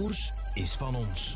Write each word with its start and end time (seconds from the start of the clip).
koers 0.00 0.32
is 0.54 0.74
van 0.74 0.94
ons. 0.94 1.34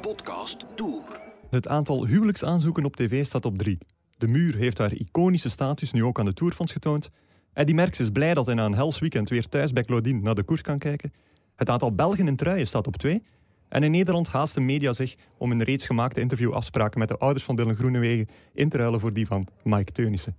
Podcast 0.00 0.64
Tour. 0.74 1.20
Het 1.50 1.68
aantal 1.68 2.06
huwelijksaanzoeken 2.06 2.84
op 2.84 2.96
tv 2.96 3.24
staat 3.24 3.44
op 3.44 3.58
drie. 3.58 3.78
De 4.18 4.28
Muur 4.28 4.56
heeft 4.56 4.78
haar 4.78 4.92
iconische 4.92 5.50
status 5.50 5.92
nu 5.92 6.04
ook 6.04 6.18
aan 6.18 6.24
de 6.24 6.32
Tourfonds 6.32 6.72
getoond. 6.72 7.10
Eddie 7.52 7.74
Merckx 7.74 8.00
is 8.00 8.10
blij 8.10 8.34
dat 8.34 8.46
hij 8.46 8.54
na 8.54 8.64
een 8.64 8.74
hels 8.74 8.98
weekend 8.98 9.28
weer 9.28 9.48
thuis 9.48 9.72
bij 9.72 9.82
Claudine 9.82 10.20
naar 10.20 10.34
de 10.34 10.42
koers 10.42 10.60
kan 10.60 10.78
kijken. 10.78 11.12
Het 11.56 11.70
aantal 11.70 11.94
Belgen 11.94 12.26
in 12.26 12.36
truien 12.36 12.66
staat 12.66 12.86
op 12.86 12.96
twee. 12.96 13.22
En 13.68 13.82
in 13.82 13.90
Nederland 13.90 14.28
haasten 14.28 14.64
media 14.64 14.92
zich 14.92 15.16
om 15.38 15.50
een 15.50 15.62
reeds 15.62 15.86
gemaakte 15.86 16.20
interviewafspraken 16.20 16.98
met 16.98 17.08
de 17.08 17.18
ouders 17.18 17.44
van 17.44 17.56
Dylan 17.56 17.76
Groenewegen 17.76 18.28
in 18.54 18.68
te 18.68 18.76
ruilen 18.76 19.00
voor 19.00 19.14
die 19.14 19.26
van 19.26 19.46
Mike 19.62 19.92
Teunissen. 19.92 20.36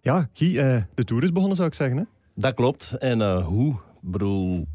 Ja, 0.00 0.28
Guy, 0.32 0.58
eh, 0.58 0.82
de 0.94 1.04
Tour 1.04 1.22
is 1.22 1.32
begonnen 1.32 1.56
zou 1.56 1.68
ik 1.68 1.74
zeggen. 1.74 1.96
Hè? 1.96 2.04
Dat 2.34 2.54
klopt. 2.54 2.92
En 2.92 3.18
uh, 3.18 3.46
hoe? 3.46 3.72
Ik 4.02 4.10
bedoel, 4.10 4.66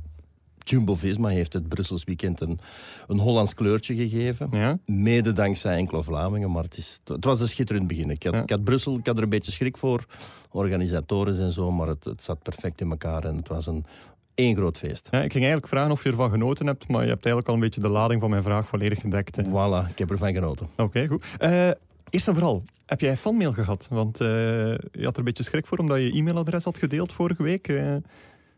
Jumbo-Visma 0.70 1.30
heeft 1.30 1.54
het 1.54 1.68
Brussels 1.70 2.04
weekend 2.04 2.42
een, 2.42 2.60
een 3.08 3.20
Hollands 3.20 3.54
kleurtje 3.54 3.96
gegeven. 3.96 4.48
Ja. 4.52 4.78
Mede 4.86 5.34
dankzij 5.34 5.76
enkele 5.76 6.04
Vlamingen, 6.04 6.52
maar 6.52 6.64
het, 6.64 6.78
is, 6.78 7.00
het 7.04 7.26
was 7.26 7.42
een 7.42 7.48
schitterend 7.48 7.88
begin. 7.88 8.10
Ik 8.10 8.24
had, 8.24 8.34
Ja. 8.34 8.42
ik 8.42 8.50
had 8.50 8.64
Brussel, 8.64 8.98
ik 8.98 9.06
had 9.06 9.18
er 9.18 9.24
een 9.24 9.30
beetje 9.30 9.52
schrik 9.52 9.78
voor, 9.78 10.06
organisatoren 10.52 11.40
en 11.40 11.52
zo, 11.52 11.72
maar 11.72 11.88
het, 11.88 12.04
het 12.04 12.24
zat 12.24 12.42
perfect 12.42 12.82
in 12.82 12.90
elkaar 12.90 13.24
en 13.24 13.36
het 13.36 13.48
was 13.48 13.66
een 13.68 13.86
één 14.34 14.56
groot 14.56 14.78
feest. 14.78 15.08
Ja, 15.12 15.18
ik 15.22 15.32
ging 15.32 15.44
eigenlijk 15.44 15.68
vragen 15.68 15.92
of 15.92 16.04
je 16.04 16.10
ervan 16.10 16.30
genoten 16.32 16.68
hebt, 16.68 16.88
maar 16.88 17.02
je 17.04 17.10
hebt 17.10 17.26
eigenlijk 17.26 17.48
al 17.48 17.54
een 17.54 17.60
beetje 17.60 17.82
de 17.82 17.90
lading 17.90 18.22
van 18.22 18.30
mijn 18.30 18.44
vraag 18.44 18.68
volledig 18.68 19.02
gedekt. 19.02 19.36
hè. 19.36 19.44
Voilà, 19.44 19.90
ik 19.90 19.98
heb 19.98 20.10
ervan 20.12 20.34
genoten. 20.34 20.68
Oké, 20.78 21.08
goed. 21.08 21.26
Eh, 21.38 21.70
eerst 22.10 22.28
en 22.28 22.34
vooral, 22.34 22.64
heb 22.86 23.00
jij 23.02 23.18
fanmail 23.18 23.52
gehad? 23.52 23.88
Want 23.90 24.22
eh, 24.22 24.28
je 24.28 25.04
had 25.04 25.14
er 25.14 25.18
een 25.20 25.24
beetje 25.24 25.44
schrik 25.44 25.66
voor 25.68 25.78
omdat 25.78 25.98
je 25.98 26.12
e-mailadres 26.12 26.64
had 26.64 26.78
gedeeld 26.78 27.12
vorige 27.12 27.44
week. 27.44 27.68
eh. 27.68 27.96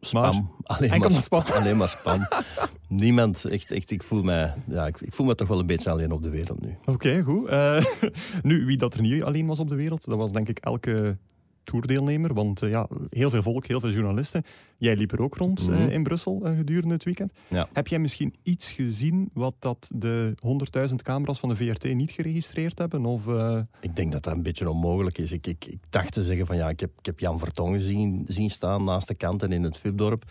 Spam. 0.01 0.51
alleen, 0.63 0.91
enkel 0.91 0.99
maar, 0.99 1.11
maar 1.11 1.21
spam. 1.21 1.43
alleen 1.61 1.77
maar 1.77 1.87
spam. 1.87 2.27
Niemand, 2.87 3.45
echt, 3.45 3.71
echt 3.71 3.91
ik, 3.91 4.03
voel 4.03 4.23
mij, 4.23 4.53
ja, 4.65 4.87
ik, 4.87 5.01
ik 5.01 5.13
voel 5.13 5.25
me 5.25 5.35
toch 5.35 5.47
wel 5.47 5.59
een 5.59 5.65
beetje 5.65 5.89
alleen 5.89 6.11
op 6.11 6.23
de 6.23 6.29
wereld 6.29 6.61
nu. 6.61 6.77
Oké, 6.85 7.21
goed. 7.23 7.47
Eh, 7.47 7.85
nu, 8.41 8.65
wie 8.65 8.77
dat 8.77 8.93
er 8.93 9.01
niet 9.01 9.23
alleen 9.23 9.45
was 9.45 9.59
op 9.59 9.69
de 9.69 9.75
wereld, 9.75 10.05
dat 10.05 10.17
was 10.17 10.31
denk 10.31 10.49
ik 10.49 10.59
elke 10.59 11.17
toerdeelnemer. 11.67 12.33
Want 12.33 12.61
eh, 12.61 12.69
ja, 12.69 12.87
heel 13.09 13.29
veel 13.29 13.41
volk, 13.41 13.65
heel 13.67 13.79
veel 13.79 13.89
journalisten. 13.89 14.43
Jij 14.77 14.95
liep 14.95 15.11
er 15.11 15.21
ook 15.21 15.35
rond 15.35 15.67
Mhm. 15.67 15.73
eh, 15.87 15.93
in 15.93 16.03
Brussel 16.03 16.41
eh, 16.45 16.57
gedurende 16.57 16.93
het 16.93 17.03
weekend. 17.03 17.31
Ja. 17.47 17.67
Heb 17.73 17.87
jij 17.87 17.99
misschien 17.99 18.33
iets 18.43 18.71
gezien 18.71 19.29
wat 19.33 19.55
dat 19.59 19.89
de 19.95 20.33
100.000 20.89 20.95
camera's 21.01 21.39
van 21.39 21.49
de 21.49 21.55
VRT 21.55 21.93
niet 21.95 22.11
geregistreerd 22.11 22.77
hebben? 22.77 23.05
Of, 23.05 23.21
Ik 23.79 23.95
denk 23.95 24.11
dat 24.11 24.23
dat 24.23 24.33
een 24.33 24.43
beetje 24.43 24.69
onmogelijk 24.69 25.17
is. 25.17 25.31
Ik, 25.31 25.47
ik, 25.47 25.65
ik 25.65 25.79
dacht 25.89 26.13
te 26.13 26.23
zeggen 26.23 26.45
van 26.45 26.55
ja, 26.57 26.69
ik 26.69 26.79
heb, 26.79 26.91
ik 26.99 27.05
heb 27.05 27.19
Jan 27.19 27.39
Vertongen 27.39 27.81
zien, 27.81 28.23
zien 28.27 28.49
staan 28.49 28.83
naast 28.83 29.07
de 29.07 29.15
kanten 29.15 29.51
in 29.51 29.63
het 29.63 29.77
VIP-dorp. 29.77 30.23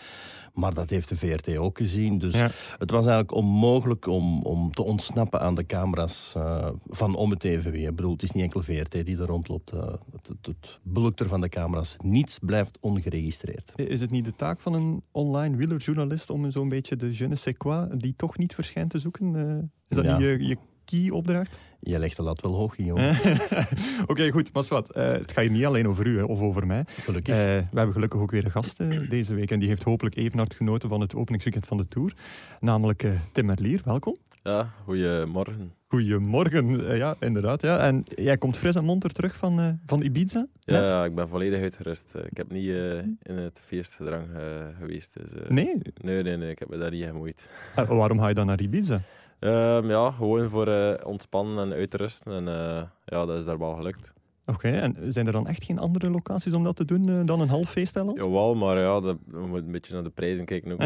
Maar 0.56 0.74
dat 0.74 0.90
heeft 0.90 1.08
de 1.08 1.16
VRT 1.16 1.56
ook 1.56 1.76
gezien. 1.78 2.18
Dus 2.18 2.34
Ja. 2.34 2.50
het 2.78 2.90
was 2.90 3.06
eigenlijk 3.06 3.34
onmogelijk 3.36 4.06
om, 4.06 4.42
om 4.42 4.70
te 4.72 4.82
ontsnappen 4.82 5.40
aan 5.40 5.54
de 5.54 5.66
camera's 5.66 6.32
eh, 6.36 6.68
van 6.86 7.14
om 7.14 7.30
het 7.30 7.44
even 7.44 7.70
weer. 7.72 7.88
Ik 7.88 7.96
bedoel, 7.96 8.12
het 8.12 8.22
is 8.22 8.30
niet 8.30 8.42
enkel 8.42 8.62
VRT 8.62 8.92
die 9.06 9.18
er 9.18 9.26
rondloopt. 9.26 9.70
eh, 9.72 9.94
het, 10.12 10.28
het, 10.42 11.20
er 11.20 11.28
van 11.28 11.40
de 11.40 11.48
camera's. 11.48 11.96
Niets 12.02 12.38
blijft 12.38 12.78
ongeregistreerd. 12.80 13.72
Is 13.76 14.00
het 14.00 14.10
niet 14.10 14.24
de 14.24 14.34
taak 14.34 14.60
van 14.60 14.72
een 14.72 15.02
online 15.12 15.56
wielerjournalist 15.56 16.30
om 16.30 16.50
zo'n 16.50 16.68
beetje 16.68 16.96
de 16.96 17.18
je 17.18 17.28
ne 17.28 17.36
sais 17.36 17.56
quoi 17.56 17.96
die 17.96 18.14
toch 18.16 18.38
niet 18.38 18.54
verschijnt 18.54 18.90
te 18.90 18.98
zoeken? 18.98 19.36
Eh, 19.36 19.56
is 19.88 19.96
dat 19.96 20.04
Ja. 20.04 20.18
niet 20.18 20.26
je, 20.26 20.46
je 20.46 20.56
key-opdracht? 20.86 21.58
Je 21.80 21.98
legt 21.98 22.16
de 22.16 22.22
lat 22.22 22.40
wel 22.40 22.54
hoog, 22.54 22.74
Guillaume. 22.74 23.14
Oké, 24.06 24.30
goed. 24.30 24.52
Maar 24.52 24.64
wat, 24.68 24.90
eh, 24.92 25.12
het 25.12 25.32
gaat 25.32 25.42
hier 25.44 25.52
niet 25.52 25.64
alleen 25.64 25.88
over 25.88 26.06
u 26.06 26.16
hè, 26.16 26.22
of 26.24 26.40
over 26.40 26.66
mij. 26.66 26.84
Gelukkig. 26.88 27.34
Eh, 27.34 27.40
we 27.44 27.76
hebben 27.76 27.92
gelukkig 27.94 28.20
ook 28.20 28.30
weer 28.30 28.44
een 28.44 28.50
gast 28.50 28.80
eh, 28.80 29.08
deze 29.10 29.34
week. 29.34 29.50
En 29.50 29.58
die 29.58 29.68
heeft 29.68 29.82
hopelijk 29.82 30.16
even 30.16 30.38
hard 30.38 30.54
genoten 30.54 30.88
van 30.88 31.00
het 31.00 31.14
openingsweekend 31.14 31.66
van 31.66 31.76
de 31.76 31.88
Tour. 31.88 32.12
Namelijk 32.60 33.02
eh, 33.02 33.10
Tim 33.32 33.44
Merlier. 33.46 33.80
Welkom. 33.84 34.16
Ja, 34.42 34.70
goedemorgen. 34.84 35.72
Goedemorgen. 35.88 36.96
Ja, 36.96 37.14
inderdaad. 37.20 37.62
Ja. 37.62 37.78
En 37.78 38.04
jij 38.16 38.36
komt 38.38 38.56
fris 38.56 38.74
en 38.74 38.84
monter 38.84 39.10
terug 39.12 39.36
van, 39.36 39.60
eh, 39.60 39.68
van 39.86 40.02
Ibiza? 40.02 40.46
Ja, 40.60 41.04
ik 41.04 41.14
ben 41.14 41.28
volledig 41.28 41.60
uitgerust. 41.60 42.14
Ik 42.30 42.36
heb 42.36 42.50
niet 42.50 42.68
eh, 42.68 42.96
in 42.98 43.36
het 43.36 43.60
feestgedrang 43.64 44.26
eh, 44.34 44.42
geweest. 44.80 45.16
Dus, 45.20 45.32
eh, 45.32 45.48
Nee? 45.50 45.78
nee? 46.00 46.22
Nee, 46.22 46.36
nee, 46.36 46.50
ik 46.50 46.58
heb 46.58 46.68
me 46.68 46.78
daar 46.78 46.90
niet 46.90 47.04
gemoeid. 47.04 47.42
Eh, 47.76 47.88
waarom 47.88 48.18
ga 48.20 48.28
je 48.28 48.34
dan 48.34 48.46
naar 48.46 48.60
Ibiza? 48.60 49.00
Ehm, 49.38 49.90
ja, 49.90 50.10
gewoon 50.10 50.48
voor 50.50 50.68
eh, 50.68 51.06
ontspannen 51.06 51.64
en 51.72 51.78
uitrusten. 51.78 52.32
En 52.32 52.48
eh, 52.48 52.82
ja, 53.04 53.26
dat 53.26 53.38
is 53.38 53.44
daar 53.44 53.58
wel 53.58 53.74
gelukt. 53.74 54.12
Oké, 54.46 54.68
en 54.68 55.12
zijn 55.12 55.26
er 55.26 55.32
dan 55.32 55.46
echt 55.48 55.64
geen 55.64 55.78
andere 55.78 56.10
locaties 56.10 56.54
om 56.54 56.64
dat 56.64 56.76
te 56.76 56.84
doen 56.84 57.08
eh, 57.08 57.20
dan 57.24 57.40
een 57.40 57.48
half 57.48 57.70
feesteiland? 57.70 58.22
Jawel, 58.22 58.54
maar 58.54 58.78
ja, 58.78 59.00
dat, 59.00 59.16
we 59.26 59.38
moeten 59.38 59.66
een 59.66 59.72
beetje 59.72 59.94
naar 59.94 60.02
de 60.02 60.10
prijzen 60.10 60.44
kijken 60.44 60.72
ook. 60.72 60.80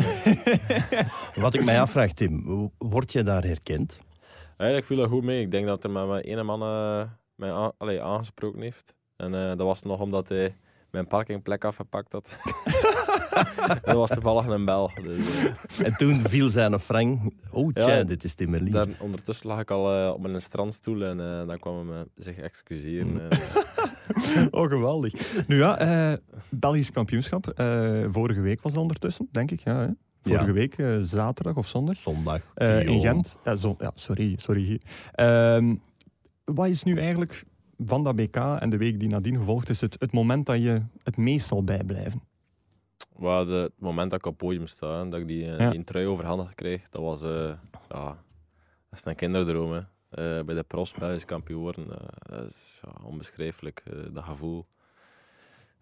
Wat 1.43 1.55
ik 1.55 1.65
mij 1.65 1.81
afvraag, 1.81 2.13
Tim, 2.13 2.45
wo- 2.45 2.73
word 2.79 3.13
je 3.13 3.23
daar 3.23 3.43
herkend? 3.45 4.01
Eigenlijk 4.57 4.87
viel 4.91 4.97
dat 4.97 5.09
goed 5.09 5.25
mee. 5.25 5.41
Ik 5.41 5.51
denk 5.51 5.67
dat 5.67 5.85
er 5.85 5.91
met 5.91 6.07
mijn 6.09 6.23
ene 6.23 6.43
man 6.43 6.63
eh, 6.63 7.03
mij 7.35 7.53
aan, 7.53 7.73
allee, 7.79 8.03
aangesproken 8.03 8.61
heeft. 8.61 8.95
En 9.17 9.35
eh, 9.35 9.49
dat 9.49 9.59
was 9.67 9.83
nog 9.83 10.01
omdat 10.01 10.29
hij 10.29 10.57
mijn 10.91 11.07
parkingplek 11.07 11.65
afgepakt 11.65 12.13
had. 12.13 12.29
dat 13.85 13.95
was 13.95 14.11
toevallig 14.11 14.47
een 14.47 14.65
bel. 14.65 14.91
Dus, 15.03 15.45
eh, 15.79 15.87
En 15.87 15.97
toen 15.97 16.21
viel 16.21 16.49
zijn 16.49 16.79
frank. 16.79 17.21
Oh, 17.51 17.73
tja, 17.73 17.97
Ja, 17.97 18.03
dit 18.05 18.25
is 18.25 18.35
Tim 18.35 18.51
Merlier. 18.51 18.73
Daar, 18.73 18.87
ondertussen 18.99 19.47
lag 19.47 19.61
ik 19.61 19.71
al 19.71 19.95
eh, 19.97 20.13
op 20.13 20.25
een 20.25 20.43
strandstoel 20.43 21.03
en 21.05 21.21
eh, 21.41 21.47
dan 21.47 21.59
kwam 21.59 21.75
hij 21.77 21.85
me 21.99 22.09
zich 22.17 22.37
excuseren. 22.37 23.31
eh. 23.31 23.39
Oh, 24.51 24.69
geweldig. 24.69 25.13
Nu 25.47 25.57
ja, 25.57 26.19
Belgisch 26.49 26.91
kampioenschap. 26.91 27.53
Vorige 28.11 28.41
week 28.41 28.61
was 28.63 28.73
het 28.73 28.81
ondertussen, 28.81 29.29
denk 29.33 29.51
ik. 29.51 29.61
Ja, 29.61 29.79
hè? 29.81 29.87
Vorige 30.23 30.47
Ja. 30.47 30.53
week, 30.53 30.77
zaterdag 31.03 31.55
of 31.57 31.67
zondag. 31.69 31.97
Zondag. 31.97 32.41
In. 32.55 33.01
Gent. 33.01 33.39
Ja, 33.45 33.57
zo, 33.57 33.75
ja, 33.79 33.91
sorry, 33.95 34.35
sorry. 34.37 34.81
Ehm, 35.13 35.75
wat 36.45 36.67
is 36.69 36.83
nu 36.83 36.97
eigenlijk 36.99 37.45
van 37.87 38.05
dat 38.05 38.17
BK 38.17 38.37
en 38.37 38.71
de 38.71 38.77
week 38.77 39.01
die 39.01 39.09
nadien 39.09 39.37
gevolgd 39.37 39.69
is, 39.69 39.81
het, 39.81 39.97
het 39.99 40.13
moment 40.13 40.47
dat 40.47 40.57
je 40.63 40.83
het 41.03 41.17
meest 41.17 41.47
zal 41.47 41.65
bijblijven? 41.65 42.23
Maar 43.21 43.45
de, 43.45 43.53
het 43.53 43.73
moment 43.79 44.11
dat 44.11 44.19
ik 44.19 44.27
op 44.27 44.33
het 44.39 44.49
podium 44.49 44.67
sta 44.67 45.01
en 45.01 45.11
dat 45.11 45.21
ik 45.21 45.27
die, 45.27 45.53
eh, 45.53 45.59
Ja. 45.59 45.71
die 45.71 45.85
trui 45.85 46.07
overhandigd 46.07 46.55
kreeg, 46.55 46.89
dat 46.89 47.03
was 47.03 47.23
eh, 47.23 47.53
ja, 47.89 48.05
dat 48.89 48.99
is 48.99 49.05
een 49.05 49.15
kinderdroom. 49.15 49.73
Hè. 49.73 49.79
Eh, 50.11 50.45
bij 50.45 50.55
de 50.55 50.63
pros 50.63 50.93
Belgisch 50.95 51.25
kampioen 51.25 51.61
worden, 51.61 51.87
dat 52.29 52.47
is 52.47 52.81
ja, 52.83 53.05
onbeschrijfelijk, 53.05 53.83
dat 54.13 54.25
gevoel. 54.25 54.67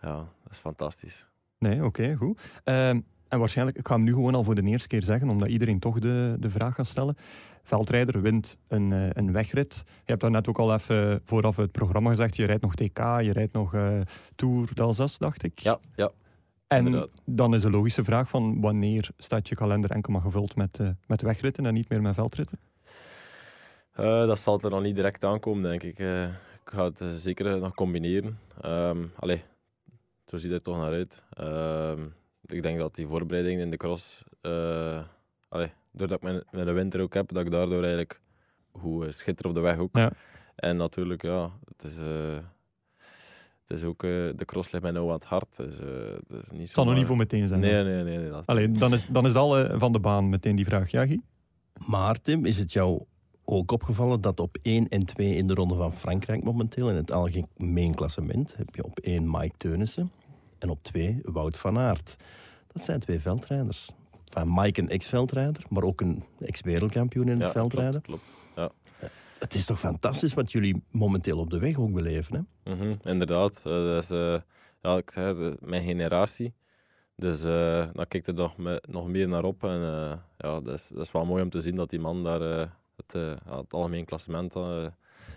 Ja, 0.01 0.15
dat 0.15 0.53
is 0.53 0.59
fantastisch. 0.59 1.27
Nee, 1.59 1.85
oké, 1.85 2.15
goed. 2.15 2.41
Ehm, 2.65 3.01
en 3.29 3.39
waarschijnlijk, 3.39 3.79
ik 3.79 3.87
ga 3.89 3.95
hem 3.95 4.05
nu 4.05 4.13
gewoon 4.13 4.35
al 4.35 4.45
voor 4.45 4.55
de 4.55 4.63
eerste 4.63 4.89
keer 4.89 5.03
zeggen, 5.03 5.29
omdat 5.29 5.49
iedereen 5.49 5.79
toch 5.79 5.99
de, 5.99 6.37
de 6.39 6.51
vraag 6.51 6.75
gaat 6.75 6.87
stellen. 6.87 7.17
Veldrijder 7.63 8.23
wint 8.23 8.57
een, 8.69 8.91
een 9.19 9.33
wegrit. 9.33 9.83
Je 9.87 9.93
hebt 10.05 10.21
daar 10.21 10.31
net 10.31 10.49
ook 10.49 10.59
al 10.59 10.75
even 10.75 11.21
vooraf 11.25 11.57
het 11.57 11.73
programma 11.73 12.11
gezegd, 12.11 12.37
je 12.37 12.45
rijdt 12.45 12.63
nog 12.63 12.75
TK, 12.75 12.99
je 12.99 13.33
rijdt 13.33 13.53
nog 13.53 13.71
Tour 14.35 14.75
d'Alsace, 14.75 15.19
dacht 15.19 15.43
ik. 15.43 15.59
Ja, 15.59 15.79
ja. 15.95 16.11
En 16.69 16.87
inderdaad. 16.87 17.15
dan 17.25 17.55
is 17.55 17.63
de 17.63 17.71
logische 17.71 18.05
vraag 18.05 18.29
van 18.29 18.61
wanneer 18.61 19.11
staat 19.17 19.49
je 19.49 19.55
kalender 19.55 19.91
enkel 19.91 20.13
maar 20.13 20.23
gevuld 20.23 20.57
met, 20.57 20.79
eh, 20.79 20.89
met 21.07 21.23
wegritten 21.23 21.67
en 21.67 21.75
niet 21.75 21.89
meer 21.89 22.03
met 22.03 22.15
veldritten? 22.15 22.59
Eh, 23.93 24.27
dat 24.27 24.39
zal 24.39 24.61
er 24.61 24.71
nog 24.71 24.83
niet 24.83 24.95
direct 24.95 25.25
aankomen, 25.25 25.63
denk 25.63 25.83
ik. 25.83 25.99
Eh, 25.99 26.25
ik 26.25 26.75
ga 26.75 26.85
het 26.85 27.03
zeker 27.15 27.59
nog 27.59 27.75
combineren. 27.75 28.39
Ehm 28.61 29.05
allee, 29.17 29.43
zo 30.27 30.37
ziet 30.37 30.51
het 30.51 30.65
toch 30.65 30.77
naar 30.77 30.93
uit. 30.93 31.23
Ehm, 31.33 32.07
ik 32.47 32.63
denk 32.63 32.79
dat 32.79 32.95
die 32.95 33.07
voorbereiding 33.07 33.61
in 33.61 33.71
de 33.71 33.77
cross, 33.77 34.25
allee, 35.49 35.73
doordat 35.91 36.17
ik 36.17 36.23
mijn, 36.23 36.43
mijn 36.51 36.75
winter 36.75 37.01
ook 37.01 37.15
heb, 37.15 37.33
dat 37.33 37.45
ik 37.45 37.51
daardoor 37.51 37.81
eigenlijk 37.83 38.21
eh, 38.83 39.11
schitter 39.11 39.47
op 39.47 39.55
de 39.55 39.61
weg 39.61 39.79
ook. 39.79 39.97
Ja. 39.97 40.13
En 40.55 40.77
natuurlijk, 40.77 41.23
ja, 41.23 41.51
het 41.65 41.93
is, 41.93 41.99
het 43.69 43.79
is 43.79 43.85
ook, 43.85 44.03
eh, 44.03 44.11
de 44.11 44.45
cross 44.45 44.71
ligt 44.71 44.85
mij 44.85 44.93
nou 44.93 45.07
aan 45.07 45.13
het 45.13 45.25
hart. 45.25 45.57
Dus, 45.57 45.81
eh, 45.81 45.87
het 46.29 46.45
is 46.45 46.51
niet 46.51 46.61
Het 46.61 46.71
zal 46.71 46.85
nog 46.85 46.95
niet 46.95 47.07
voor 47.07 47.17
meteen 47.17 47.49
zijn. 47.49 47.61
Nee, 47.61 47.85
nee, 47.85 48.03
nee. 48.03 48.19
nee 48.19 48.31
dat, 48.31 48.47
Allee, 48.47 48.71
dan 48.71 48.93
is, 48.93 49.07
dan 49.07 49.27
is 49.27 49.35
al 49.35 49.59
eh, 49.59 49.79
van 49.79 49.93
de 49.93 50.01
baan 50.01 50.29
meteen 50.29 50.57
die 50.57 50.65
vraag. 50.65 50.91
Ja, 50.91 51.07
Guy? 51.07 51.21
Maar 51.87 52.21
Tim, 52.21 52.45
is 52.45 52.59
het 52.59 52.73
jou 52.73 53.03
ook 53.45 53.73
opgevallen 53.73 54.21
dat 54.21 54.41
op 54.41 54.57
1 54.63 54.89
en 54.89 55.05
2 55.05 55.35
in 55.35 55.47
de 55.47 55.55
Ronde 55.55 55.75
van 55.75 55.93
Frankrijk 55.93 56.45
momenteel, 56.45 56.91
in 56.91 56.97
het 56.97 57.13
algemeen 57.13 57.95
klassement, 57.95 58.57
heb 58.57 58.75
je 58.75 58.85
op 58.85 58.99
1 58.99 59.31
Mike 59.31 59.55
Teunissen 59.57 60.11
en 60.59 60.69
op 60.69 60.83
2 60.83 61.21
Wout 61.23 61.59
van 61.59 61.79
Aert. 61.79 62.17
Dat 62.73 62.85
zijn 62.85 63.01
twee 63.01 63.21
veldrijders. 63.21 63.91
Van 64.25 64.55
Mike 64.55 64.81
een 64.81 64.89
ex-veldrijder, 64.89 65.63
maar 65.69 65.83
ook 65.83 66.01
een 66.01 66.25
ex-wereldkampioen 66.41 67.29
in 67.29 67.37
het 67.37 67.47
ja, 67.47 67.51
veldrijden. 67.51 68.03
Klopt, 68.03 68.23
klopt. 68.55 68.73
Het 69.39 69.55
is 69.55 69.65
toch 69.65 69.79
fantastisch 69.79 70.35
wat 70.35 70.53
jullie 70.53 70.83
momenteel 70.91 71.39
op 71.39 71.51
de 71.51 71.59
weg 71.59 71.79
ook 71.79 71.93
beleven, 71.93 72.49
hè? 72.65 72.75
Mhm, 72.75 72.95
inderdaad. 73.03 73.57
Eh, 73.57 73.63
dat 73.73 74.03
is, 74.03 74.11
eh, 74.11 74.37
ja, 74.83 74.97
ik 74.97 75.11
zeg 75.11 75.25
het, 75.25 75.39
eh, 75.39 75.53
mijn 75.69 75.83
generatie. 75.85 76.55
Dus 77.17 77.43
eh 77.45 77.87
dan 77.93 78.07
kijk 78.09 78.27
er 78.27 78.35
nog, 78.35 78.57
me- 78.57 78.83
nog 78.89 79.09
meer 79.09 79.29
naar 79.29 79.45
op. 79.45 79.63
En 79.65 79.81
eh, 79.83 80.13
ja, 80.39 80.61
dat 80.61 80.75
is, 80.75 80.89
dat 80.89 81.01
is 81.07 81.13
wel 81.13 81.25
mooi 81.25 81.43
om 81.43 81.51
te 81.51 81.61
zien 81.61 81.77
dat 81.77 81.91
die 81.91 82.01
man 82.01 82.25
daar 82.25 82.41
eh, 82.61 82.67
het, 82.97 83.15
eh, 83.15 83.57
het 83.57 83.73
algemeen 83.73 84.05
klassement 84.05 84.55
eh, 84.57 84.87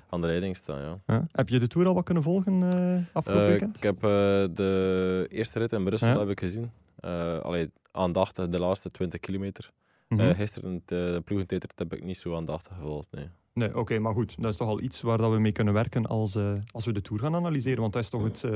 aan 0.10 0.22
de 0.22 0.28
leiding 0.28 0.56
staat. 0.56 1.00
Ja. 1.06 1.28
Heb 1.32 1.50
je 1.50 1.60
de 1.60 1.68
Tour 1.68 1.88
al 1.88 1.94
wat 1.94 2.04
kunnen 2.04 2.24
volgen 2.24 2.64
eh 2.74 2.98
afgelopen 3.14 3.44
Eh, 3.44 3.50
weekend? 3.50 3.78
ik 3.78 3.84
heb 3.84 3.96
eh, 3.96 4.10
de 4.56 5.26
eerste 5.30 5.60
rit 5.60 5.72
in 5.72 5.84
Brussel 5.84 6.20
heb 6.20 6.30
ik 6.30 6.40
gezien. 6.40 6.72
Eh 7.00 7.40
allee, 7.40 7.72
aandachtig 7.92 8.50
de 8.50 8.60
laatste 8.60 8.90
20 8.90 9.20
kilometer. 9.20 9.72
Mhm. 10.08 10.22
Eh, 10.22 10.36
gisteren 10.36 10.74
het, 10.74 10.92
eh, 10.92 10.98
de 11.14 11.22
ploegentijd 11.26 11.74
heb 11.76 11.94
ik 11.94 12.04
niet 12.04 12.18
zo 12.18 12.36
aandachtig 12.36 12.76
gevolgd. 12.76 13.12
Nee. 13.12 13.30
Nee, 13.54 13.78
oké, 13.78 14.00
maar 14.00 14.14
goed. 14.14 14.36
Dat 14.40 14.52
is 14.52 14.58
toch 14.58 14.68
al 14.68 14.82
iets 14.82 15.02
waar 15.02 15.18
dat 15.18 15.32
we 15.32 15.40
mee 15.40 15.52
kunnen 15.52 15.74
werken 15.74 16.06
als, 16.06 16.36
eh, 16.36 16.54
als 16.72 16.86
we 16.86 16.92
de 16.92 17.02
Tour 17.02 17.22
gaan 17.22 17.36
analyseren. 17.36 17.82
Want 17.82 17.94
dat 17.94 18.02
is 18.02 18.10
toch 18.10 18.24
het, 18.24 18.44
eh, 18.44 18.56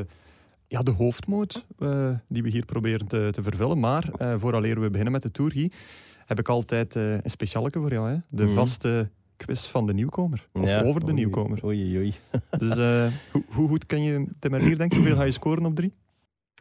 ja, 0.68 0.82
de 0.82 0.92
hoofdmoot 0.92 1.66
eh, 1.80 2.12
die 2.28 2.44
we 2.44 2.50
hier 2.50 2.66
proberen 2.66 3.08
te, 3.08 3.30
te 3.32 3.44
vervullen. 3.44 3.80
Maar 3.80 4.10
vooraleer 4.40 4.80
we 4.80 4.90
beginnen 4.90 5.12
met 5.14 5.22
de 5.22 5.32
Tour, 5.32 5.52
Guy, 5.52 5.72
heb 6.26 6.40
ik 6.40 6.50
altijd 6.50 6.96
een 6.96 7.22
specialeke 7.24 7.80
voor 7.80 7.92
jou. 7.92 8.10
Hè? 8.10 8.18
De 8.30 8.44
Mhm. 8.46 8.54
vaste 8.54 9.10
quiz 9.38 9.66
van 9.68 9.86
de 9.88 9.94
nieuwkomer. 9.94 10.48
Of 10.54 10.70
Ja, 10.70 10.82
over 10.82 11.00
de 11.00 11.06
oei, 11.06 11.16
nieuwkomer. 11.16 11.66
Oei, 11.66 11.98
oei. 11.98 12.14
Dus 12.58 12.74
hoe, 13.32 13.44
hoe 13.48 13.68
goed 13.68 13.86
kan 13.86 14.02
je 14.04 14.26
Tim 14.40 14.52
Merlier, 14.52 14.78
denk 14.78 14.92
je? 14.92 14.98
Hoeveel 14.98 15.16
ga 15.16 15.24
je 15.24 15.32
scoren 15.32 15.66
op 15.66 15.76
drie? 15.76 15.94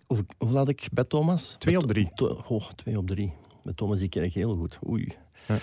Hoe, 0.06 0.18
hoeveel 0.38 0.56
had 0.58 0.68
ik 0.68 0.88
bij 0.92 1.04
Thomas? 1.04 1.56
Twee 1.58 1.76
op 1.78 1.86
drie. 1.86 2.10
To- 2.14 2.42
oh, 2.48 2.70
twee 2.70 2.98
op 2.98 3.06
drie. 3.06 3.32
Met 3.62 3.76
Thomas 3.76 3.98
die 3.98 4.08
ken 4.08 4.22
ik 4.24 4.34
heel 4.34 4.56
goed. 4.56 4.78
Oei. 4.88 5.08
Ja. 5.48 5.56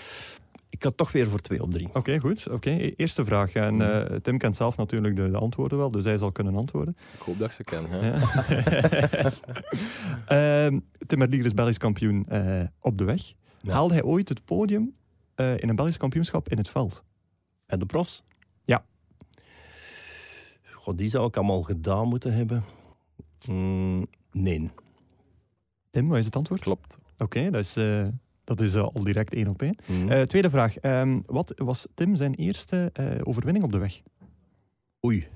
Ik 0.71 0.83
had 0.83 0.97
toch 0.97 1.11
weer 1.11 1.27
voor 1.27 1.39
twee 1.39 1.61
op 1.61 1.71
drie. 1.71 1.89
Oké, 1.93 2.19
goed. 2.19 2.47
Oké, 2.49 2.69
Eerste 2.69 3.25
vraag. 3.25 3.53
En 3.53 3.73
Mhm. 3.75 3.81
eh, 3.83 4.15
Tim 4.15 4.37
kent 4.37 4.55
zelf 4.55 4.77
natuurlijk 4.77 5.15
de, 5.15 5.29
de 5.31 5.37
antwoorden 5.37 5.77
wel, 5.77 5.91
dus 5.91 6.03
hij 6.03 6.17
zal 6.17 6.31
kunnen 6.31 6.55
antwoorden. 6.55 6.95
Ik 7.13 7.19
hoop 7.19 7.39
dat 7.39 7.47
ik 7.47 7.53
ze 7.53 7.63
ken. 7.63 7.85
Hè. 7.85 8.11
Ehm, 10.65 10.79
Tim 11.07 11.21
is 11.21 11.53
Belgisch 11.53 11.77
kampioen 11.77 12.25
eh, 12.27 12.61
op 12.79 12.97
de 12.97 13.03
weg. 13.03 13.33
Ja. 13.61 13.73
Haalde 13.73 13.93
hij 13.93 14.03
ooit 14.03 14.29
het 14.29 14.45
podium 14.45 14.93
eh, 15.35 15.57
in 15.57 15.69
een 15.69 15.75
Belgisch 15.75 15.97
kampioenschap 15.97 16.49
in 16.49 16.57
het 16.57 16.69
veld? 16.69 17.03
En 17.65 17.79
de 17.79 17.85
profs? 17.85 18.23
Ja. 18.63 18.85
God, 20.73 20.97
die 20.97 21.09
zou 21.09 21.27
ik 21.27 21.35
allemaal 21.37 21.61
gedaan 21.61 22.07
moeten 22.07 22.33
hebben. 22.33 22.63
Mm, 23.49 24.05
nee. 24.31 24.69
Tim, 25.89 26.07
wat 26.07 26.17
is 26.17 26.25
het 26.25 26.35
antwoord? 26.35 26.61
Klopt. 26.61 26.97
Oké, 27.17 27.49
dat 27.49 27.61
is, 27.63 27.75
eh, 27.77 28.03
dat 28.43 28.61
is 28.61 28.75
eh, 28.75 28.81
al 28.81 29.03
direct 29.03 29.33
één 29.33 29.47
op 29.47 29.61
één. 29.61 29.77
Mm. 29.85 30.09
Eh, 30.09 30.21
tweede 30.21 30.49
vraag. 30.49 30.77
Ehm, 30.77 31.19
wat 31.25 31.53
was 31.55 31.87
Tim 31.95 32.15
zijn 32.15 32.33
eerste 32.35 32.89
eh, 32.93 33.05
overwinning 33.23 33.65
op 33.65 33.71
de 33.71 33.77
weg? 33.77 34.01
Oei. 35.05 35.27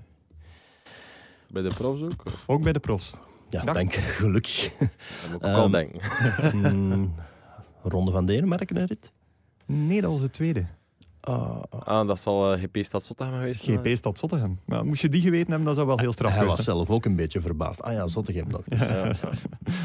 Bij 1.49 1.61
de 1.61 1.73
profs 1.73 2.01
ook? 2.01 2.25
Of? 2.25 2.43
Ook 2.47 2.63
bij 2.63 2.73
de 2.73 2.79
profs. 2.79 3.13
Ja, 3.49 3.61
Dacht- 3.61 3.77
dank. 3.77 3.93
Gelukkig. 4.19 4.73
Dat 4.77 4.79
moet 5.31 5.43
ik 5.43 5.47
ook 5.47 5.55
al 5.55 5.63
Ehm, 5.63 5.71
denken. 5.71 6.01
Mm, 6.77 7.13
Ronde 7.81 8.11
van 8.11 8.25
Denemarken, 8.25 8.85
Rit? 8.85 9.11
Nee, 9.65 10.01
dat 10.01 10.11
was 10.11 10.21
de 10.21 10.29
tweede. 10.29 10.65
Ah, 11.25 11.61
ah. 11.69 11.81
Ah, 11.85 12.07
dat 12.07 12.19
zal 12.19 12.53
eh, 12.53 12.59
GP 12.61 12.77
Stad 12.85 13.03
Zottegem 13.03 13.33
geweest 13.33 13.63
zijn. 13.63 13.77
GP 13.77 13.95
Stad 13.97 14.17
Zottegem. 14.17 14.59
Maar 14.65 14.85
moest 14.85 15.01
je 15.01 15.09
die 15.09 15.21
geweten 15.21 15.47
hebben, 15.47 15.65
dat 15.65 15.75
zou 15.75 15.87
wel 15.87 15.99
heel 15.99 16.11
straf 16.11 16.29
Hij 16.31 16.39
geweest 16.39 16.55
was 16.57 16.65
zijn. 16.65 16.77
zelf 16.77 16.89
ook 16.89 17.05
een 17.05 17.15
beetje 17.15 17.41
verbaasd. 17.41 17.81
Ah 17.81 17.93
ja, 17.93 18.07
Zottegem 18.07 18.47
nog. 18.47 18.61
Ja. 18.79 19.11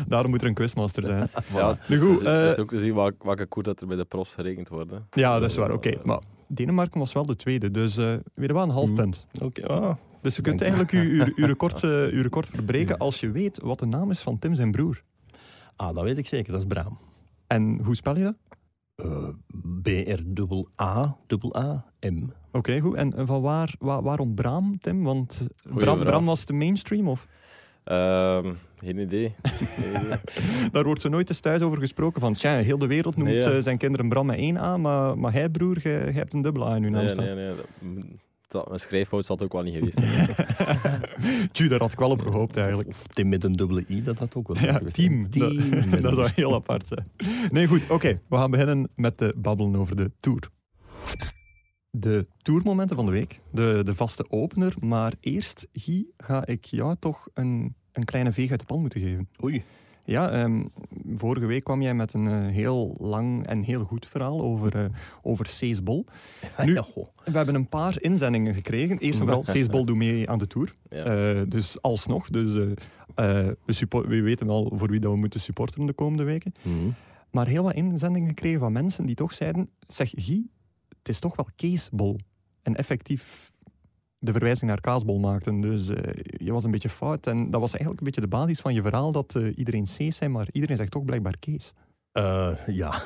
Daarom 0.08 0.30
moet 0.30 0.40
er 0.42 0.46
een 0.48 0.54
quizmaster 0.54 1.02
zijn. 1.04 1.28
Ja, 1.54 1.78
Nu 1.88 1.94
het 1.96 2.04
goed, 2.04 2.16
is, 2.16 2.22
het 2.28 2.50
is 2.50 2.54
eh, 2.54 2.60
ook 2.60 2.68
te 2.68 2.78
zien 2.78 2.94
welke, 2.94 3.16
welke 3.24 3.46
koers 3.46 3.66
dat 3.66 3.80
er 3.80 3.86
bij 3.86 3.96
de 3.96 4.04
profs 4.04 4.34
gerekend 4.34 4.68
wordt. 4.68 4.90
hè. 4.90 4.96
Ja, 5.10 5.38
dat 5.38 5.50
is 5.50 5.56
waar. 5.56 5.72
Oké, 5.72 5.94
maar 6.04 6.20
Denemarken 6.46 6.98
was 7.00 7.12
wel 7.12 7.26
de 7.26 7.36
tweede, 7.36 7.70
dus 7.70 7.96
eh 7.96 8.14
weer 8.34 8.52
wel 8.52 8.62
een 8.62 8.70
half 8.70 8.86
Hmm. 8.86 8.94
punt. 8.96 9.26
Oké, 9.42 9.66
ah. 9.66 9.94
Dus 10.22 10.36
je 10.36 10.42
kunt 10.42 10.60
eigenlijk 10.60 10.90
je, 10.92 11.32
record, 11.36 11.74
eh, 11.84 11.90
je 11.90 12.22
record 12.22 12.48
verbreken 12.48 12.98
als 12.98 13.20
je 13.20 13.30
weet 13.30 13.58
wat 13.62 13.78
de 13.78 13.86
naam 13.86 14.10
is 14.10 14.20
van 14.20 14.38
Tim 14.38 14.54
zijn 14.54 14.70
broer. 14.70 15.02
ah, 15.76 15.94
dat 15.94 16.04
weet 16.04 16.18
ik 16.18 16.26
zeker. 16.26 16.52
Dat 16.52 16.60
is 16.60 16.66
Braam. 16.66 16.98
En 17.46 17.80
hoe 17.84 17.96
spel 17.96 18.16
je 18.16 18.22
dat? 18.22 18.34
Eh, 19.04 19.28
B-R-A-A-M. 20.76 22.24
Oké, 22.52 22.80
goed. 22.80 22.94
En, 22.94 23.12
van 23.26 23.40
waar, 23.42 23.74
waar, 23.78 24.02
waarom 24.02 24.34
Braam, 24.34 24.78
Tim? 24.78 25.02
Want 25.04 25.46
Bram. 25.74 25.98
Bram 25.98 26.24
was 26.24 26.44
de 26.44 26.52
mainstream, 26.52 27.08
of? 27.08 27.26
Ehm, 27.84 28.52
geen 28.76 28.98
idee. 28.98 29.34
Geen 29.42 29.90
idee. 30.02 30.18
Daar 30.72 30.84
wordt 30.84 31.00
zo 31.00 31.08
nooit 31.08 31.28
eens 31.28 31.40
thuis 31.40 31.60
over 31.62 31.78
gesproken 31.78 32.20
van, 32.20 32.32
tja, 32.32 32.56
heel 32.56 32.78
de 32.78 32.86
wereld 32.86 33.16
noemt 33.16 33.28
Nee, 33.28 33.38
ja. 33.38 33.50
eh, 33.50 33.62
zijn 33.62 33.78
kinderen 33.78 34.08
Bram 34.08 34.26
met 34.26 34.36
één 34.36 34.56
A, 34.56 34.76
maar, 34.76 35.18
maar 35.18 35.32
hij, 35.32 35.48
broer, 35.48 35.78
jij 35.82 35.92
jij 36.04 36.12
hebt 36.12 36.32
een 36.34 36.42
dubbele 36.42 36.64
A 36.66 36.76
in 36.76 36.82
uw 36.84 36.90
naam 36.90 37.00
Nee, 37.00 37.08
staan. 37.08 37.24
nee, 37.24 37.34
nee. 37.34 37.46
Dat, 37.56 37.66
dat, 38.50 38.70
een 38.70 38.78
schrijffout 38.80 39.28
het 39.28 39.42
ook 39.42 39.52
wel 39.52 39.62
niet 39.62 39.74
geweest. 39.74 39.98
Tju, 41.52 41.68
daar 41.68 41.80
had 41.80 41.92
ik 41.92 41.98
wel 41.98 42.10
op 42.10 42.20
gehoopt 42.20 42.56
eigenlijk. 42.56 42.88
Of 42.88 43.06
Tim 43.06 43.28
met 43.28 43.44
een 43.44 43.52
dubbele 43.52 43.84
I, 43.88 44.02
dat 44.02 44.18
had 44.18 44.34
ook 44.34 44.48
wel 44.48 44.62
Ja, 44.62 44.72
geweest. 44.76 44.94
team. 44.96 45.30
Team. 45.30 45.90
Dat, 45.90 46.02
dat 46.02 46.14
zou 46.14 46.28
heel 46.34 46.54
apart 46.54 46.88
zijn. 46.88 47.10
Nee, 47.50 47.66
goed. 47.66 47.90
Oké, 47.90 48.18
we 48.28 48.36
gaan 48.36 48.50
beginnen 48.50 48.88
met 48.94 49.18
de 49.18 49.34
babbelen 49.38 49.76
over 49.80 49.96
de 49.96 50.10
Tour. 50.20 50.48
De 51.90 52.26
tourmomenten 52.42 52.96
van 52.96 53.04
de 53.06 53.12
week. 53.12 53.40
De, 53.50 53.82
de 53.84 53.94
vaste 53.94 54.30
opener. 54.30 54.74
Maar 54.80 55.12
eerst, 55.20 55.68
Guy, 55.72 56.06
ga 56.16 56.46
ik 56.46 56.64
jou 56.64 56.96
toch 56.98 57.28
een, 57.34 57.74
een 57.92 58.04
kleine 58.04 58.32
veeg 58.32 58.50
uit 58.50 58.60
de 58.60 58.66
pan 58.66 58.80
moeten 58.80 59.00
geven. 59.00 59.28
Oei. 59.44 59.64
Ja, 60.10 60.30
ehm, 60.30 60.62
vorige 61.14 61.46
week 61.46 61.64
kwam 61.64 61.82
jij 61.82 61.94
met 61.94 62.12
een 62.12 62.26
eh, 62.26 62.46
heel 62.46 62.94
lang 62.98 63.46
en 63.46 63.62
heel 63.62 63.84
goed 63.84 64.06
verhaal 64.06 64.40
over, 64.40 64.76
eh 64.76 64.84
over 65.22 65.46
Cees 65.46 65.82
Bol. 65.82 66.04
Nu-. 66.64 66.80
We 67.24 67.36
hebben 67.36 67.54
een 67.54 67.68
paar 67.68 68.00
inzendingen 68.00 68.54
gekregen. 68.54 68.98
Eerst 68.98 69.20
en 69.20 69.26
vooral, 69.26 69.44
Cees 69.52 69.66
Bol 69.66 69.84
doet 69.84 69.96
mee 69.96 70.30
aan 70.30 70.38
de 70.38 70.46
Tour. 70.46 70.74
Ja. 70.88 71.04
Eh, 71.04 71.42
dus 71.48 71.82
alsnog. 71.82 72.28
Dus, 72.28 72.54
we, 72.54 73.56
we 73.90 74.20
weten 74.22 74.46
wel 74.46 74.72
voor 74.74 74.90
wie 74.90 75.00
dat 75.00 75.12
we 75.12 75.18
moeten 75.18 75.40
supporteren 75.40 75.86
de 75.86 75.92
komende 75.92 76.24
weken. 76.24 76.52
Mhm. 76.62 76.90
Maar 77.30 77.46
heel 77.46 77.62
wat 77.62 77.74
inzendingen 77.74 78.28
gekregen 78.28 78.60
van 78.60 78.72
mensen 78.72 79.06
die 79.06 79.14
toch 79.14 79.32
zeiden... 79.32 79.68
Zeg, 79.86 80.10
Guy, 80.14 80.46
het 80.98 81.08
is 81.08 81.18
toch 81.18 81.36
wel 81.36 81.48
Keesbol. 81.56 82.18
En 82.62 82.74
effectief 82.76 83.49
de 84.20 84.32
verwijzing 84.32 84.70
naar 84.70 84.80
kaasbol 84.80 85.18
maakten. 85.18 85.60
Dus 85.60 85.88
eh, 85.88 86.22
je 86.22 86.52
was 86.52 86.64
een 86.64 86.70
beetje 86.70 86.88
fout. 86.88 87.26
En 87.26 87.50
dat 87.50 87.60
was 87.60 87.70
eigenlijk 87.70 88.00
een 88.00 88.06
beetje 88.06 88.20
de 88.20 88.36
basis 88.36 88.60
van 88.60 88.74
je 88.74 88.82
verhaal... 88.82 89.12
dat 89.12 89.34
eh, 89.34 89.58
iedereen 89.58 89.86
Cees 89.86 90.16
zei, 90.16 90.30
maar 90.30 90.48
iedereen 90.52 90.76
zegt 90.76 90.90
toch 90.90 91.04
blijkbaar 91.04 91.38
Kees. 91.38 91.72
Eh, 92.12 92.52
ja. 92.82 93.02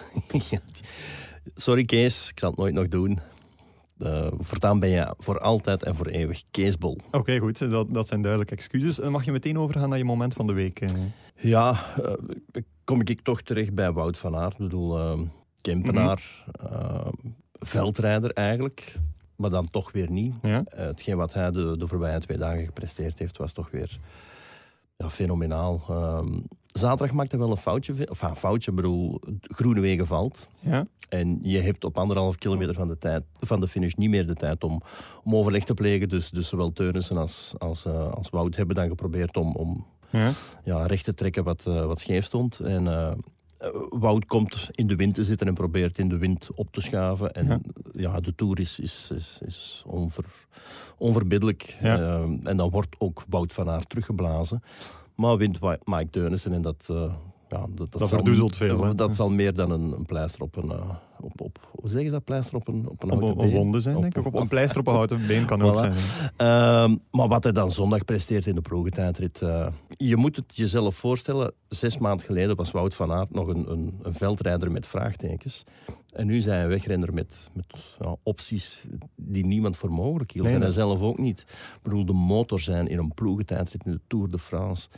Sorry 1.54 1.84
Kees, 1.84 2.30
ik 2.30 2.38
zal 2.38 2.50
het 2.50 2.58
nooit 2.58 2.74
nog 2.74 2.88
doen. 2.88 3.18
Voortaan 4.38 4.78
ben 4.78 4.88
je 4.88 5.14
voor 5.18 5.38
altijd 5.38 5.82
en 5.82 5.96
voor 5.96 6.06
eeuwig 6.06 6.42
Keesbol. 6.50 6.98
Oké, 7.10 7.38
goed. 7.38 7.70
Dat, 7.70 7.94
dat 7.94 8.06
zijn 8.06 8.22
duidelijke 8.22 8.54
excuses. 8.54 9.08
Mag 9.08 9.24
je 9.24 9.32
meteen 9.32 9.58
overgaan 9.58 9.88
naar 9.88 9.98
je 9.98 10.04
moment 10.04 10.34
van 10.34 10.46
de 10.46 10.52
week. 10.52 10.84
Ja, 11.36 11.84
kom 12.84 13.00
ik 13.00 13.20
toch 13.20 13.42
terecht 13.42 13.74
bij 13.74 13.92
Wout 13.92 14.18
van 14.18 14.36
Aert. 14.36 14.52
Ik 14.52 14.58
bedoel, 14.58 15.28
Kempenaar, 15.64 16.44
eh, 16.52 17.06
veldrijder 17.52 18.30
eigenlijk. 18.30 18.96
Maar 19.36 19.50
dan 19.50 19.70
toch 19.70 19.92
weer 19.92 20.10
niet. 20.10 20.34
Ja? 20.42 20.62
Eh, 20.64 20.84
hetgeen 20.84 21.16
wat 21.16 21.32
hij 21.32 21.50
de, 21.50 21.76
de 21.76 21.86
voorbije 21.86 22.20
twee 22.20 22.38
dagen 22.38 22.64
gepresteerd 22.64 23.18
heeft, 23.18 23.36
was 23.36 23.52
toch 23.52 23.70
weer 23.70 23.98
ja, 24.96 25.10
fenomenaal. 25.10 25.84
Ehm, 25.88 26.38
zaterdag 26.66 27.16
maakte 27.16 27.36
wel 27.36 27.50
een 27.50 27.56
foutje. 27.56 28.10
Of 28.10 28.22
een 28.22 28.36
foutje, 28.36 28.70
ik 28.70 28.76
bedoel, 28.76 29.20
Groenewegen 29.40 30.06
valt. 30.06 30.48
Ja? 30.60 30.86
En 31.08 31.38
je 31.42 31.60
hebt 31.60 31.84
op 31.84 31.98
anderhalf 31.98 32.38
kilometer 32.38 32.74
van 32.74 32.88
de, 32.88 32.98
tijd, 32.98 33.22
van 33.32 33.60
de 33.60 33.68
finish 33.68 33.94
niet 33.94 34.10
meer 34.10 34.26
de 34.26 34.34
tijd 34.34 34.64
om, 34.64 34.82
om 35.24 35.36
overleg 35.36 35.64
te 35.64 35.74
plegen. 35.74 36.08
Dus, 36.08 36.30
dus 36.30 36.48
zowel 36.48 36.72
Teunissen 36.72 37.16
als, 37.16 37.52
als, 37.58 37.84
eh, 37.84 38.10
als 38.10 38.30
Wout 38.30 38.56
hebben 38.56 38.74
dan 38.76 38.88
geprobeerd 38.88 39.36
om, 39.36 39.54
om 39.54 39.86
Ja? 40.10 40.32
ja, 40.64 40.86
recht 40.86 41.04
te 41.04 41.14
trekken 41.14 41.44
wat, 41.44 41.66
eh, 41.66 41.86
wat 41.86 42.00
scheef 42.00 42.24
stond. 42.24 42.60
En 42.60 42.86
Wout 43.90 44.24
komt 44.26 44.68
in 44.70 44.86
de 44.86 44.96
wind 44.96 45.14
te 45.14 45.24
zitten 45.24 45.46
en 45.46 45.54
probeert 45.54 45.98
in 45.98 46.08
de 46.08 46.18
wind 46.18 46.48
op 46.54 46.72
te 46.72 46.80
schuiven. 46.80 47.32
En 47.34 47.46
Ja. 47.46 47.60
ja, 47.92 48.20
de 48.20 48.34
Tour 48.34 48.60
is, 48.60 48.80
is, 48.80 49.10
is, 49.14 49.38
is 49.44 49.82
onver, 49.86 50.24
onverbiddelijk. 50.98 51.76
Ja. 51.80 51.98
Eh, 51.98 52.22
en 52.44 52.56
dan 52.56 52.70
wordt 52.70 52.96
ook 52.98 53.24
Wout 53.28 53.52
van 53.52 53.68
Aert 53.68 53.88
teruggeblazen. 53.88 54.62
Maar 55.14 55.36
wint 55.36 55.58
Mike 55.84 56.10
Teunissen 56.10 56.52
en 56.52 56.62
dat... 56.62 56.86
eh, 56.90 57.14
ja, 57.54 57.60
dat, 57.60 57.76
dat, 57.76 57.92
Dat 57.92 58.08
zal- 58.08 58.18
verdoezelt 58.18 58.56
veel? 58.56 58.94
Dat 58.94 59.14
zal 59.14 59.30
meer 59.30 59.54
dan 59.54 59.70
een, 59.70 59.92
een 59.92 60.06
pleister 60.06 60.42
op 60.42 60.56
een... 60.56 60.70
eh, 60.70 60.90
op, 61.20 61.40
op, 61.40 61.68
hoe 61.80 61.90
zeg 61.90 62.02
je 62.02 62.10
dat? 62.10 62.24
Pleister 62.24 62.56
op 62.56 62.68
een, 62.68 62.88
op 62.88 63.02
een 63.02 63.10
Op 63.10 63.20
houten 63.20 63.44
een, 63.44 63.54
een 63.56 63.70
been? 63.70 63.80
zijn, 63.82 64.00
denk 64.00 64.16
ik. 64.16 64.26
Op 64.26 64.34
een 64.34 64.48
pleister 64.48 64.78
op 64.80 64.86
een 64.86 64.94
houten 64.94 65.26
been 65.26 65.46
kan 65.46 65.62
ook 65.62 65.76
zijn. 65.76 65.92
Ehm, 66.36 66.96
maar 67.10 67.28
wat 67.28 67.42
hij 67.44 67.52
dan 67.52 67.70
zondag 67.70 68.04
presteert 68.04 68.46
in 68.46 68.54
de 68.54 68.60
ploegentijdrit... 68.60 69.42
eh, 69.42 69.66
je 69.96 70.16
moet 70.16 70.36
het 70.36 70.56
jezelf 70.56 70.94
voorstellen. 70.94 71.52
Zes 71.68 71.98
maanden 71.98 72.26
geleden 72.26 72.56
was 72.56 72.70
Wout 72.70 72.94
van 72.94 73.12
Aert 73.12 73.30
nog 73.34 73.46
een, 73.48 73.70
een, 73.70 73.98
een 74.02 74.14
veldrijder 74.14 74.70
met 74.70 74.86
vraagtekens. 74.86 75.64
En 76.12 76.26
nu 76.26 76.40
zijn 76.40 76.54
hij 76.54 76.64
een 76.64 76.70
wegrenner 76.70 77.12
met, 77.14 77.50
met 77.52 77.66
ja, 78.00 78.16
opties 78.22 78.86
die 79.16 79.46
niemand 79.46 79.76
voor 79.76 79.90
mogelijk 79.92 80.30
hield. 80.30 80.44
Nee, 80.46 80.54
en 80.54 80.60
hij 80.60 80.68
nee. 80.70 80.78
zelf 80.78 81.00
ook 81.00 81.18
niet. 81.18 81.40
Ik 81.40 81.82
bedoel, 81.82 82.04
de 82.04 82.12
motor 82.12 82.60
zijn 82.60 82.88
in 82.88 82.98
een 82.98 83.14
ploegentijdrit 83.14 83.84
in 83.84 83.90
de 83.92 84.00
Tour 84.06 84.30
de 84.30 84.38
France. 84.38 84.88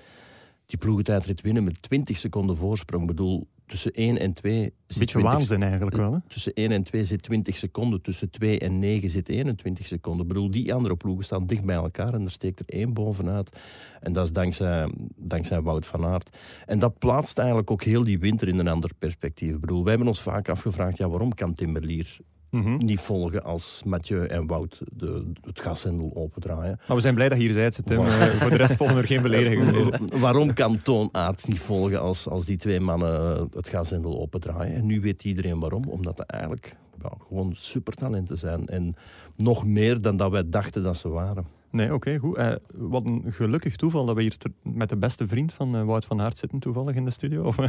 Die 0.66 0.78
ploegentijdrit 0.78 1.40
winnen 1.40 1.64
met 1.64 1.82
20 1.82 2.16
seconden 2.16 2.56
voorsprong. 2.56 3.02
Ik 3.02 3.08
bedoel, 3.08 3.48
tussen 3.66 3.92
1 3.92 4.18
en 4.18 4.32
2... 4.32 4.62
Een 4.62 4.72
zit 4.86 4.98
beetje 4.98 5.18
20 5.18 5.32
waanzin 5.32 5.62
eigenlijk 5.62 5.96
wel. 5.96 6.12
Hè? 6.12 6.18
Tussen 6.28 6.52
1 6.52 6.70
en 6.70 6.82
2 6.82 7.04
zit 7.04 7.22
20 7.22 7.56
seconden. 7.56 8.02
Tussen 8.02 8.30
2 8.30 8.58
en 8.58 8.78
9 8.78 9.08
zit 9.08 9.28
21 9.28 9.86
seconden. 9.86 10.22
Ik 10.22 10.28
bedoel, 10.28 10.50
die 10.50 10.74
andere 10.74 10.96
ploegen 10.96 11.24
staan 11.24 11.46
dicht 11.46 11.64
bij 11.64 11.74
elkaar 11.74 12.14
en 12.14 12.22
er 12.22 12.30
steekt 12.30 12.58
er 12.58 12.66
één 12.66 12.92
bovenuit. 12.92 13.58
En 14.00 14.12
dat 14.12 14.24
is 14.24 14.32
dankzij, 14.32 14.92
dankzij 15.16 15.62
Wout 15.62 15.86
van 15.86 16.04
Aert. 16.04 16.36
En 16.66 16.78
dat 16.78 16.98
plaatst 16.98 17.38
eigenlijk 17.38 17.70
ook 17.70 17.82
heel 17.82 18.04
die 18.04 18.18
winter 18.18 18.48
in 18.48 18.58
een 18.58 18.68
ander 18.68 18.90
perspectief. 18.98 19.54
Ik 19.54 19.60
bedoel, 19.60 19.80
wij 19.80 19.90
hebben 19.90 20.08
ons 20.08 20.22
vaak 20.22 20.48
afgevraagd, 20.48 20.96
ja, 20.96 21.08
waarom 21.08 21.34
kan 21.34 21.54
Timmerlier 21.54 22.18
Mhm. 22.50 22.76
niet 22.76 23.00
volgen 23.00 23.44
als 23.44 23.82
Mathieu 23.84 24.26
en 24.26 24.46
Wout 24.46 24.82
de, 24.92 25.22
het 25.40 25.60
gashendel 25.60 26.12
opendraaien. 26.14 26.80
Maar 26.86 26.96
we 26.96 27.02
zijn 27.02 27.14
blij 27.14 27.28
dat 27.28 27.38
je 27.38 27.44
hier 27.44 27.52
zijt, 27.52 27.80
Tim. 27.84 28.00
Eh, 28.00 28.26
voor 28.26 28.50
de 28.50 28.56
rest 28.56 28.76
volgen 28.76 28.96
er 28.96 29.06
geen 29.06 29.22
beledigingen 29.22 29.72
meer. 29.74 30.00
Waarom 30.20 30.52
kan 30.52 30.82
Toon 30.82 31.10
niet 31.48 31.60
volgen 31.60 32.00
als, 32.00 32.28
als 32.28 32.44
die 32.44 32.56
twee 32.56 32.80
mannen 32.80 33.48
het 33.54 33.68
gashendel 33.68 34.20
opendraaien? 34.20 34.74
En 34.74 34.86
nu 34.86 35.00
weet 35.00 35.24
iedereen 35.24 35.60
waarom. 35.60 35.84
Omdat 35.88 36.18
er 36.18 36.26
eigenlijk 36.26 36.76
ja, 37.02 37.12
gewoon 37.28 37.50
supertalenten 37.54 38.38
zijn. 38.38 38.66
En 38.66 38.96
nog 39.36 39.66
meer 39.66 40.00
dan 40.00 40.16
dat 40.16 40.30
wij 40.30 40.48
dachten 40.48 40.82
dat 40.82 40.96
ze 40.96 41.08
waren. 41.08 41.46
Nee, 41.70 41.94
oké, 41.94 42.18
goed. 42.18 42.36
Eh, 42.36 42.52
wat 42.74 43.06
een 43.06 43.24
gelukkig 43.28 43.76
toeval 43.76 44.04
dat 44.04 44.16
we 44.16 44.22
hier 44.22 44.36
met 44.62 44.88
de 44.88 44.96
beste 44.96 45.28
vriend 45.28 45.52
van 45.52 45.76
eh, 45.76 45.84
Wout 45.84 46.04
van 46.04 46.20
Aert 46.20 46.38
zitten 46.38 46.58
toevallig 46.58 46.94
in 46.94 47.04
de 47.04 47.10
studio. 47.10 47.42
Of, 47.42 47.56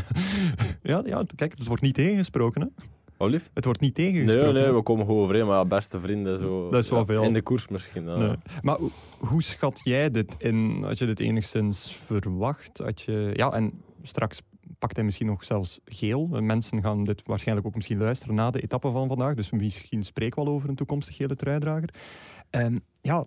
ja, 0.84 1.01
ja, 1.05 1.24
kijk, 1.36 1.57
het 1.57 1.67
wordt 1.67 1.81
niet 1.81 1.93
tegengesproken. 1.93 2.62
Hè? 2.62 2.67
Oh, 3.17 3.29
lief? 3.29 3.50
Het 3.53 3.65
wordt 3.65 3.79
niet 3.79 3.97
Nee, 3.97 4.12
tegengesproken. 4.12 4.53
nee, 4.53 4.71
we 4.71 4.81
komen 4.81 5.05
gewoon 5.05 5.21
overeen, 5.24 5.45
maar 5.45 5.55
ja, 5.55 5.65
beste 5.65 6.00
vrienden. 6.00 6.38
Zo, 6.39 6.69
Dat 6.69 6.83
is 6.83 6.89
wel 6.89 7.00
ja, 7.00 7.05
veel. 7.05 7.24
In 7.24 7.33
de 7.33 7.41
koers 7.41 7.67
misschien. 7.67 8.05
ja. 8.05 8.15
Nee. 8.17 8.36
Maar 8.62 8.77
hoe- 9.17 9.43
schat 9.43 9.81
jij 9.83 10.12
dit 10.12 10.36
in? 10.38 10.83
Had 10.83 10.97
je 10.97 11.05
dit 11.05 11.19
enigszins 11.19 11.95
verwacht? 11.95 12.77
Had 12.77 13.01
je, 13.01 13.31
ja, 13.36 13.51
en 13.53 13.81
straks 14.03 14.41
pakt 14.79 14.95
hij 14.95 15.05
misschien 15.05 15.27
nog 15.27 15.43
zelfs 15.43 15.79
geel. 15.86 16.27
Mensen 16.27 16.81
gaan 16.81 17.03
dit 17.03 17.21
waarschijnlijk 17.25 17.67
ook 17.67 17.75
misschien 17.75 17.97
luisteren 17.97 18.36
na 18.36 18.51
de 18.51 18.62
etappe 18.62 18.91
van 18.91 19.07
vandaag. 19.07 19.36
Dus 19.36 19.51
misschien 19.51 20.03
spreken 20.03 20.43
we 20.43 20.50
al 20.50 20.53
over 20.55 20.69
een 20.69 20.75
toekomstig 20.75 21.15
gele 21.15 21.36
truidrager. 21.36 21.89
En 22.50 22.83
ja, 23.01 23.25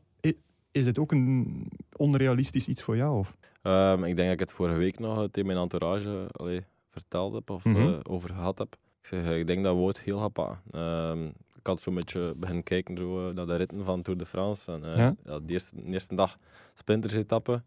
is 0.73 0.85
dit 0.85 0.99
ook 0.99 1.12
een 1.12 1.66
onrealistisch 1.97 2.68
iets 2.68 2.82
voor 2.82 2.97
jou? 2.97 3.18
Of? 3.18 3.37
Ehm, 3.62 3.99
ik 4.04 4.14
denk 4.16 4.25
dat 4.28 4.32
ik 4.32 4.38
het 4.40 4.52
vorige 4.52 4.76
week 4.78 4.99
nog 4.99 5.28
tegen 5.30 5.47
mijn 5.47 5.59
entourage 5.62 6.26
allee, 6.32 6.61
verteld 6.90 7.35
heb 7.35 7.50
of 7.50 7.64
Mhm. 7.64 7.76
eh, 7.76 7.99
over 8.02 8.28
gehad 8.28 8.59
heb. 8.59 8.76
Ik 9.00 9.07
zeg, 9.07 9.25
eh, 9.25 9.38
ik 9.38 9.47
denk 9.47 9.64
dat 9.64 9.76
Wout 9.76 10.00
heel 10.00 10.19
gaat 10.19 10.33
pakken. 10.33 10.61
Ehm, 10.71 11.25
ik 11.59 11.66
had 11.66 11.80
zo'n 11.80 11.95
beetje 11.95 12.35
beginnen 12.37 12.64
kijken 12.64 12.97
zo, 12.97 13.28
eh, 13.28 13.35
naar 13.35 13.47
de 13.47 13.57
ritten 13.57 13.85
van 13.85 14.02
Tour 14.02 14.19
de 14.19 14.26
France. 14.26 14.73
En, 14.73 14.85
eh, 14.85 14.97
Ja. 14.97 15.14
ja, 15.25 15.38
de, 15.38 15.52
eerste, 15.52 15.76
de 15.76 15.92
eerste 15.92 16.14
dag 16.14 16.38
sprintersetappe, 16.75 17.62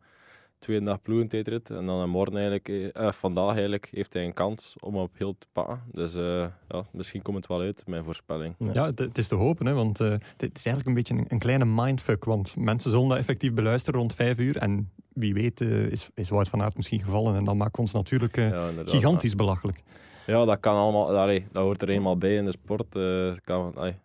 tweede 0.60 0.86
dag 0.86 1.02
ploegentijdrit. 1.02 1.70
En 1.70 1.86
dan 1.86 2.10
morgen 2.10 2.34
eigenlijk, 2.34 2.68
eh, 2.96 3.12
vandaag 3.12 3.52
eigenlijk, 3.52 3.88
heeft 3.92 4.14
hij 4.14 4.26
een 4.26 4.34
kans 4.34 4.76
om 4.80 4.96
op 4.96 5.12
heel 5.18 5.36
te 5.38 5.48
pakken. 5.52 5.82
Dus 5.92 6.16
eh, 6.16 6.46
ja, 6.70 6.86
misschien 6.92 7.22
komt 7.22 7.38
het 7.38 7.48
wel 7.48 7.60
uit, 7.62 7.84
mijn 7.88 8.04
voorspelling. 8.04 8.56
Ja. 8.58 8.74
Ja, 8.74 8.86
het, 8.86 9.00
het 9.00 9.18
is 9.18 9.28
te 9.28 9.36
hopen, 9.36 9.66
hè, 9.66 9.74
want 9.74 10.00
eh, 10.00 10.10
het 10.38 10.58
is 10.58 10.66
eigenlijk 10.66 10.88
een 10.88 10.94
beetje 10.94 11.14
een, 11.14 11.26
een 11.28 11.40
kleine 11.40 11.66
mindfuck. 11.66 12.26
Want 12.26 12.56
mensen 12.58 12.92
zullen 12.92 13.08
dat 13.08 13.18
effectief 13.18 13.54
beluisteren 13.54 14.00
rond 14.00 14.14
vijf 14.14 14.38
uur. 14.38 14.58
En 14.58 14.92
wie 15.14 15.34
weet 15.34 15.62
is, 15.62 16.10
is 16.14 16.30
Wout 16.30 16.48
van 16.50 16.62
Aert 16.62 16.76
misschien 16.76 17.04
gevallen. 17.04 17.36
En 17.36 17.44
dan 17.44 17.58
maakt 17.58 17.78
ons 17.78 17.94
natuurlijk 17.94 18.36
Ja, 18.36 18.70
gigantisch 18.86 19.36
belachelijk. 19.36 19.84
Ja, 20.26 20.46
dat 20.46 20.60
kan 20.60 20.76
allemaal. 20.76 21.18
Allee, 21.18 21.46
dat 21.52 21.64
hoort 21.64 21.82
er 21.82 21.90
eenmaal 21.90 22.18
bij 22.18 22.36
in 22.36 22.46
de 22.46 22.52
sport. 22.52 22.96
eh, 22.96 23.26
het 23.30 23.42
kan, 23.42 23.76
allee, 23.76 23.96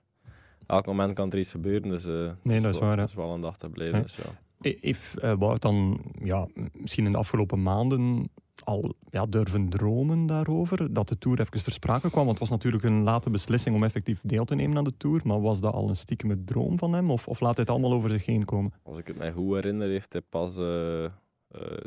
elk 0.66 0.86
moment 0.86 1.12
kan 1.14 1.30
er 1.32 1.38
iets 1.38 1.50
gebeuren. 1.50 1.88
Dus, 1.88 2.04
eh, 2.04 2.30
Nee, 2.42 2.60
dat 2.60 2.74
is 2.74 2.80
waar. 2.80 2.96
Dat 2.96 3.08
is 3.08 3.14
wel 3.14 3.34
een 3.34 3.40
dag 3.40 3.56
te 3.58 3.68
blijven. 3.68 4.02
Dus, 4.02 4.16
ja. 4.16 4.70
Heeft 4.80 5.18
eh, 5.18 5.32
Wout 5.38 5.62
dan 5.62 6.00
ja, 6.22 6.46
misschien 6.72 7.06
in 7.06 7.12
de 7.12 7.18
afgelopen 7.18 7.62
maanden 7.62 8.30
al 8.64 8.94
ja, 9.10 9.26
durven 9.26 9.68
dromen 9.68 10.26
daarover? 10.26 10.92
Dat 10.92 11.08
de 11.08 11.18
Tour 11.18 11.40
even 11.40 11.62
ter 11.62 11.72
sprake 11.72 12.10
kwam? 12.10 12.24
Want 12.26 12.38
het 12.38 12.48
was 12.48 12.50
natuurlijk 12.58 12.84
een 12.84 13.02
late 13.02 13.30
beslissing 13.30 13.74
om 13.76 13.84
effectief 13.84 14.20
deel 14.24 14.44
te 14.44 14.54
nemen 14.54 14.76
aan 14.76 14.84
de 14.84 14.96
Tour. 14.96 15.20
Maar 15.24 15.40
was 15.40 15.60
dat 15.60 15.72
al 15.74 15.88
een 15.88 15.96
stiekeme 15.96 16.44
droom 16.44 16.78
van 16.78 16.92
hem? 16.92 17.10
Of, 17.10 17.28
of 17.28 17.40
laat 17.40 17.54
hij 17.56 17.60
het 17.64 17.70
allemaal 17.70 17.92
over 17.92 18.10
zich 18.10 18.26
heen 18.26 18.44
komen? 18.44 18.72
Als 18.82 18.98
ik 18.98 19.06
het 19.06 19.18
mij 19.18 19.32
goed 19.32 19.54
herinner, 19.54 19.88
heeft 19.88 20.12
hij 20.12 20.22
pas 20.22 20.56
eh, 20.56 21.04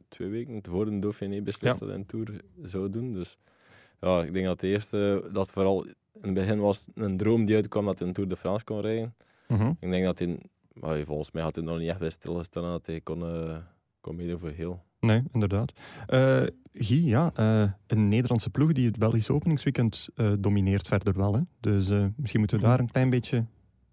twee 0.10 0.30
weken 0.30 0.62
voor 0.70 0.86
de 0.86 1.00
Dauphiné 1.00 1.42
beslist 1.42 1.74
Ja. 1.74 1.80
dat 1.80 1.88
hij 1.90 1.98
een 1.98 2.06
Tour 2.06 2.42
zou 2.64 2.90
doen. 2.90 3.14
Dus 3.14 3.38
ja, 4.02 4.24
ik 4.24 4.34
denk 4.34 4.46
dat 4.46 4.60
de 4.60 4.68
eerste, 4.68 5.30
dat 5.32 5.52
vooral 5.52 5.86
in 5.86 5.94
het 6.22 6.34
begin 6.34 6.60
was 6.60 6.86
een 6.94 7.18
droom 7.18 7.46
die 7.46 7.56
uitkwam 7.56 7.86
dat 7.86 8.00
hij 8.00 8.08
een 8.08 8.14
Tour 8.14 8.30
de 8.30 8.38
France 8.38 8.66
kon 8.66 8.82
rijden. 8.82 9.16
Mhm. 9.48 9.72
Ik 9.80 9.90
denk 9.90 10.06
dat 10.06 10.20
hij, 10.20 11.06
volgens 11.06 11.32
mij 11.32 11.44
had 11.44 11.56
hij 11.56 11.64
nog 11.64 11.78
niet 11.78 11.90
echt 11.90 12.00
bij 12.00 12.10
stilgestaan 12.10 12.64
dat 12.64 12.86
hij 12.86 13.02
kon, 13.02 13.24
eh 13.24 13.58
kon 14.02 14.16
meedoen 14.16 14.40
voor 14.40 14.50
heel. 14.50 14.84
Nee, 15.00 15.24
inderdaad. 15.32 15.72
Eh 16.08 16.44
Guy, 16.74 17.08
ja, 17.08 17.32
eh, 17.36 17.64
een 17.88 18.08
Nederlandse 18.08 18.50
ploeg 18.50 18.72
die 18.72 18.88
het 18.88 18.98
Belgisch 18.98 19.30
openingsweekend 19.30 20.10
eh, 20.16 20.32
domineert 20.40 20.88
verder 20.88 21.14
wel. 21.18 21.34
Hè? 21.34 21.42
Dus 21.60 21.90
eh, 21.90 22.06
misschien 22.16 22.40
moeten 22.40 22.60
we 22.60 22.66
daar 22.66 22.80
een 22.80 22.92
klein 22.92 23.10
beetje 23.10 23.46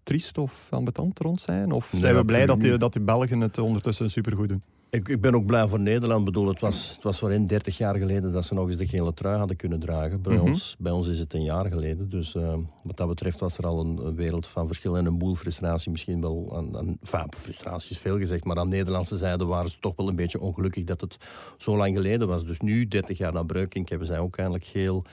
triest 0.03 0.37
of 0.37 0.67
ambetant 0.69 1.19
rond 1.19 1.41
zijn? 1.41 1.71
Of 1.71 1.91
Nee, 1.91 2.01
zijn 2.01 2.15
we 2.15 2.25
blij 2.25 2.45
dat 2.45 2.61
die, 2.61 2.77
dat 2.77 2.93
die 2.93 3.01
Belgen 3.01 3.41
het 3.41 3.57
ondertussen 3.57 4.09
supergoed 4.09 4.49
doen? 4.49 4.63
Ik, 4.91 5.07
ik 5.09 5.21
ben 5.21 5.35
ook 5.35 5.45
blij 5.45 5.67
voor 5.67 5.79
Nederland. 5.79 6.19
Ik 6.19 6.25
bedoel, 6.25 6.47
het 6.47 6.59
was, 6.59 6.91
het 6.93 7.03
was 7.03 7.19
voor 7.19 7.29
hen 7.31 7.45
30 7.45 7.77
jaar 7.77 7.95
geleden 7.95 8.31
dat 8.31 8.45
ze 8.45 8.53
nog 8.53 8.67
eens 8.67 8.77
de 8.77 8.87
gele 8.87 9.13
trui 9.13 9.37
hadden 9.37 9.55
kunnen 9.57 9.79
dragen. 9.79 10.21
Bij, 10.21 10.35
Mhm. 10.35 10.45
ons, 10.45 10.75
bij 10.79 10.91
ons 10.91 11.07
is 11.07 11.19
het 11.19 11.33
een 11.33 11.43
jaar 11.43 11.65
geleden. 11.65 12.09
Dus 12.09 12.35
eh, 12.35 12.53
wat 12.83 12.97
dat 12.97 13.07
betreft 13.07 13.39
was 13.39 13.57
er 13.57 13.65
al 13.65 13.79
een, 13.79 14.05
een 14.05 14.15
wereld 14.15 14.47
van 14.47 14.65
verschil 14.67 14.97
en 14.97 15.05
een 15.05 15.17
boel 15.17 15.35
frustratie. 15.35 15.91
Misschien 15.91 16.21
wel 16.21 16.53
aan, 16.55 16.77
aan 16.77 16.97
enfin, 17.01 17.27
frustratie 17.37 17.91
is 17.91 17.97
veel 17.97 18.17
gezegd, 18.17 18.43
maar 18.43 18.57
aan 18.57 18.69
de 18.69 18.75
Nederlandse 18.75 19.17
zijde 19.17 19.45
waren 19.45 19.69
ze 19.69 19.77
toch 19.79 19.93
wel 19.95 20.07
een 20.07 20.15
beetje 20.15 20.39
ongelukkig 20.39 20.83
dat 20.83 21.01
het 21.01 21.17
zo 21.57 21.77
lang 21.77 21.95
geleden 21.95 22.27
was. 22.27 22.45
Dus 22.45 22.59
nu, 22.59 22.87
30 22.87 23.17
jaar 23.17 23.33
na 23.33 23.43
Breukink, 23.43 23.89
hebben 23.89 24.07
zij 24.07 24.19
ook 24.19 24.37
eindelijk 24.37 24.65
geel. 24.65 25.03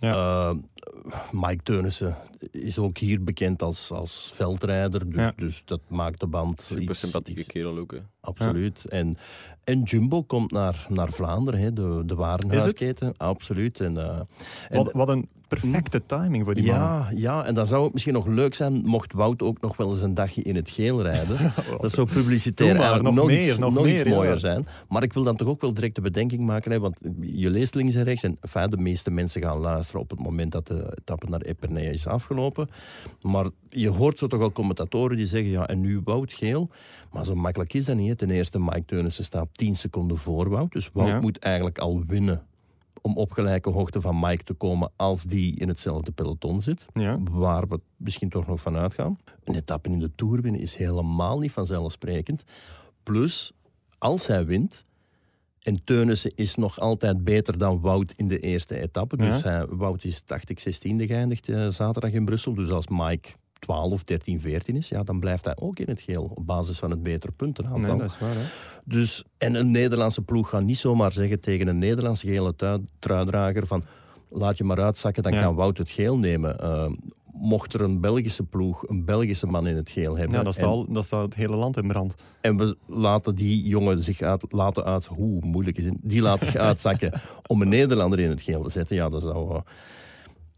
Ja. 0.00 0.50
Eh, 0.50 0.56
Mike 1.32 1.62
Teunissen 1.62 2.16
is 2.50 2.78
ook 2.78 2.98
hier 2.98 3.24
bekend 3.24 3.62
als, 3.62 3.90
als 3.92 4.30
veldrijder. 4.34 5.10
Dus, 5.10 5.20
Ja. 5.20 5.32
dus 5.36 5.62
dat 5.64 5.80
maakt 5.88 6.20
de 6.20 6.26
band 6.26 6.60
Super 6.60 6.82
iets- 6.82 6.98
sympathieke 6.98 7.40
iets- 7.40 7.48
kerel 7.52 7.78
ook. 7.78 7.92
Hè. 7.92 7.98
Absoluut. 8.20 8.84
En, 8.84 9.16
en 9.64 9.82
Jumbo 9.82 10.22
komt 10.22 10.50
naar, 10.52 10.86
naar 10.88 11.12
Vlaanderen, 11.12 11.60
hè, 11.60 11.72
de, 11.72 12.02
de 12.06 12.14
warenhuisketen. 12.14 13.14
Absoluut. 13.16 13.80
En, 13.80 13.96
eh, 13.96 14.20
en- 14.68 14.76
Wat, 14.84 14.92
wat 14.92 15.08
een 15.08 15.28
perfecte 15.48 16.06
timing 16.06 16.44
voor 16.44 16.54
die 16.54 16.66
man. 16.66 16.74
ja, 16.74 17.08
ja, 17.14 17.44
en 17.44 17.54
dan 17.54 17.66
zou 17.66 17.84
het 17.84 17.92
misschien 17.92 18.14
nog 18.14 18.26
leuk 18.26 18.54
zijn 18.54 18.72
mocht 18.84 19.12
Wout 19.12 19.42
ook 19.42 19.60
nog 19.60 19.76
wel 19.76 19.90
eens 19.90 20.00
een 20.00 20.14
dagje 20.14 20.42
in 20.42 20.56
het 20.56 20.70
geel 20.70 21.02
rijden. 21.02 21.52
dat 21.80 21.90
zou 21.90 22.06
publicitair 22.06 22.76
maar, 22.76 23.02
nog 23.02 23.14
nog, 23.14 23.26
meer, 23.26 23.48
iets, 23.48 23.58
nog 23.58 23.74
nog 23.74 23.86
iets 23.86 24.02
meer, 24.02 24.12
ja. 24.12 24.18
mooier 24.18 24.36
zijn. 24.36 24.66
Maar 24.88 25.02
ik 25.02 25.12
wil 25.12 25.22
dan 25.22 25.36
toch 25.36 25.48
ook 25.48 25.60
wel 25.60 25.74
direct 25.74 25.94
de 25.94 26.00
bedenking 26.00 26.42
maken, 26.42 26.70
hè, 26.70 26.80
want 26.80 26.98
je 27.20 27.50
leest 27.50 27.74
links 27.74 27.94
en 27.94 28.04
rechts 28.04 28.22
en 28.22 28.36
enfin, 28.40 28.70
de 28.70 28.76
meeste 28.76 29.10
mensen 29.10 29.42
gaan 29.42 29.58
luisteren 29.58 30.00
op 30.00 30.10
het 30.10 30.18
moment 30.18 30.52
dat 30.52 30.66
de 30.66 30.96
etappe 31.00 31.26
naar 31.28 31.40
Epernay 31.40 31.86
is 31.86 32.06
afgelopen. 32.06 32.68
Maar 33.22 33.46
je 33.68 33.88
hoort 33.88 34.18
zo 34.18 34.26
toch 34.26 34.40
al 34.40 34.52
commentatoren 34.52 35.16
die 35.16 35.26
zeggen, 35.26 35.50
ja, 35.50 35.66
en 35.66 35.80
nu 35.80 36.00
Wout 36.04 36.32
geel. 36.32 36.70
Maar 37.12 37.24
zo 37.24 37.34
makkelijk 37.34 37.74
is 37.74 37.84
dat 37.84 37.96
niet. 37.96 38.08
hè. 38.08 38.14
Ten 38.14 38.30
eerste, 38.30 38.58
Mike 38.58 38.84
Teunissen 38.86 39.24
staat 39.24 39.48
10 39.52 39.76
seconden 39.76 40.16
voor 40.16 40.48
Wout. 40.48 40.72
Dus 40.72 40.90
Wout 40.92 41.08
Ja. 41.08 41.20
moet 41.20 41.38
eigenlijk 41.38 41.78
al 41.78 42.04
winnen 42.06 42.42
om 43.02 43.16
op 43.16 43.32
gelijke 43.32 43.70
hoogte 43.70 44.00
van 44.00 44.20
Mike 44.20 44.44
te 44.44 44.54
komen 44.54 44.90
als 44.96 45.22
die 45.22 45.56
in 45.56 45.68
hetzelfde 45.68 46.12
peloton 46.12 46.60
zit. 46.60 46.86
Ja. 46.92 47.18
Waar 47.30 47.68
we 47.68 47.80
misschien 47.96 48.28
toch 48.28 48.46
nog 48.46 48.60
van 48.60 48.76
uitgaan. 48.76 49.18
Een 49.44 49.54
etappe 49.54 49.88
in 49.88 49.98
de 49.98 50.10
Tour 50.14 50.40
winnen 50.42 50.60
is 50.60 50.76
helemaal 50.76 51.38
niet 51.38 51.52
vanzelfsprekend. 51.52 52.42
Plus, 53.02 53.52
als 53.98 54.26
hij 54.26 54.46
wint... 54.46 54.86
En 55.58 55.84
Teunissen 55.84 56.32
is 56.34 56.54
nog 56.54 56.80
altijd 56.80 57.24
beter 57.24 57.58
dan 57.58 57.80
Wout 57.80 58.12
in 58.12 58.28
de 58.28 58.38
eerste 58.38 58.80
etappe. 58.80 59.16
Dus 59.16 59.40
Ja. 59.40 59.48
hij, 59.48 59.66
Wout 59.66 60.04
is, 60.04 60.22
dacht 60.24 60.50
ik, 60.50 60.60
16e 60.60 61.06
geëindigd 61.06 61.48
eh, 61.48 61.68
zaterdag 61.68 62.12
in 62.12 62.24
Brussel. 62.24 62.54
Dus 62.54 62.70
als 62.70 62.86
Mike 62.88 63.28
12, 63.58 64.04
13, 64.04 64.40
14 64.40 64.76
is, 64.76 64.88
ja, 64.88 65.02
dan 65.02 65.20
blijft 65.20 65.44
hij 65.44 65.56
ook 65.60 65.78
in 65.78 65.88
het 65.88 66.00
geel. 66.00 66.30
Op 66.34 66.46
basis 66.46 66.78
van 66.78 66.90
het 66.90 67.02
betere 67.02 67.32
puntenaantal. 67.32 67.80
Nee, 67.80 67.98
dat 67.98 68.10
is 68.10 68.18
waar. 68.18 68.34
Hè? 68.34 68.42
Dus, 68.84 69.24
en 69.38 69.54
een 69.54 69.70
Nederlandse 69.70 70.22
ploeg 70.22 70.48
gaat 70.48 70.62
niet 70.64 70.78
zomaar 70.78 71.12
zeggen 71.12 71.40
tegen 71.40 71.66
een 71.68 71.78
Nederlandse 71.78 72.26
gele 72.26 72.54
truidrager 72.98 73.66
van 73.66 73.84
laat 74.30 74.58
je 74.58 74.64
maar 74.64 74.80
uitzakken, 74.82 75.22
dan 75.22 75.32
Ja. 75.32 75.42
kan 75.42 75.54
Wout 75.54 75.78
het 75.78 75.90
geel 75.90 76.18
nemen. 76.18 76.56
Uh, 76.62 76.86
mocht 77.32 77.74
er 77.74 77.80
een 77.80 78.00
Belgische 78.00 78.42
ploeg 78.42 78.88
een 78.88 79.04
Belgische 79.04 79.46
man 79.46 79.66
in 79.66 79.76
het 79.76 79.90
geel 79.90 80.16
hebben 80.16 80.36
Ja, 80.38 80.42
dat, 80.42 80.54
staat, 80.54 80.94
dat 80.94 81.04
staat 81.04 81.24
het 81.24 81.34
hele 81.34 81.56
land 81.56 81.76
in 81.76 81.88
brand. 81.88 82.14
en 82.40 82.56
we 82.56 82.76
laten 82.86 83.34
die 83.34 83.62
jongen 83.68 84.02
zich 84.02 84.20
uit, 84.20 84.44
laten 84.48 84.84
uit, 84.84 85.06
hoe 85.06 85.40
moeilijk 85.40 85.76
is 85.78 85.84
het, 85.84 85.94
die 86.02 86.22
laat 86.22 86.40
zich 86.42 86.56
uitzakken 86.68 87.20
om 87.46 87.62
een 87.62 87.68
Nederlander 87.68 88.18
in 88.20 88.28
het 88.28 88.42
geel 88.42 88.62
te 88.62 88.70
zetten, 88.70 88.96
ja, 88.96 89.08
dat 89.08 89.22
zou... 89.22 89.60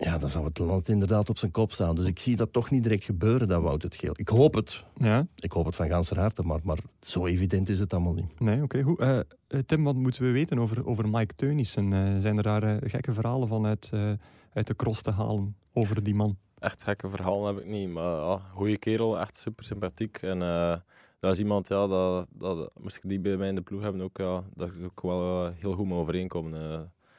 ja, 0.00 0.18
dan 0.18 0.28
zou 0.28 0.44
het 0.44 0.58
land 0.58 0.88
inderdaad 0.88 1.28
op 1.28 1.38
zijn 1.38 1.50
kop 1.50 1.72
staan. 1.72 1.94
Dus 1.94 2.06
ik 2.06 2.18
zie 2.18 2.36
dat 2.36 2.52
toch 2.52 2.70
niet 2.70 2.82
direct 2.82 3.04
gebeuren, 3.04 3.48
dat 3.48 3.62
Wout 3.62 3.82
het 3.82 3.96
geel. 3.96 4.12
Ik 4.16 4.28
hoop 4.28 4.54
het. 4.54 4.84
Ja, 4.96 5.26
Ik 5.36 5.52
hoop 5.52 5.64
het 5.64 5.76
van 5.76 5.88
ganser 5.88 6.18
harte, 6.18 6.42
maar, 6.42 6.60
maar 6.62 6.78
zo 7.00 7.26
evident 7.26 7.68
is 7.68 7.80
het 7.80 7.92
allemaal 7.92 8.12
niet. 8.14 8.40
nee, 8.40 8.62
oké, 8.62 8.82
goed. 8.82 8.98
Eh, 8.98 9.18
eh, 9.18 9.24
Tim, 9.66 9.84
wat 9.84 9.94
moeten 9.94 10.22
we 10.22 10.30
weten 10.30 10.58
over, 10.58 10.86
over 10.86 11.08
Mike 11.08 11.34
Teunissen? 11.34 11.92
Eh, 11.92 12.18
zijn 12.18 12.36
er 12.36 12.42
daar 12.42 12.62
eh, 12.62 12.90
gekke 12.90 13.12
verhalen 13.12 13.48
van 13.48 13.66
uit, 13.66 13.88
eh, 13.92 14.12
uit 14.52 14.66
de 14.66 14.76
cross 14.76 15.02
te 15.02 15.10
halen 15.10 15.56
over 15.72 16.02
die 16.02 16.14
man? 16.14 16.36
Echt 16.58 16.82
gekke 16.82 17.08
verhalen 17.08 17.54
heb 17.54 17.64
ik 17.64 17.70
niet. 17.70 17.88
Maar 17.88 18.16
ja, 18.16 18.36
goede 18.38 18.78
kerel, 18.78 19.20
echt 19.20 19.36
super 19.36 19.64
sympathiek. 19.64 20.16
En 20.16 20.42
eh, 20.42 20.76
dat 21.20 21.32
is 21.32 21.38
iemand, 21.38 21.68
ja, 21.68 21.86
dat, 21.86 22.26
dat, 22.30 22.72
moest 22.80 22.96
ik 22.96 23.02
die 23.08 23.20
bij 23.20 23.36
mij 23.36 23.48
in 23.48 23.54
de 23.54 23.60
ploeg 23.60 23.82
hebben, 23.82 24.00
ook, 24.00 24.18
ja, 24.18 24.42
dat 24.54 24.68
ik 24.68 24.74
ook 24.84 25.02
wel 25.02 25.52
heel 25.54 25.72
goed 25.72 25.86
mee 25.86 25.98
overeenkom. 25.98 26.54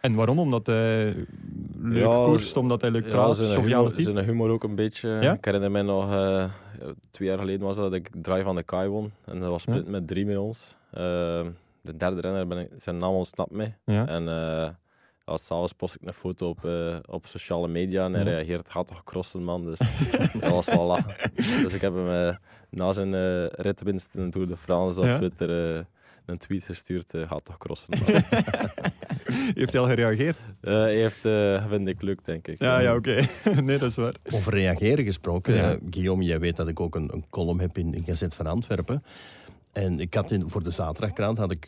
En 0.01 0.15
waarom? 0.15 0.39
Omdat 0.39 0.67
hij 0.67 1.15
leuk 1.77 1.98
Ja, 2.05 2.24
koerst, 2.24 2.58
omdat 2.58 2.81
hij 2.81 2.91
leuk 2.91 3.05
Ja, 3.05 3.10
praat, 3.12 3.36
zijn 3.38 3.50
joviale 3.51 3.91
humor, 3.96 4.13
zijn 4.13 4.25
humor 4.25 4.50
ook 4.50 4.63
een 4.63 4.75
beetje. 4.75 5.10
Ja? 5.10 5.34
Ik 5.34 5.46
herinner 5.46 5.72
mij 5.72 5.81
nog, 5.81 6.12
eh, 6.12 6.46
twee 7.12 7.27
jaar 7.27 7.38
geleden 7.38 7.62
was 7.67 7.75
dat 7.75 7.93
ik 7.93 8.10
Drive 8.22 8.43
van 8.43 8.55
de 8.55 8.63
Kai 8.63 8.89
won. 8.89 9.12
En 9.25 9.39
dat 9.39 9.50
was 9.50 9.62
sprint 9.62 9.88
met 9.88 10.08
drie 10.08 10.25
met 10.25 10.38
ons. 10.38 10.75
Eh, 10.91 11.01
de 11.81 11.98
derde 11.98 12.22
renner, 12.22 12.48
ben 12.48 12.58
ik, 12.58 12.70
zijn 12.77 12.98
naam 12.98 13.13
ontsnapt. 13.13 13.51
Ja. 13.86 14.08
En 14.08 14.27
eh, 14.27 14.70
ja, 15.25 15.38
s'avonds 15.38 15.74
post 15.74 15.96
ik 15.96 16.08
een 16.08 16.13
foto 16.13 16.48
op, 16.50 16.65
uh, 16.65 16.96
op 17.05 17.25
sociale 17.25 17.67
media 17.67 18.05
en 18.05 18.13
hij 18.13 18.24
Ja. 18.24 18.29
reageert, 18.29 18.70
gaat 18.70 18.88
toch 18.88 19.03
crossen 19.03 19.43
man. 19.43 19.65
Dus 19.65 19.79
dat 20.39 20.51
was 20.51 20.65
wel 20.65 20.86
lachen. 20.88 21.31
Dus 21.36 21.74
ik 21.74 21.81
heb 21.81 21.93
hem 21.96 22.38
na 22.70 22.91
zijn 22.91 23.13
eh 23.13 23.46
ritwinst 23.48 24.15
in 24.15 24.24
de 24.25 24.29
Tour 24.29 24.48
de 24.48 24.58
France 24.58 25.00
op 25.00 25.05
Ja. 25.05 25.15
Twitter 25.15 25.50
een 26.25 26.38
tweet 26.38 26.63
gestuurd, 26.63 27.12
gaat 27.27 27.46
toch 27.46 27.58
crossen 27.58 27.93
man. 28.00 28.08
Heeft 29.59 29.71
hij 29.71 29.81
al 29.81 29.87
gereageerd? 29.87 30.37
Eh, 30.61 30.73
hij 30.73 30.95
heeft, 30.95 31.25
eh 31.25 31.67
vind 31.67 31.87
ik, 31.87 32.01
leuk 32.01 32.25
denk 32.25 32.47
ik. 32.47 32.59
Ja, 32.59 32.79
ja, 32.79 32.95
oké. 32.95 33.21
nee, 33.63 33.77
dat 33.77 33.89
is 33.89 33.95
waar. 33.95 34.15
Over 34.31 34.53
reageren 34.53 35.05
gesproken. 35.05 35.53
Ja. 35.53 35.71
eh, 35.71 35.77
Guillaume, 35.89 36.23
jij 36.23 36.39
weet 36.39 36.55
dat 36.55 36.67
ik 36.67 36.79
ook 36.79 36.95
een, 36.95 37.09
een 37.13 37.25
column 37.29 37.59
heb 37.59 37.77
in, 37.77 37.93
in 37.93 38.03
Gazet 38.03 38.35
van 38.35 38.45
Antwerpen. 38.47 39.03
En 39.71 39.99
ik 39.99 40.13
had 40.13 40.31
in, 40.31 40.49
voor 40.49 40.63
de 40.63 40.69
zaterdagkrant 40.69 41.37
had 41.37 41.51
ik 41.51 41.67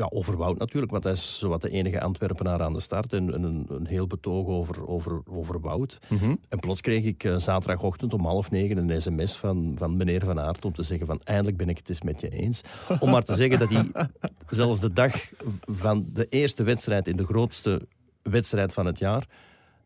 ja, 0.00 0.06
over 0.18 0.36
Wout 0.36 0.58
natuurlijk, 0.58 0.92
want 0.92 1.04
hij 1.04 1.12
is 1.12 1.38
zowat 1.38 1.60
de 1.60 1.70
enige 1.70 2.00
Antwerpenaar 2.00 2.62
aan 2.62 2.72
de 2.72 2.80
start. 2.80 3.12
En, 3.12 3.34
en 3.34 3.42
een, 3.42 3.66
een 3.68 3.86
heel 3.86 4.06
betoog 4.06 4.46
over, 4.46 4.88
over, 4.88 5.20
over 5.30 5.60
Wout. 5.60 5.98
Mhm. 6.08 6.34
En 6.48 6.58
plots 6.60 6.80
kreeg 6.80 7.04
ik 7.04 7.24
eh, 7.24 7.36
zaterdagochtend 7.36 8.14
om 8.14 8.24
half 8.24 8.50
negen 8.50 8.76
een 8.76 9.00
sms 9.00 9.36
van, 9.36 9.72
van 9.78 9.96
meneer 9.96 10.24
Van 10.24 10.40
Aert 10.40 10.64
om 10.64 10.72
te 10.72 10.82
zeggen 10.82 11.06
van 11.06 11.20
eindelijk 11.24 11.56
ben 11.56 11.68
ik 11.68 11.76
het 11.76 11.88
eens 11.88 12.02
met 12.02 12.20
je 12.20 12.28
eens. 12.28 12.60
Om 12.98 13.10
maar 13.10 13.22
te 13.22 13.34
zeggen 13.34 13.58
dat 13.58 13.70
hij 13.70 13.90
zelfs 14.58 14.80
de 14.80 14.92
dag 14.92 15.14
van 15.60 16.06
de 16.12 16.26
eerste 16.28 16.62
wedstrijd 16.62 17.08
in 17.08 17.16
de 17.16 17.24
grootste 17.26 17.80
wedstrijd 18.22 18.72
van 18.72 18.86
het 18.86 18.98
jaar, 18.98 19.26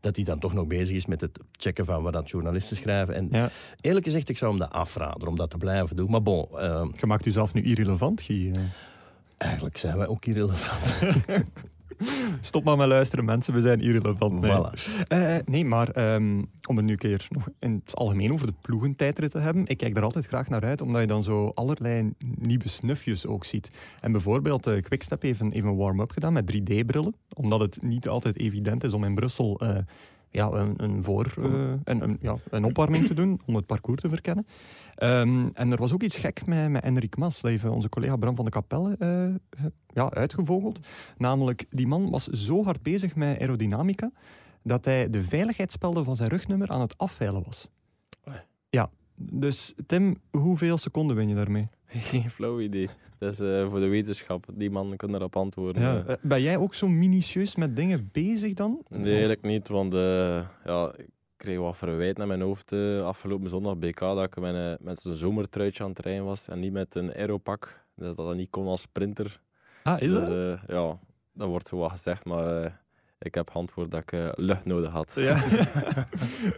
dat 0.01 0.17
hij 0.17 0.25
dan 0.25 0.39
toch 0.39 0.53
nog 0.53 0.67
bezig 0.67 0.97
is 0.97 1.07
met 1.07 1.21
het 1.21 1.39
checken 1.53 1.85
van 1.85 2.03
wat 2.03 2.13
dat 2.13 2.31
journalisten 2.31 2.77
schrijven. 2.77 3.15
En 3.15 3.29
Ja. 3.31 3.51
eerlijk 3.81 4.05
gezegd, 4.05 4.29
ik 4.29 4.37
zou 4.37 4.51
hem 4.51 4.61
dat 4.61 4.71
afraden 4.71 5.29
om 5.29 5.37
dat 5.37 5.51
te 5.51 5.59
blijven 5.59 5.97
doen. 5.97 6.11
Maar 6.11 6.23
bon, 6.23 6.49
eh, 6.59 6.87
Je 6.93 7.07
maakt 7.07 7.25
jezelf 7.25 7.55
nu 7.55 7.63
irrelevant, 7.63 8.23
Guy. 8.23 8.53
Eigenlijk 9.37 9.77
zijn 9.77 9.97
wij 9.97 10.07
ook 10.07 10.25
irrelevant. 10.25 10.95
Stop 12.41 12.65
maar 12.65 12.77
met 12.77 12.89
luisteren, 12.89 13.25
mensen. 13.25 13.55
We 13.55 13.61
zijn 13.61 13.81
irrelevant. 13.81 14.41
Nee, 14.41 14.53
Voilà. 14.53 15.05
Eh, 15.09 15.37
nee 15.45 15.65
maar 15.65 15.89
ehm, 15.89 16.43
om 16.69 16.77
het 16.77 16.85
nu 16.85 16.93
een 16.93 16.99
keer 16.99 17.27
nog 17.29 17.49
in 17.59 17.83
het 17.85 17.97
algemeen 17.97 18.33
over 18.33 18.47
de 18.47 18.55
ploegentijdrit 18.61 19.31
te 19.31 19.39
hebben. 19.39 19.67
Ik 19.67 19.77
kijk 19.77 19.97
er 19.97 20.03
altijd 20.03 20.27
graag 20.27 20.49
naar 20.49 20.65
uit, 20.65 20.81
omdat 20.81 21.01
je 21.01 21.07
dan 21.07 21.23
zo 21.23 21.53
allerlei 21.55 22.13
nieuwe 22.39 22.69
snufjes 22.69 23.27
ook 23.27 23.45
ziet. 23.45 23.71
En 24.01 24.13
bijvoorbeeld, 24.13 24.67
eh 24.67 24.81
Quickstep 24.81 25.23
heeft 25.23 25.41
een, 25.41 25.57
een 25.57 25.77
warm-up 25.77 26.11
gedaan 26.11 26.33
met 26.33 26.53
3D-brillen. 26.55 27.15
Omdat 27.35 27.61
het 27.61 27.83
niet 27.83 28.09
altijd 28.09 28.39
evident 28.39 28.85
is 28.85 28.93
om 28.93 29.05
in 29.05 29.15
Brussel 29.15 29.61
eh, 29.61 29.77
ja, 30.31 30.51
een, 30.51 30.75
een, 30.77 31.03
voor, 31.03 31.35
een, 31.37 32.03
een, 32.03 32.19
ja, 32.21 32.37
een 32.51 32.65
opwarming 32.65 33.07
te 33.07 33.15
doen, 33.15 33.41
om 33.47 33.55
het 33.55 33.67
parcours 33.67 34.01
te 34.01 34.09
verkennen. 34.09 34.47
Ehm, 34.95 35.49
en 35.53 35.73
er 35.73 35.79
was 35.79 35.93
ook 35.93 36.03
iets 36.03 36.17
gek 36.17 36.47
met, 36.47 36.71
met 36.71 36.83
Enric 36.83 37.17
Mas. 37.17 37.41
Dat 37.41 37.51
heeft 37.51 37.65
onze 37.65 37.89
collega 37.89 38.17
Bram 38.17 38.37
van 38.37 38.45
de 38.45 38.51
Kapelle 38.51 38.97
eh, 38.99 39.65
ja, 39.93 40.11
uitgevogeld. 40.11 40.79
Namelijk, 41.17 41.65
die 41.71 41.87
man 41.87 42.11
was 42.11 42.27
zo 42.27 42.65
hard 42.65 42.83
bezig 42.83 43.15
met 43.15 43.41
aerodynamica 43.41 44.11
dat 44.63 44.85
hij 44.85 45.11
de 45.11 45.23
veiligheidsspelden 45.23 46.05
van 46.05 46.17
zijn 46.17 46.29
rugnummer 46.29 46.69
aan 46.69 46.81
het 46.81 46.99
afveilen 46.99 47.43
was. 47.45 47.69
Ja, 48.71 48.91
dus 49.17 49.75
Tim, 49.87 50.17
hoeveel 50.31 50.79
seconden 50.79 51.17
win 51.17 51.29
je 51.29 51.35
daarmee? 51.35 51.69
Geen 51.87 52.31
flauw 52.31 52.61
idee. 52.61 52.89
Dat 53.19 53.33
is 53.33 53.41
eh, 53.41 53.71
voor 53.71 53.81
de 53.81 53.87
wetenschap. 53.87 54.47
Die 54.55 54.71
man 54.71 54.97
kan 54.97 55.15
erop 55.15 55.37
antwoorden. 55.37 55.83
Ja. 55.83 56.05
eh. 56.05 56.13
eh, 56.13 56.19
Ben 56.23 56.43
jij 56.43 56.57
ook 56.57 56.75
zo 56.75 56.89
minutieus 56.89 57.57
met 57.57 57.77
dingen 57.77 58.09
bezig 58.13 58.55
dan? 58.55 58.83
Nee, 58.89 59.11
eigenlijk 59.11 59.43
niet, 59.43 59.69
want 59.69 59.95
eh, 59.95 60.47
ja, 60.65 60.93
ik 60.97 61.09
kreeg 61.37 61.59
wat 61.59 61.77
verwijt 61.77 62.17
naar 62.19 62.27
mijn 62.27 62.41
hoofd 62.41 62.73
eh, 62.73 62.99
afgelopen 63.01 63.49
zondag 63.51 63.77
BK 63.79 63.99
dat 64.01 64.23
ik 64.23 64.41
met, 64.41 64.55
een- 64.55 64.77
met 64.81 65.01
zo'n 65.01 65.15
zomertruitje 65.15 65.83
aan 65.85 65.89
het 65.91 65.99
rijden 65.99 66.25
was 66.25 66.49
en 66.49 66.61
niet 66.61 66.73
met 66.73 66.95
een 66.95 67.15
aeropak. 67.15 67.83
Dat 67.97 68.17
dat 68.17 68.35
niet 68.37 68.51
kon 68.51 68.67
als 68.67 68.81
sprinter. 68.81 69.41
Ah, 69.83 70.01
is 70.01 70.13
dus, 70.13 70.21
dat? 70.27 70.29
eh, 70.29 70.63
ja, 70.77 70.99
dat 71.33 71.49
wordt 71.49 71.69
zo 71.69 71.77
wat 71.77 71.91
gezegd, 71.91 72.25
maar 72.25 72.63
eh, 72.65 72.71
ik 73.19 73.35
heb 73.35 73.51
antwoord 73.51 73.91
dat 73.91 74.03
ik 74.03 74.13
eh, 74.13 74.29
lucht 74.35 74.65
nodig 74.65 74.91
had. 74.91 75.13
Ja. 75.17 75.37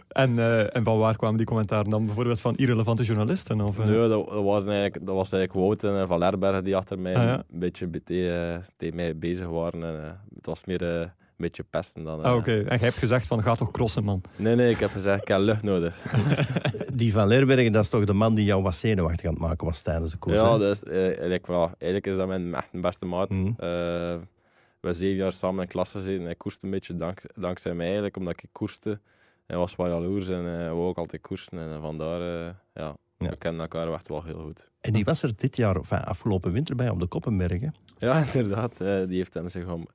en, 0.07 0.39
eh, 0.39 0.75
en 0.75 0.83
van 0.83 0.97
waar 0.97 1.15
kwamen 1.17 1.37
die 1.37 1.45
commentaren 1.45 1.89
dan? 1.89 2.05
Bijvoorbeeld 2.05 2.41
van 2.41 2.55
irrelevante 2.55 3.03
journalisten? 3.03 3.61
Of, 3.61 3.79
eh? 3.79 3.85
Nee, 3.85 4.07
dat, 4.07 4.09
dat, 4.27 4.43
was 4.43 4.63
eigenlijk, 4.63 5.05
dat 5.05 5.15
was 5.15 5.31
eigenlijk 5.31 5.65
Wout 5.65 5.83
en 5.83 6.01
eh, 6.01 6.07
Van 6.07 6.17
Lerbergen 6.19 6.63
die 6.63 6.75
achter 6.75 6.99
mij 6.99 7.15
Ah, 7.15 7.23
ja. 7.23 7.43
een 7.51 7.59
beetje 7.59 7.87
be- 7.87 8.61
tegen 8.77 8.95
mij 8.95 9.17
bezig 9.17 9.47
waren. 9.47 9.83
En, 9.83 10.03
eh, 10.03 10.11
het 10.35 10.45
was 10.45 10.63
meer 10.65 10.99
eh, 11.01 11.07
beetje 11.37 11.63
pesten 11.63 12.03
dan... 12.03 12.19
eh. 12.23 12.29
Ah, 12.31 12.35
oké. 12.35 12.51
En 12.57 12.65
jij 12.65 12.77
hebt 12.77 12.97
gezegd 12.97 13.27
van, 13.27 13.43
ga 13.43 13.55
toch 13.55 13.71
crossen, 13.71 14.03
man. 14.03 14.21
Nee, 14.35 14.55
nee, 14.55 14.69
ik 14.71 14.79
heb 14.79 14.91
gezegd, 14.91 15.21
ik 15.21 15.27
heb 15.27 15.39
lucht 15.39 15.63
nodig. 15.63 15.97
Die 16.93 17.13
van 17.13 17.27
Leerbergen, 17.27 17.71
dat 17.71 17.83
is 17.83 17.89
toch 17.89 18.05
de 18.05 18.13
man 18.13 18.35
die 18.35 18.45
jou 18.45 18.63
wat 18.63 18.75
zenuwachtig 18.75 19.25
aan 19.25 19.31
het 19.33 19.41
maken 19.41 19.65
was 19.65 19.81
tijdens 19.81 20.11
de 20.11 20.17
koers. 20.17 20.35
Ja, 20.39 20.51
hè? 20.53 20.59
dat 20.59 20.75
is, 20.75 20.83
eh, 20.83 21.05
eigenlijk, 21.05 21.47
wel, 21.47 21.63
eigenlijk 21.65 22.07
is 22.07 22.15
dat 22.15 22.27
mijn 22.27 22.55
echt 22.55 22.71
mijn 22.71 22.83
beste 22.83 23.05
maat. 23.05 23.29
Mhm. 23.29 23.47
Eh, 23.47 23.55
we 23.57 24.83
hebben 24.93 24.95
zeven 25.07 25.17
jaar 25.17 25.31
samen 25.31 25.61
in 25.61 25.67
klas 25.69 25.91
gezeten. 25.91 26.23
Hij 26.25 26.35
koerste 26.35 26.65
een 26.65 26.71
beetje 26.71 26.95
dank, 26.97 27.21
dankzij 27.35 27.73
mij 27.73 27.85
eigenlijk, 27.85 28.17
omdat 28.17 28.33
ik 28.43 28.49
koerste. 28.51 28.99
Hij 29.47 29.57
was 29.57 29.75
wel 29.75 29.87
jaloers 29.87 30.27
en 30.29 30.43
hij 30.43 30.69
wou 30.69 30.87
ook 30.87 30.97
altijd 30.97 31.21
koersen. 31.21 31.57
En 31.59 31.81
vandaar, 31.81 32.21
eh, 32.21 32.53
ja, 32.73 32.95
Ja. 33.17 33.29
we 33.29 33.35
kennen 33.37 33.61
elkaar 33.61 33.93
echt 33.93 34.07
wel 34.07 34.23
heel 34.23 34.41
goed. 34.41 34.69
En 34.81 34.93
die 34.93 35.03
was 35.03 35.23
er 35.23 35.31
dit 35.35 35.55
jaar, 35.55 35.77
of 35.77 35.91
afgelopen 35.91 36.51
winter 36.51 36.75
bij, 36.75 36.89
op 36.89 36.99
de 36.99 37.07
Koppenbergen. 37.07 37.73
Ja, 37.97 38.25
inderdaad. 38.33 38.81
eh, 38.81 39.07
die 39.07 39.17
heeft 39.17 39.33
hem 39.33 39.49
zich 39.49 39.65
om 39.67 39.87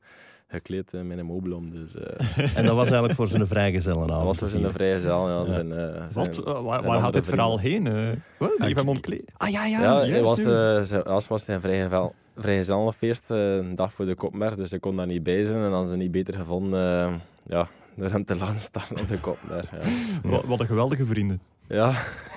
gekleed 0.52 0.94
eh, 0.94 1.00
met 1.00 1.18
een 1.18 1.26
mobilom. 1.26 1.70
Dus 1.70 1.94
eh, 1.94 2.56
En 2.58 2.64
dat 2.64 2.74
was 2.74 2.84
eigenlijk 2.84 3.14
voor 3.14 3.26
zijn 3.26 3.46
vrijgezellenavond. 3.46 4.08
dat 4.10 4.40
was 4.40 4.50
voor 4.50 4.72
zijn 4.72 5.00
zaal. 5.00 5.28
Ja, 5.30 5.46
Ja. 5.46 5.52
Zijn, 5.52 5.72
eh, 5.72 6.02
Wat? 6.12 6.34
zijn- 6.34 6.62
waar 6.62 6.82
waar 6.82 7.00
gaat 7.00 7.12
dit 7.12 7.26
verhaal 7.26 7.58
heen? 7.58 7.86
eh? 7.86 8.08
Wat? 8.38 8.52
Die 8.58 8.74
hem 8.74 8.88
omkleed. 8.88 9.30
Ah 9.36 9.48
ja, 9.50 9.64
ja. 9.66 9.80
Ja, 9.80 10.06
hij 10.10 10.22
was, 10.22 10.42
zijn- 10.88 11.04
als 11.04 11.28
was 11.28 11.44
zijn 11.44 11.60
vrijgezel- 11.60 12.14
vrijgezellenfeest, 12.36 13.30
eh, 13.30 13.54
een 13.56 13.74
dag 13.74 13.92
voor 13.94 14.04
de 14.06 14.14
kopmer, 14.14 14.56
dus 14.56 14.70
hij 14.70 14.78
kon 14.78 14.96
daar 14.96 15.06
niet 15.06 15.22
bij 15.22 15.44
zijn. 15.44 15.64
En 15.64 15.70
dan 15.70 15.86
ze 15.86 15.96
niet 15.96 16.10
beter 16.10 16.34
gevonden, 16.34 16.80
eh, 17.08 17.14
ja, 17.46 17.66
door 17.96 18.10
hem 18.10 18.24
te 18.24 18.36
laten 18.36 18.58
staan 18.58 18.98
op 19.00 19.06
de 19.08 19.18
kopmer. 19.18 19.68
Ja, 19.72 20.28
Wat, 20.30 20.44
wat 20.44 20.60
een 20.60 20.66
geweldige 20.66 21.06
vrienden. 21.06 21.40
Ja 21.68 21.90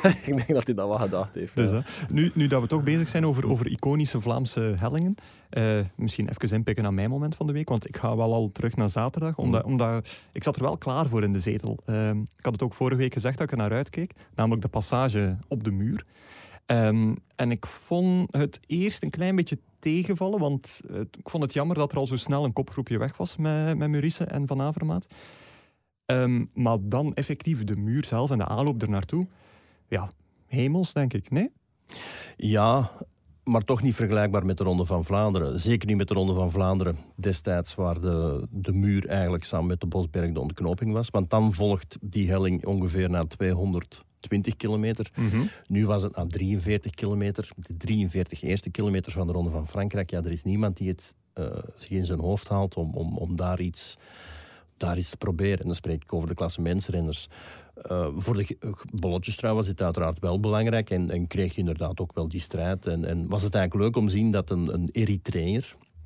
ik 0.26 0.34
denk 0.36 0.48
dat 0.48 0.66
hij 0.66 0.76
dat 0.76 0.88
wel 0.88 0.98
gedacht 0.98 1.36
heeft. 1.36 1.56
Dus, 1.56 1.70
ja. 1.70 1.84
nu, 2.10 2.32
nu 2.34 2.48
dat 2.48 2.62
we 2.62 2.68
toch 2.68 2.84
bezig 2.84 3.08
zijn 3.08 3.26
over, 3.26 3.50
over 3.50 3.68
iconische 3.68 4.22
Vlaamse 4.22 4.76
hellingen, 4.78 5.16
eh, 5.50 5.80
misschien 5.96 6.30
even 6.30 6.58
inpikken 6.58 6.86
aan 6.86 6.94
mijn 6.94 7.10
moment 7.10 7.36
van 7.36 7.48
de 7.48 7.54
week, 7.54 7.70
want 7.70 7.88
ik 7.88 7.98
ga 7.98 8.16
wel 8.16 8.34
al 8.34 8.50
terug 8.52 8.76
naar 8.76 8.90
zaterdag, 8.90 9.38
omdat, 9.38 9.64
omdat 9.64 10.22
ik 10.32 10.44
zat 10.44 10.56
er 10.56 10.62
wel 10.62 10.78
klaar 10.78 11.08
voor 11.08 11.24
in 11.24 11.34
de 11.34 11.40
zetel. 11.40 11.78
Ehm, 11.86 12.20
ik 12.20 12.46
had 12.46 12.54
het 12.54 12.64
ook 12.64 12.74
vorige 12.74 12.98
week 12.98 13.14
gezegd 13.14 13.38
dat 13.38 13.46
ik 13.46 13.52
er 13.52 13.58
naar 13.58 13.72
uitkeek, 13.72 14.14
namelijk 14.36 14.62
de 14.62 14.68
passage 14.68 15.38
op 15.48 15.64
de 15.64 15.72
muur. 15.72 16.06
Ehm, 16.66 17.16
en 17.36 17.52
ik 17.52 17.66
vond 17.66 18.36
het 18.36 18.60
eerst 18.68 19.04
een 19.04 19.10
klein 19.10 19.36
beetje 19.36 19.60
tegenvallen, 19.80 20.40
want 20.40 20.82
ik 21.18 21.30
vond 21.30 21.44
het 21.44 21.54
jammer 21.54 21.76
dat 21.76 21.92
er 21.92 21.98
al 21.98 22.08
zo 22.08 22.16
snel 22.16 22.46
een 22.46 22.54
kopgroepje 22.54 22.98
weg 22.98 23.18
was 23.18 23.38
met, 23.38 23.78
met 23.78 23.90
Murice 23.90 24.24
en 24.24 24.48
Van 24.48 24.62
Avermaat. 24.62 25.08
Ehm, 26.06 26.46
maar 26.54 26.78
dan 26.82 27.14
effectief 27.14 27.64
de 27.64 27.76
muur 27.76 28.06
zelf 28.06 28.32
en 28.32 28.38
de 28.38 28.46
aanloop 28.46 28.82
er 28.82 28.90
naartoe, 28.90 29.28
ja, 29.88 30.10
hemels 30.48 30.94
denk 30.94 31.14
ik, 31.14 31.32
nee? 31.32 31.52
Ja, 32.38 32.92
maar 33.44 33.62
toch 33.62 33.82
niet 33.82 33.96
vergelijkbaar 33.96 34.46
met 34.46 34.58
de 34.58 34.64
Ronde 34.64 34.86
van 34.86 35.04
Vlaanderen. 35.04 35.60
Zeker 35.60 35.88
niet 35.88 35.98
met 35.98 36.08
de 36.08 36.14
Ronde 36.14 36.34
van 36.34 36.52
Vlaanderen 36.52 36.98
destijds, 37.16 37.76
waar 37.76 38.02
de, 38.02 38.48
de 38.50 38.74
muur 38.74 39.08
eigenlijk 39.08 39.44
samen 39.44 39.68
met 39.68 39.82
de 39.82 39.88
Bosberg 39.88 40.32
de 40.32 40.40
ontknoping 40.40 40.94
was. 40.94 41.10
Want 41.10 41.30
dan 41.30 41.54
volgt 41.54 41.98
die 42.02 42.30
helling 42.30 42.66
ongeveer 42.66 43.10
na 43.10 43.26
220 43.26 44.56
kilometer. 44.56 45.12
Nu 45.68 45.86
was 45.86 46.02
het 46.04 46.16
na 46.16 46.26
43 46.28 46.92
kilometer. 46.92 47.50
De 47.56 47.78
43 47.78 48.42
eerste 48.42 48.70
kilometers 48.70 49.14
van 49.14 49.28
de 49.28 49.34
Ronde 49.34 49.50
van 49.50 49.68
Frankrijk. 49.68 50.10
Ja, 50.10 50.18
er 50.18 50.32
is 50.32 50.44
niemand 50.44 50.78
die 50.78 50.88
het 50.88 51.14
eh, 51.34 51.46
zich 51.78 51.90
in 51.90 52.06
zijn 52.06 52.20
hoofd 52.20 52.48
haalt 52.48 52.76
om, 52.76 52.94
om, 52.94 53.18
om 53.18 53.36
daar 53.36 53.60
iets 53.60 53.98
daar 54.78 54.98
iets 54.98 55.10
te 55.10 55.18
proberen. 55.18 55.60
En 55.60 55.66
dan 55.66 55.76
spreek 55.76 56.04
ik 56.04 56.14
over 56.14 56.28
de 56.28 56.34
klasse 56.36 56.62
mensrenners. 56.62 57.28
Eh, 57.76 58.08
voor 58.16 58.34
de 58.38 58.44
ge- 58.46 58.58
bolletjestrui 58.92 59.54
was 59.56 59.68
het 59.68 59.82
uiteraard 59.82 60.20
wel 60.20 60.40
belangrijk 60.40 60.90
en, 60.90 61.10
en 61.10 61.28
kreeg 61.28 61.54
je 61.54 61.60
inderdaad 61.60 62.00
ook 62.00 62.14
wel 62.14 62.28
die 62.28 62.40
strijd. 62.40 62.86
En, 62.86 63.06
en 63.06 63.28
was 63.28 63.42
het 63.42 63.56
eigenlijk 63.56 63.86
leuk 63.86 63.96
om 64.04 64.06
te 64.10 64.18
zien 64.18 64.32
dat 64.32 64.50
een, 64.50 64.74
een 64.74 64.90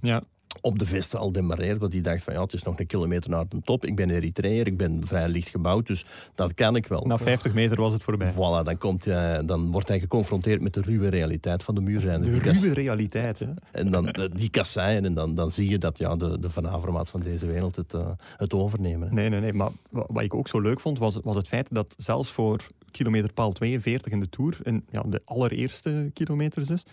Ja. 0.01 0.21
Op 0.62 0.79
de 0.79 0.85
vesten 0.85 1.19
al 1.19 1.31
demareerde, 1.31 1.79
want 1.79 1.91
die 1.91 2.01
dacht 2.01 2.23
van 2.23 2.33
ja, 2.33 2.41
het 2.41 2.53
is 2.53 2.63
nog 2.63 2.79
een 2.79 2.85
kilometer 2.85 3.29
naar 3.29 3.45
de 3.49 3.62
top. 3.62 3.85
Ik 3.85 3.95
ben 3.95 4.09
Eritreër, 4.09 4.67
ik 4.67 4.77
ben 4.77 5.01
vrij 5.07 5.27
licht 5.27 5.47
gebouwd, 5.49 5.88
dus 5.88 6.05
dat 6.35 6.53
kan 6.53 6.75
ik 6.75 6.88
wel. 6.88 7.05
Na 7.05 7.17
50 7.17 7.53
meter 7.53 7.77
was 7.81 7.93
het 7.93 8.03
voorbij. 8.03 8.31
Voilà, 8.33 8.63
dan, 8.63 8.77
komt, 8.77 9.05
hij- 9.05 9.45
dan 9.45 9.71
wordt 9.71 9.88
hij 9.88 9.99
geconfronteerd 9.99 10.62
met 10.62 10.73
de 10.73 10.81
ruwe 10.81 11.09
realiteit 11.09 11.63
van 11.63 11.75
de 11.75 11.81
muurzijde. 11.81 12.31
De 12.31 12.39
kas- 12.39 12.62
ruwe 12.62 12.73
realiteit, 12.73 13.39
hè? 13.39 13.47
En 13.71 13.91
dan 13.91 14.05
de- 14.05 14.29
die 14.33 14.49
kasseien, 14.49 15.05
en 15.05 15.13
dan, 15.13 15.35
dan 15.35 15.51
zie 15.51 15.69
je 15.69 15.77
dat 15.77 15.97
ja, 15.97 16.15
de, 16.15 16.39
de 16.39 16.49
Van 16.49 17.21
deze 17.23 17.45
wereld 17.45 17.75
het, 17.75 17.93
eh, 17.93 18.07
het 18.38 18.53
overnemen. 18.53 19.07
hè. 19.07 19.13
Nee, 19.13 19.29
nee, 19.29 19.39
nee. 19.39 19.53
Maar 19.53 19.69
wa- 19.89 20.05
wat 20.07 20.23
ik 20.23 20.33
ook 20.33 20.47
zo 20.47 20.59
leuk 20.59 20.79
vond, 20.79 20.97
was, 20.99 21.17
was 21.23 21.35
het 21.35 21.47
feit 21.47 21.67
dat 21.71 21.93
zelfs 21.97 22.31
voor 22.31 22.59
kilometerpaal 22.91 23.51
42 23.51 24.12
in 24.12 24.19
de 24.19 24.29
Tour, 24.29 24.57
in 24.63 24.85
ja, 24.91 25.03
de 25.07 25.21
allereerste 25.25 26.09
kilometers 26.13 26.67
dus, 26.67 26.83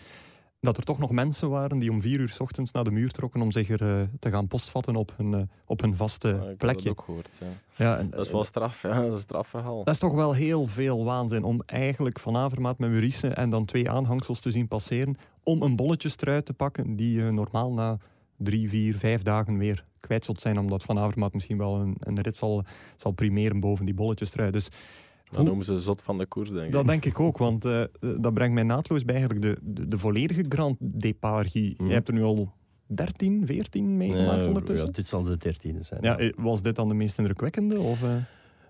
dat 0.59 0.77
er 0.77 0.83
toch 0.83 0.99
nog 0.99 1.11
mensen 1.11 1.49
waren 1.49 1.79
die 1.79 1.91
om 1.91 2.01
vier 2.01 2.19
uur 2.19 2.29
's 2.29 2.39
ochtends 2.39 2.71
naar 2.71 2.83
de 2.83 2.91
muur 2.91 3.11
trokken 3.11 3.41
om 3.41 3.51
zich 3.51 3.69
er 3.69 3.99
eh, 3.99 4.07
te 4.19 4.29
gaan 4.29 4.47
postvatten 4.47 4.95
op 4.95 5.13
hun, 5.17 5.33
eh, 5.33 5.41
op 5.65 5.81
hun 5.81 5.95
vaste 5.95 6.27
Ja, 6.27 6.35
ik 6.41 6.47
heb 6.47 6.57
plekje. 6.57 6.83
dat 6.83 6.97
ook 6.97 7.05
gehoord. 7.05 7.29
Ja. 7.39 7.47
Ja, 7.85 7.97
en, 7.97 8.09
Dat 8.09 8.25
is 8.25 8.31
wel 8.31 8.43
straf, 8.43 8.81
ja. 8.81 8.93
Dat 8.95 9.05
is 9.07 9.13
een 9.13 9.19
strafverhaal. 9.19 9.83
dat 9.83 9.93
is 9.93 9.99
toch 9.99 10.13
wel 10.13 10.33
heel 10.33 10.65
veel 10.67 11.03
waanzin 11.03 11.43
om 11.43 11.61
eigenlijk 11.65 12.19
Van 12.19 12.35
Avermaat 12.37 12.77
met 12.77 12.89
Maurice 12.89 13.27
en 13.27 13.49
dan 13.49 13.65
twee 13.65 13.89
aanhangsels 13.89 14.39
te 14.41 14.51
zien 14.51 14.67
passeren 14.67 15.15
om 15.43 15.61
een 15.61 15.75
bolletjestrui 15.75 16.43
te 16.43 16.53
pakken 16.53 16.95
die 16.95 17.21
je 17.23 17.31
normaal 17.31 17.73
na 17.73 17.97
drie, 18.37 18.69
vier, 18.69 18.97
vijf 18.97 19.21
dagen 19.21 19.57
weer 19.57 19.85
kwijt 19.99 20.25
zult 20.25 20.41
zijn, 20.41 20.59
omdat 20.59 20.83
Van 20.83 20.99
Avermaat 20.99 21.33
misschien 21.33 21.57
wel 21.57 21.75
een, 21.75 21.95
een 21.99 22.21
rit 22.21 22.35
zal, 22.35 22.63
zal 22.95 23.11
primeren 23.11 23.59
boven 23.59 23.85
die 23.85 23.93
bolletjes 23.93 24.29
trui. 24.29 24.51
Dus 24.51 24.67
Dat 25.29 25.43
noemen 25.45 25.65
ze 25.65 25.79
zot 25.79 26.01
van 26.01 26.17
de 26.17 26.25
koers, 26.25 26.49
denk 26.51 26.65
ik. 26.65 26.71
dat 26.71 26.85
denk 26.87 27.05
ik 27.05 27.19
ook, 27.19 27.37
want 27.37 27.65
eh, 27.65 27.83
dat 28.19 28.33
brengt 28.33 28.53
mij 28.53 28.63
naadloos 28.63 29.05
bij 29.05 29.15
eigenlijk 29.15 29.45
de, 29.45 29.57
de, 29.73 29.87
de 29.87 29.97
volledige 29.97 30.45
Grand 30.49 30.77
Départ. 30.79 31.49
Guy. 31.51 31.73
Mhm. 31.77 31.87
Je 31.87 31.93
hebt 31.93 32.07
er 32.07 32.13
nu 32.13 32.23
al 32.23 32.53
13, 32.87 33.45
14 33.45 33.97
meegemaakt 33.97 34.41
Eh, 34.41 34.47
ondertussen. 34.47 34.85
ja, 34.87 34.93
dit 34.93 35.07
zal 35.07 35.23
de 35.23 35.37
dertiende 35.37 35.83
zijn. 35.83 35.99
Ja, 36.03 36.17
eh, 36.17 36.33
was 36.35 36.61
dit 36.61 36.75
dan 36.75 36.87
de 36.87 36.93
meest 36.93 37.17
indrukwekkende? 37.17 37.79
Of, 37.79 38.03
eh? 38.03 38.15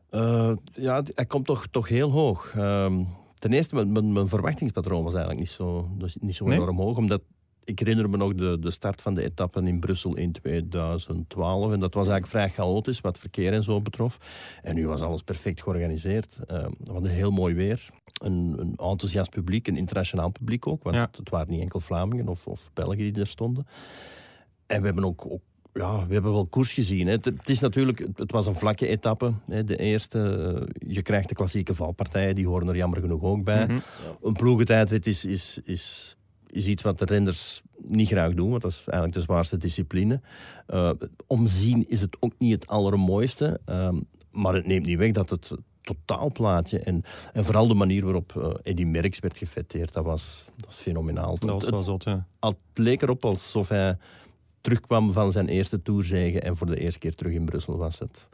Eh, 0.10 0.56
ja, 0.74 1.04
hij 1.14 1.26
komt 1.26 1.46
toch, 1.46 1.68
toch 1.72 1.88
heel 1.88 2.12
hoog. 2.12 2.54
Ehm, 2.56 3.04
ten 3.40 3.54
eerste, 3.54 3.76
mijn, 3.76 3.92
mijn, 3.92 4.12
mijn 4.12 4.28
verwachtingspatroon 4.28 5.04
was 5.04 5.14
eigenlijk 5.14 5.40
niet 5.44 5.50
zo, 5.54 5.90
dus 5.98 6.16
niet 6.20 6.36
zo 6.36 6.46
Nee? 6.46 6.56
enorm 6.58 6.78
hoog. 6.78 6.98
Omdat 6.98 7.22
ik 7.68 7.80
herinner 7.80 8.10
me 8.10 8.18
nog 8.18 8.34
de, 8.34 8.60
de 8.60 8.72
start 8.72 9.02
van 9.02 9.14
de 9.14 9.24
etappen 9.24 9.68
in 9.68 9.80
Brussel 9.80 10.16
in 10.16 10.32
2012. 10.32 11.72
En 11.72 11.80
dat 11.80 11.94
was 11.94 12.08
eigenlijk 12.08 12.28
vrij 12.28 12.50
chaotisch 12.50 13.02
wat 13.02 13.18
verkeer 13.18 13.54
en 13.54 13.64
zo 13.64 13.82
betrof. 13.82 14.18
En 14.64 14.76
nu 14.76 14.88
was 14.88 15.02
alles 15.02 15.22
perfect 15.22 15.62
georganiseerd. 15.62 16.40
Ehm 16.48 16.70
we 16.84 16.92
hadden 16.92 17.12
heel 17.12 17.32
mooi 17.32 17.54
weer. 17.56 17.90
Een, 18.22 18.56
een 18.60 18.70
enthousiast 18.70 19.30
publiek, 19.30 19.68
een 19.68 19.78
internationaal 19.78 20.30
publiek 20.30 20.68
ook. 20.68 20.84
Want 20.84 20.96
Ja. 20.96 21.02
het, 21.02 21.18
het 21.18 21.30
waren 21.30 21.50
niet 21.50 21.62
enkel 21.62 21.80
Vlamingen 21.80 22.28
of, 22.28 22.48
of 22.48 22.70
Belgen 22.74 22.98
die 22.98 23.20
er 23.20 23.28
stonden. 23.28 23.68
En 24.68 24.80
we 24.80 24.86
hebben 24.86 25.06
ook, 25.06 25.26
ook 25.26 25.42
ja, 25.74 26.08
we 26.08 26.14
hebben 26.14 26.32
wel 26.32 26.46
koers 26.46 26.74
gezien. 26.74 27.08
Hè. 27.08 27.14
Het, 27.22 27.50
is 27.50 27.60
natuurlijk, 27.60 28.00
het, 28.00 28.18
het 28.18 28.32
was 28.32 28.48
een 28.48 28.56
vlakke 28.56 28.88
etappe. 28.88 29.32
Hè. 29.46 29.64
De 29.64 29.78
eerste, 29.78 30.20
eh, 30.80 30.92
je 30.94 31.02
krijgt 31.02 31.30
de 31.30 31.36
klassieke 31.36 31.76
valpartijen, 31.76 32.36
die 32.36 32.48
horen 32.48 32.68
er 32.68 32.76
jammer 32.76 33.00
genoeg 33.00 33.22
ook 33.22 33.44
bij. 33.44 33.66
Mhm. 33.66 33.80
Een 34.22 34.34
ploegentijdrit 34.34 35.08
is, 35.08 35.26
is, 35.26 35.60
is, 35.64 36.16
is 36.52 36.68
iets 36.68 36.84
wat 36.84 37.00
de 37.00 37.06
renners 37.06 37.62
niet 37.78 38.08
graag 38.08 38.34
doen, 38.34 38.50
want 38.50 38.62
dat 38.62 38.72
is 38.72 38.78
eigenlijk 38.78 39.14
de 39.14 39.22
zwaarste 39.22 39.58
discipline. 39.58 40.22
Eh, 40.68 40.92
omzien 41.28 41.88
is 41.88 42.02
het 42.02 42.18
ook 42.20 42.34
niet 42.38 42.52
het 42.52 42.68
allermooiste, 42.68 43.60
ehm, 43.66 44.00
maar 44.32 44.54
het 44.54 44.66
neemt 44.66 44.86
niet 44.86 44.98
weg 44.98 45.12
dat 45.12 45.30
het 45.30 45.52
totaalplaatje 45.82 46.80
en, 46.80 47.04
en 47.34 47.46
vooral 47.46 47.68
de 47.68 47.74
manier 47.74 48.04
waarop 48.04 48.36
eh 48.36 48.72
Eddy 48.72 48.84
Merckx 48.84 49.20
werd 49.20 49.38
gefeteerd, 49.38 49.94
dat 49.94 50.06
was, 50.06 50.50
dat 50.56 50.66
was 50.66 50.76
fenomenaal. 50.76 51.38
Dat 51.38 51.50
was 51.50 51.70
wel 51.70 51.84
zot, 51.84 52.04
ja. 52.04 52.28
het 52.40 52.58
leek 52.74 53.02
erop 53.02 53.26
alsof 53.26 53.70
hij 53.70 53.98
terugkwam 54.62 55.12
van 55.12 55.32
zijn 55.32 55.48
eerste 55.48 55.82
tourzege 55.82 56.40
en 56.40 56.58
voor 56.58 56.68
de 56.68 56.80
eerste 56.80 57.00
keer 57.00 57.16
terug 57.16 57.34
in 57.34 57.46
Brussel 57.46 57.78
was 57.78 58.00
het. 58.00 58.28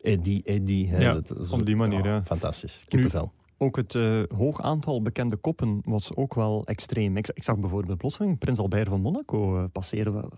Eddie, 0.00 0.42
Eddie. 0.44 0.88
hè, 0.88 1.00
Ja, 1.00 1.12
dat 1.12 1.50
op 1.50 1.66
die 1.66 1.76
manier, 1.76 2.04
ja. 2.04 2.22
Fantastisch. 2.22 2.84
Kippenvel. 2.88 3.32
Ook 3.62 3.76
het 3.76 3.94
eh, 3.94 4.22
hoog 4.36 4.60
aantal 4.62 5.02
bekende 5.02 5.36
koppen 5.36 5.78
was 5.82 6.14
ook 6.16 6.34
wel 6.34 6.64
extreem. 6.64 7.16
Ik, 7.16 7.28
ik 7.34 7.42
zag 7.42 7.58
bijvoorbeeld 7.58 7.98
plotseling 7.98 8.38
Prins 8.38 8.58
Albert 8.58 8.88
van 8.88 9.00
Monaco 9.00 9.58
eh, 9.58 9.64
passeren. 9.72 10.28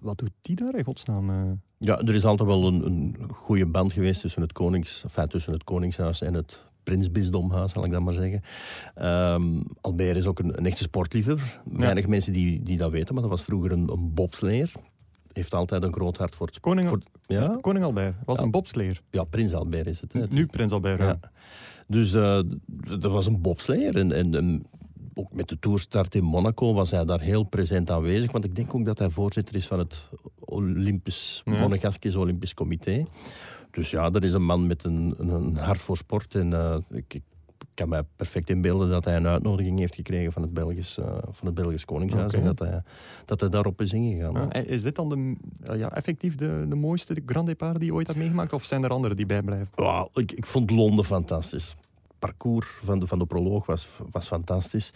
Wat, 0.00 0.18
doet 0.18 0.30
die 0.42 0.56
daar 0.56 0.74
in 0.74 0.84
godsnaam? 0.84 1.30
eh? 1.30 1.50
Ja, 1.78 1.98
er 1.98 2.14
is 2.14 2.24
altijd 2.24 2.48
wel 2.48 2.66
een, 2.66 2.84
een 2.86 3.16
goede 3.32 3.66
band 3.66 3.92
geweest 3.92 4.20
tussen 4.20 4.42
het, 4.42 4.52
konings, 4.52 5.02
enfin, 5.04 5.26
tussen 5.28 5.52
het 5.52 5.64
Koningshuis 5.64 6.20
en 6.20 6.34
het 6.34 6.64
Prinsbisdomhuis, 6.82 7.72
zal 7.72 7.84
ik 7.84 7.90
dat 7.90 8.00
maar 8.02 8.14
zeggen. 8.14 8.42
Ehm, 8.94 9.60
Albert 9.80 10.16
is 10.16 10.26
ook 10.26 10.38
een, 10.38 10.58
een 10.58 10.66
echte 10.66 10.82
sportliefhebber. 10.82 11.60
Weinig 11.64 12.06
mensen 12.06 12.32
die, 12.32 12.62
die 12.62 12.76
dat 12.76 12.90
weten, 12.90 13.12
maar 13.14 13.22
dat 13.22 13.30
was 13.32 13.42
vroeger 13.42 13.72
een, 13.72 13.88
een 13.92 14.14
bobsleer. 14.14 14.72
Heeft 15.32 15.54
altijd 15.54 15.82
een 15.82 15.92
groot 15.92 16.16
hart 16.16 16.34
voor 16.34 16.46
het 16.46 16.60
Koning, 16.60 16.88
voor- 16.88 17.02
ja? 17.26 17.58
Koning 17.60 17.84
Albert 17.84 18.14
was 18.24 18.38
Ja. 18.38 18.44
een 18.44 18.50
bobsleer. 18.50 19.02
ja, 19.10 19.24
Prins 19.24 19.54
Albert 19.54 19.86
is 19.86 20.00
het. 20.00 20.12
Hè. 20.12 20.26
Nu 20.28 20.46
Prins 20.46 20.72
Albert. 20.72 20.98
Ja. 21.00 21.06
Ja. 21.06 21.18
Dus 21.90 22.12
eh, 22.12 22.40
dat 22.98 23.12
was 23.12 23.26
een 23.26 23.40
bobsleer. 23.40 23.96
En, 23.96 24.12
en, 24.12 24.34
en 24.34 24.62
ook 25.14 25.32
met 25.32 25.48
de 25.48 25.58
toerstart 25.58 26.14
in 26.14 26.24
Monaco 26.24 26.74
was 26.74 26.90
hij 26.90 27.04
daar 27.04 27.20
heel 27.20 27.42
present 27.42 27.90
aanwezig. 27.90 28.32
Want 28.32 28.44
ik 28.44 28.54
denk 28.54 28.74
ook 28.74 28.84
dat 28.84 28.98
hij 28.98 29.10
voorzitter 29.10 29.54
is 29.54 29.66
van 29.66 29.78
het 29.78 30.08
Olympisch, 30.38 31.42
Ja. 31.44 31.60
Monegaskisch 31.60 32.16
Olympisch 32.16 32.54
Comité. 32.54 33.06
Dus 33.70 33.90
ja, 33.90 34.10
dat 34.10 34.24
is 34.24 34.32
een 34.32 34.44
man 34.44 34.66
met 34.66 34.84
een, 34.84 35.14
een, 35.18 35.28
een 35.28 35.56
hart 35.56 35.80
voor 35.80 35.96
sport. 35.96 36.34
En 36.34 36.52
eh, 36.52 36.76
ik, 36.90 37.14
ik 37.14 37.22
kan 37.74 37.88
mij 37.88 38.02
perfect 38.16 38.50
inbeelden 38.50 38.90
dat 38.90 39.04
hij 39.04 39.16
een 39.16 39.26
uitnodiging 39.26 39.78
heeft 39.78 39.94
gekregen 39.94 40.32
van 40.32 40.42
het 40.42 40.54
Belgisch, 40.54 40.98
eh, 40.98 41.06
van 41.30 41.46
het 41.46 41.54
Belgisch 41.54 41.84
Koningshuis. 41.84 42.32
En 42.32 42.44
dat 42.44 42.58
hij, 42.58 42.82
dat 43.24 43.40
hij 43.40 43.48
daarop 43.48 43.80
is 43.80 43.92
ingegaan. 43.92 44.32
Ja, 44.32 44.48
eh, 44.48 44.66
is 44.66 44.82
dit 44.82 44.94
dan 44.94 45.08
de, 45.08 45.36
eh, 45.62 45.78
ja, 45.78 45.90
effectief 45.92 46.36
de, 46.36 46.66
de 46.68 46.74
mooiste 46.74 47.22
Grand 47.26 47.46
Départ 47.46 47.76
die 47.78 47.84
je 47.84 47.94
ooit 47.94 48.06
hebt 48.06 48.18
meegemaakt? 48.18 48.52
Of 48.52 48.64
zijn 48.64 48.82
er 48.82 48.90
andere 48.90 49.14
die 49.14 49.26
bijblijven? 49.26 49.68
Ja, 49.74 50.08
ik, 50.12 50.32
ik 50.32 50.46
vond 50.46 50.70
Londen 50.70 51.04
fantastisch. 51.04 51.68
Het 52.08 52.18
parcours 52.18 52.66
van 52.82 52.98
de, 52.98 53.06
van 53.06 53.18
de 53.18 53.26
proloog 53.26 53.66
was, 53.66 53.88
was 54.10 54.26
fantastisch. 54.26 54.92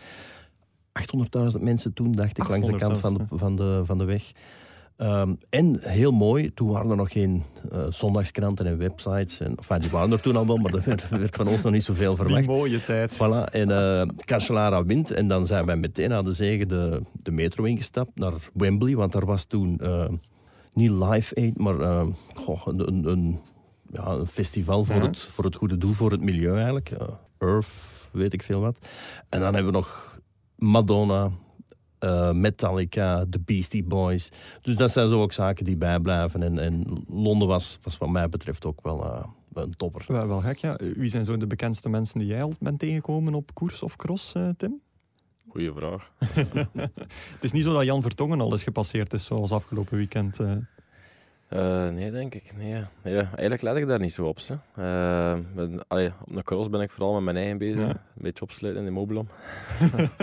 800.000 1.55 1.61
mensen 1.61 1.93
toen, 1.93 2.13
dacht 2.13 2.39
ik, 2.39 2.49
langs 2.49 2.67
de 2.67 2.73
800 2.73 3.01
kant 3.01 3.01
van 3.01 3.15
de, 3.15 3.37
van 3.39 3.57
de, 3.57 3.83
van 3.85 3.99
de 3.99 4.05
weg. 4.05 4.33
Ehm, 4.97 5.35
en 5.51 5.79
heel 5.81 6.13
mooi, 6.13 6.55
toen 6.55 6.71
waren 6.71 6.91
er 6.91 6.97
nog 6.97 7.13
geen 7.13 7.43
eh, 7.73 7.87
zondagskranten 7.91 8.67
en 8.67 8.79
websites. 8.79 9.41
En, 9.41 9.55
enfin, 9.57 9.81
die 9.81 9.91
waren 9.91 10.13
er 10.13 10.21
toen 10.21 10.37
al 10.37 10.47
wel, 10.47 10.57
maar 10.57 10.75
er 10.75 10.83
werd, 10.85 11.09
werd 11.09 11.37
van 11.37 11.47
ons 11.49 11.63
nog 11.63 11.73
niet 11.73 11.83
zoveel 11.83 12.15
Die 12.15 12.25
verwacht. 12.25 12.47
mooie 12.47 12.83
tijd. 12.85 13.15
Voilà, 13.15 13.51
en 13.51 13.71
eh 13.71 14.03
Cancellara 14.17 14.85
wint. 14.85 15.11
En 15.11 15.29
dan 15.29 15.47
zijn 15.47 15.67
wij 15.67 15.77
meteen 15.77 16.09
na 16.09 16.23
de 16.23 16.33
zege 16.33 16.67
de, 16.67 17.03
de 17.13 17.31
metro 17.31 17.65
ingestapt 17.65 18.19
naar 18.19 18.33
Wembley. 18.53 18.97
Want 18.97 19.13
daar 19.13 19.27
was 19.27 19.45
toen 19.45 19.79
eh, 19.79 20.09
niet 20.73 20.91
Live 20.91 21.35
Aid, 21.37 21.59
maar 21.59 22.07
goh, 22.35 22.67
een, 22.67 22.89
een, 22.89 23.07
een, 23.11 23.39
ja, 23.93 24.07
een 24.07 24.27
festival 24.27 24.85
voor, 24.85 25.03
het, 25.03 25.19
voor 25.19 25.45
het 25.45 25.55
goede 25.57 25.79
doel, 25.79 25.93
voor 25.93 26.11
het 26.11 26.21
milieu 26.21 26.55
eigenlijk. 26.55 26.91
Earth, 27.39 28.09
weet 28.13 28.33
ik 28.33 28.43
veel 28.43 28.61
wat. 28.61 28.79
En 29.29 29.41
dan 29.41 29.55
hebben 29.55 29.73
we 29.73 29.79
nog 29.79 30.19
Madonna, 30.57 31.31
eh, 32.05 32.33
Metallica, 32.33 33.25
The 33.31 33.41
Beastie 33.41 33.85
Boys. 33.85 34.29
Dus 34.61 34.77
dat 34.77 34.91
zijn 34.91 35.09
zo 35.09 35.23
ook 35.23 35.33
zaken 35.33 35.65
die 35.65 35.77
bijblijven. 35.77 36.43
En, 36.43 36.59
en 36.59 37.03
Londen 37.09 37.49
was, 37.49 37.79
was 37.83 37.99
wat 37.99 38.09
mij 38.09 38.29
betreft 38.29 38.67
ook 38.67 38.79
wel 38.83 39.05
eh, 39.05 39.25
een 39.55 39.77
topper. 39.77 40.05
Wel, 40.09 40.27
wel 40.27 40.41
gek, 40.41 40.59
ja. 40.59 40.79
Wie 40.97 41.09
zijn 41.09 41.25
zo 41.25 41.37
de 41.37 41.47
bekendste 41.47 41.89
mensen 41.89 42.19
die 42.19 42.29
jij 42.29 42.43
al 42.43 42.53
bent 42.61 42.79
tegengekomen 42.79 43.35
op 43.35 43.55
koers 43.55 43.83
of 43.83 43.97
cross, 43.97 44.33
eh, 44.35 44.49
Tim? 44.57 44.81
Goeie 45.49 45.73
vraag. 45.73 46.11
Het 47.35 47.41
is 47.41 47.53
niet 47.53 47.65
zo 47.65 47.73
dat 47.73 47.85
Jan 47.85 48.03
Vertongen 48.03 48.41
al 48.41 48.55
is 48.55 48.63
gepasseerd 48.63 49.13
is, 49.13 49.25
zoals 49.25 49.53
afgelopen 49.53 49.97
weekend. 49.97 50.41
eh. 50.41 50.53
Eh, 51.49 51.93
nee, 51.93 52.11
denk 52.11 52.35
ik. 52.35 52.53
Nee. 52.57 52.85
nee. 53.03 53.15
Eigenlijk 53.17 53.63
let 53.63 53.77
ik 53.77 53.87
daar 53.87 53.99
niet 54.01 54.13
zo 54.13 54.27
op. 54.27 54.39
Ze. 54.39 54.59
Eh, 54.77 55.35
met- 55.55 55.85
allee, 55.89 56.13
op 56.25 56.35
de 56.35 56.43
cross 56.43 56.69
ben 56.71 56.81
ik 56.81 56.91
vooral 56.91 57.13
met 57.15 57.23
mijn 57.23 57.37
eigen 57.37 57.59
bezig. 57.59 57.81
Ja. 57.81 57.89
Een 57.89 57.97
beetje 58.15 58.43
opsluiten 58.43 58.83
in 58.85 58.89
de 58.89 58.95
mobilom. 58.95 59.29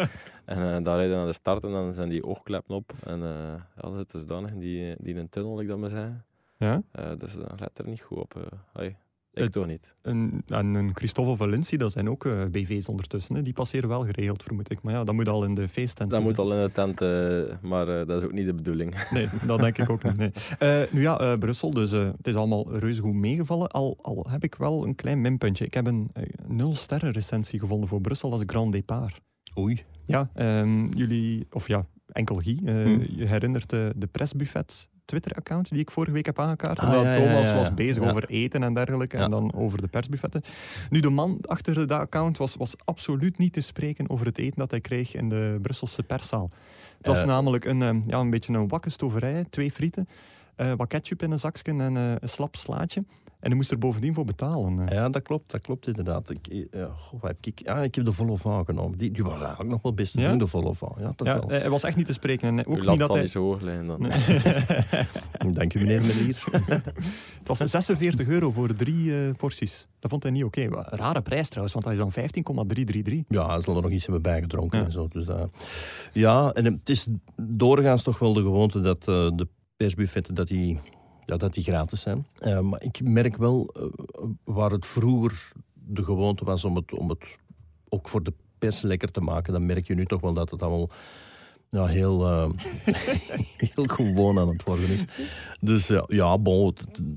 en 0.45 0.58
eh 0.77 0.84
dan 0.84 0.95
rijden 0.95 1.17
naar 1.17 1.25
de 1.25 1.34
start 1.34 1.63
en 1.63 1.71
dan 1.71 1.93
zijn 1.93 2.10
die 2.10 2.25
oogkleppen 2.25 2.75
op. 2.75 2.93
En 3.06 3.21
eh 3.23 3.54
ja, 3.82 3.89
dat 3.89 3.99
is 3.99 4.06
dusdanig, 4.12 4.51
die, 4.54 4.95
die 4.99 5.13
in 5.13 5.17
een 5.19 5.30
tunnel, 5.30 5.62
ik 5.62 5.67
dat 5.67 5.77
maar 5.77 5.89
zei. 5.89 6.21
Ja? 6.58 6.82
Eh, 6.91 7.12
dus 7.17 7.34
dan 7.34 7.47
let 7.60 7.80
er 7.80 7.86
niet 7.86 8.01
goed 8.01 8.17
op. 8.17 8.62
Allee, 8.73 8.89
ik 9.34 9.43
Het- 9.43 9.51
toch 9.51 9.67
niet. 9.67 9.93
En, 10.01 10.43
en 10.47 10.65
een 10.73 10.95
Christophe 10.95 11.36
Valenci, 11.36 11.77
dat 11.77 11.91
zijn 11.91 12.10
ook 12.10 12.25
eh, 12.25 12.45
BV's 12.51 12.88
ondertussen. 12.88 13.36
Hè. 13.36 13.41
Die 13.41 13.54
passeren 13.54 13.89
wel 13.89 14.06
geregeld, 14.06 14.43
vermoed 14.43 14.71
ik. 14.71 14.82
Maar 14.82 14.93
ja, 14.93 15.04
dat 15.04 15.15
moet 15.15 15.27
al 15.27 15.43
in 15.43 15.56
de 15.56 15.67
feesttent 15.67 16.12
Dat 16.12 16.21
moet 16.21 16.39
al 16.39 16.54
in 16.54 16.60
de 16.62 16.71
tent, 16.71 17.01
eh, 17.01 17.58
maar 17.69 17.86
dat 17.86 18.10
is 18.21 18.23
ook 18.23 18.32
niet 18.32 18.45
de 18.45 18.54
bedoeling. 18.54 18.95
Nee, 19.12 19.30
dat 19.45 19.60
denk 19.60 19.77
ik 19.77 19.89
ook 19.89 20.04
niet. 20.04 20.17
Nee. 20.17 20.32
Eh, 20.60 20.91
nu 20.91 21.01
ja, 21.01 21.19
eh, 21.19 21.34
Brussel, 21.34 21.71
dus 21.71 21.91
eh, 21.91 22.06
het 22.17 22.27
is 22.27 22.36
allemaal 22.36 22.77
reuze 22.77 23.01
goed 23.01 23.13
meegevallen. 23.13 23.67
Al, 23.69 23.97
al 24.01 24.25
heb 24.30 24.43
ik 24.43 24.56
wel 24.56 24.84
een 24.86 24.95
klein 24.95 25.21
minpuntje. 25.21 25.65
Ik 25.65 25.73
heb 25.73 25.86
een 25.86 26.12
nul 26.47 26.75
sterren 26.75 27.12
recensie 27.12 27.60
gevonden 27.60 27.89
voor 27.89 28.01
Brussel 28.01 28.32
als 28.32 28.43
Grand 28.45 28.71
Départ. 28.71 29.21
Oei. 29.60 29.84
Ja, 30.05 30.29
ehm, 30.33 30.85
jullie, 30.85 31.47
of 31.51 31.67
ja, 31.67 31.85
enkel 32.11 32.35
Guy, 32.39 32.59
eh, 32.65 32.73
Hmm. 32.83 33.05
je 33.15 33.25
herinnert 33.25 33.69
de, 33.69 33.93
de 33.97 34.07
Pressbuffet 34.07 34.89
Twitter-account 35.05 35.69
die 35.69 35.79
ik 35.79 35.91
vorige 35.91 36.13
week 36.13 36.25
heb 36.25 36.39
aangekaart. 36.39 36.79
Ah, 36.79 36.87
omdat 36.87 37.03
ja, 37.03 37.13
Thomas 37.13 37.45
ja, 37.47 37.51
ja. 37.51 37.55
was 37.55 37.73
bezig 37.73 38.03
over 38.03 38.29
eten 38.29 38.63
en 38.63 38.73
dergelijke 38.73 39.17
en 39.17 39.29
dan 39.29 39.53
over 39.53 39.81
de 39.81 39.87
persbuffetten. 39.87 40.41
Nu, 40.89 40.99
de 40.99 41.09
man 41.09 41.37
achter 41.41 41.73
dat 41.87 41.99
account 41.99 42.37
was, 42.37 42.55
was 42.55 42.73
absoluut 42.85 43.37
niet 43.37 43.53
te 43.53 43.61
spreken 43.61 44.09
over 44.09 44.25
het 44.25 44.37
eten 44.37 44.57
dat 44.57 44.71
hij 44.71 44.81
kreeg 44.81 45.15
in 45.15 45.29
de 45.29 45.57
Brusselse 45.61 46.03
perszaal. 46.03 46.49
Het 46.97 47.07
was 47.07 47.19
Eh. 47.19 47.25
namelijk 47.25 47.65
een, 47.65 47.81
ehm, 47.81 47.99
ja, 48.07 48.19
een 48.19 48.29
beetje 48.29 48.53
een 48.53 48.67
wakke 48.67 48.89
stoverij, 48.89 49.45
twee 49.49 49.71
frieten, 49.71 50.07
eh, 50.55 50.73
wat 50.77 50.87
ketchup 50.87 51.21
in 51.23 51.31
een 51.31 51.39
zakje 51.39 51.71
en 51.71 51.79
een 51.95 52.19
slap 52.29 52.55
slaatje. 52.55 53.03
En 53.41 53.47
hij 53.47 53.56
moest 53.56 53.71
er 53.71 53.77
bovendien 53.77 54.13
voor 54.13 54.25
betalen. 54.25 54.80
eh. 54.80 54.95
Ja, 54.95 55.10
dat 55.10 55.21
klopt, 55.21 55.51
dat 55.51 55.62
klopt 55.62 55.88
inderdaad. 55.88 56.30
Ik, 56.30 56.47
eh, 56.47 56.63
ja, 56.71 56.86
goh, 56.86 57.23
heb 57.23 57.38
ik, 57.41 57.60
ja, 57.63 57.84
ik 57.84 57.95
heb 57.95 58.06
de 58.06 58.13
volle 58.13 58.38
van 58.38 58.65
genomen. 58.65 58.97
Die, 58.97 59.12
die 59.12 59.23
was 59.23 59.39
eigenlijk 59.39 59.69
nog 59.69 59.82
wel 59.82 59.93
best 59.93 60.13
te 60.13 60.21
Ja? 60.21 60.30
doen, 60.30 60.38
de 60.38 60.47
volle 60.47 60.75
van. 60.75 60.95
Ja, 60.99 61.13
Ja, 61.15 61.23
wel. 61.39 61.47
hij 61.47 61.69
was 61.69 61.84
echt 61.84 61.95
niet 61.95 62.06
te 62.06 62.13
spreken. 62.13 62.47
En 62.47 62.65
ook 62.65 62.75
Uw 62.75 62.89
niet 62.89 62.97
dat 62.99 63.08
zal 63.08 63.15
hij... 63.15 63.27
zo 63.27 63.43
hoog 63.43 63.62
liggen 63.62 63.88
dan. 63.88 63.99
Dank 65.54 65.73
u, 65.73 65.80
meneer 65.80 66.01
Melier. 66.01 66.43
Het 67.39 67.47
was 67.47 67.58
46 67.58 68.27
euro 68.27 68.51
voor 68.51 68.75
drie 68.75 69.25
eh, 69.27 69.36
porties. 69.38 69.88
Dat 69.99 70.10
vond 70.12 70.23
hij 70.23 70.32
niet 70.32 70.43
oké. 70.43 70.67
Rare 70.89 71.21
prijs 71.21 71.47
trouwens, 71.47 71.73
want 71.73 71.86
dat 71.86 71.93
is 71.93 71.99
dan 71.99 72.12
15,333. 72.12 73.23
ja, 73.27 73.56
ze 73.56 73.62
zullen 73.62 73.77
er 73.77 73.84
nog 73.84 73.91
iets 73.95 74.04
hebben 74.06 74.21
bijgedronken 74.23 74.80
Ja. 74.80 74.86
en 74.86 74.91
zo. 74.91 75.08
Dus, 75.08 75.25
dat- 75.25 75.49
ja, 76.13 76.51
en 76.51 76.65
het 76.65 76.89
is 76.89 77.08
doorgaans 77.41 78.04
toch 78.04 78.19
wel 78.19 78.34
de 78.34 78.41
gewoonte 78.41 78.82
dat 78.82 78.99
eh, 79.08 79.30
de 79.36 79.47
persbuffetten 79.77 80.34
dat 80.36 80.47
die, 80.47 80.80
ja, 81.25 81.38
dat 81.38 81.53
die 81.53 81.63
gratis 81.63 82.01
zijn. 82.01 82.27
Maar 82.62 82.84
ik 82.84 83.03
merk 83.03 83.38
wel 83.38 83.73
eh, 83.73 83.84
waar 84.43 84.71
het 84.71 84.86
vroeger 84.86 85.51
de 85.73 86.03
gewoonte 86.03 86.45
was 86.45 86.63
om 86.63 86.75
het, 86.75 86.93
om 86.93 87.10
het 87.10 87.25
ook 87.89 88.10
voor 88.10 88.23
de 88.23 88.34
pers 88.57 88.81
lekker 88.81 89.12
te 89.12 89.21
maken, 89.21 89.53
dan 89.53 89.65
merk 89.65 89.88
je 89.88 89.93
nu 89.93 90.05
toch 90.05 90.21
wel 90.21 90.34
dat 90.34 90.49
het 90.49 90.62
allemaal 90.62 90.89
ja, 91.71 91.86
heel, 91.86 92.27
eh, 92.27 92.49
heel 93.73 93.86
gewoon 93.86 94.39
aan 94.39 94.47
het 94.47 94.63
worden 94.63 94.89
is. 94.89 95.05
Dus 95.60 95.88
ja, 95.88 96.03
ja 96.07 96.38
bon, 96.38 96.75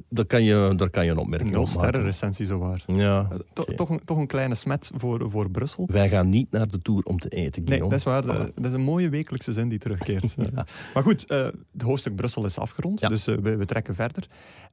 daar 0.09 0.25
kan 0.25 0.43
je, 0.43 0.73
daar 0.77 0.91
kan 0.91 1.05
je 1.05 1.11
een 1.11 1.17
opmerking 1.19 1.51
Nul 1.51 1.61
op 1.63 1.67
maken. 1.67 1.83
sterrenrecensie 1.83 2.47
zowaar. 2.47 2.83
Ja, 2.87 3.29
Eh, 3.31 3.39
to- 3.53 3.65
toch, 3.65 3.89
een, 3.91 4.01
toch 4.05 4.19
een 4.19 4.27
kleine 4.27 4.55
smet 4.55 4.91
voor, 4.95 5.31
voor 5.31 5.51
Brussel. 5.51 5.89
Wij 5.93 6.09
gaan 6.09 6.29
niet 6.29 6.51
naar 6.51 6.69
de 6.69 6.83
Tour 6.83 7.03
om 7.03 7.19
te 7.19 7.29
eten, 7.29 7.63
Nee, 7.63 7.79
Guillaume. 7.79 7.89
dat 7.91 7.99
is 7.99 8.05
waar. 8.05 8.23
De-. 8.23 8.53
Dat 8.55 8.65
is 8.65 8.73
een 8.73 8.81
mooie 8.81 9.09
wekelijkse 9.09 9.53
zin 9.53 9.69
die 9.69 9.79
terugkeert. 9.79 10.35
Maar 10.95 11.03
goed, 11.03 11.27
eh, 11.27 11.45
het 11.73 11.83
hoofdstuk 11.83 12.17
Brussel 12.17 12.45
is 12.45 12.59
afgerond, 12.59 13.01
Ja. 13.01 13.09
dus 13.09 13.27
eh, 13.27 13.35
we, 13.37 13.57
we 13.57 13.65
trekken 13.65 13.95
verder. 13.95 14.27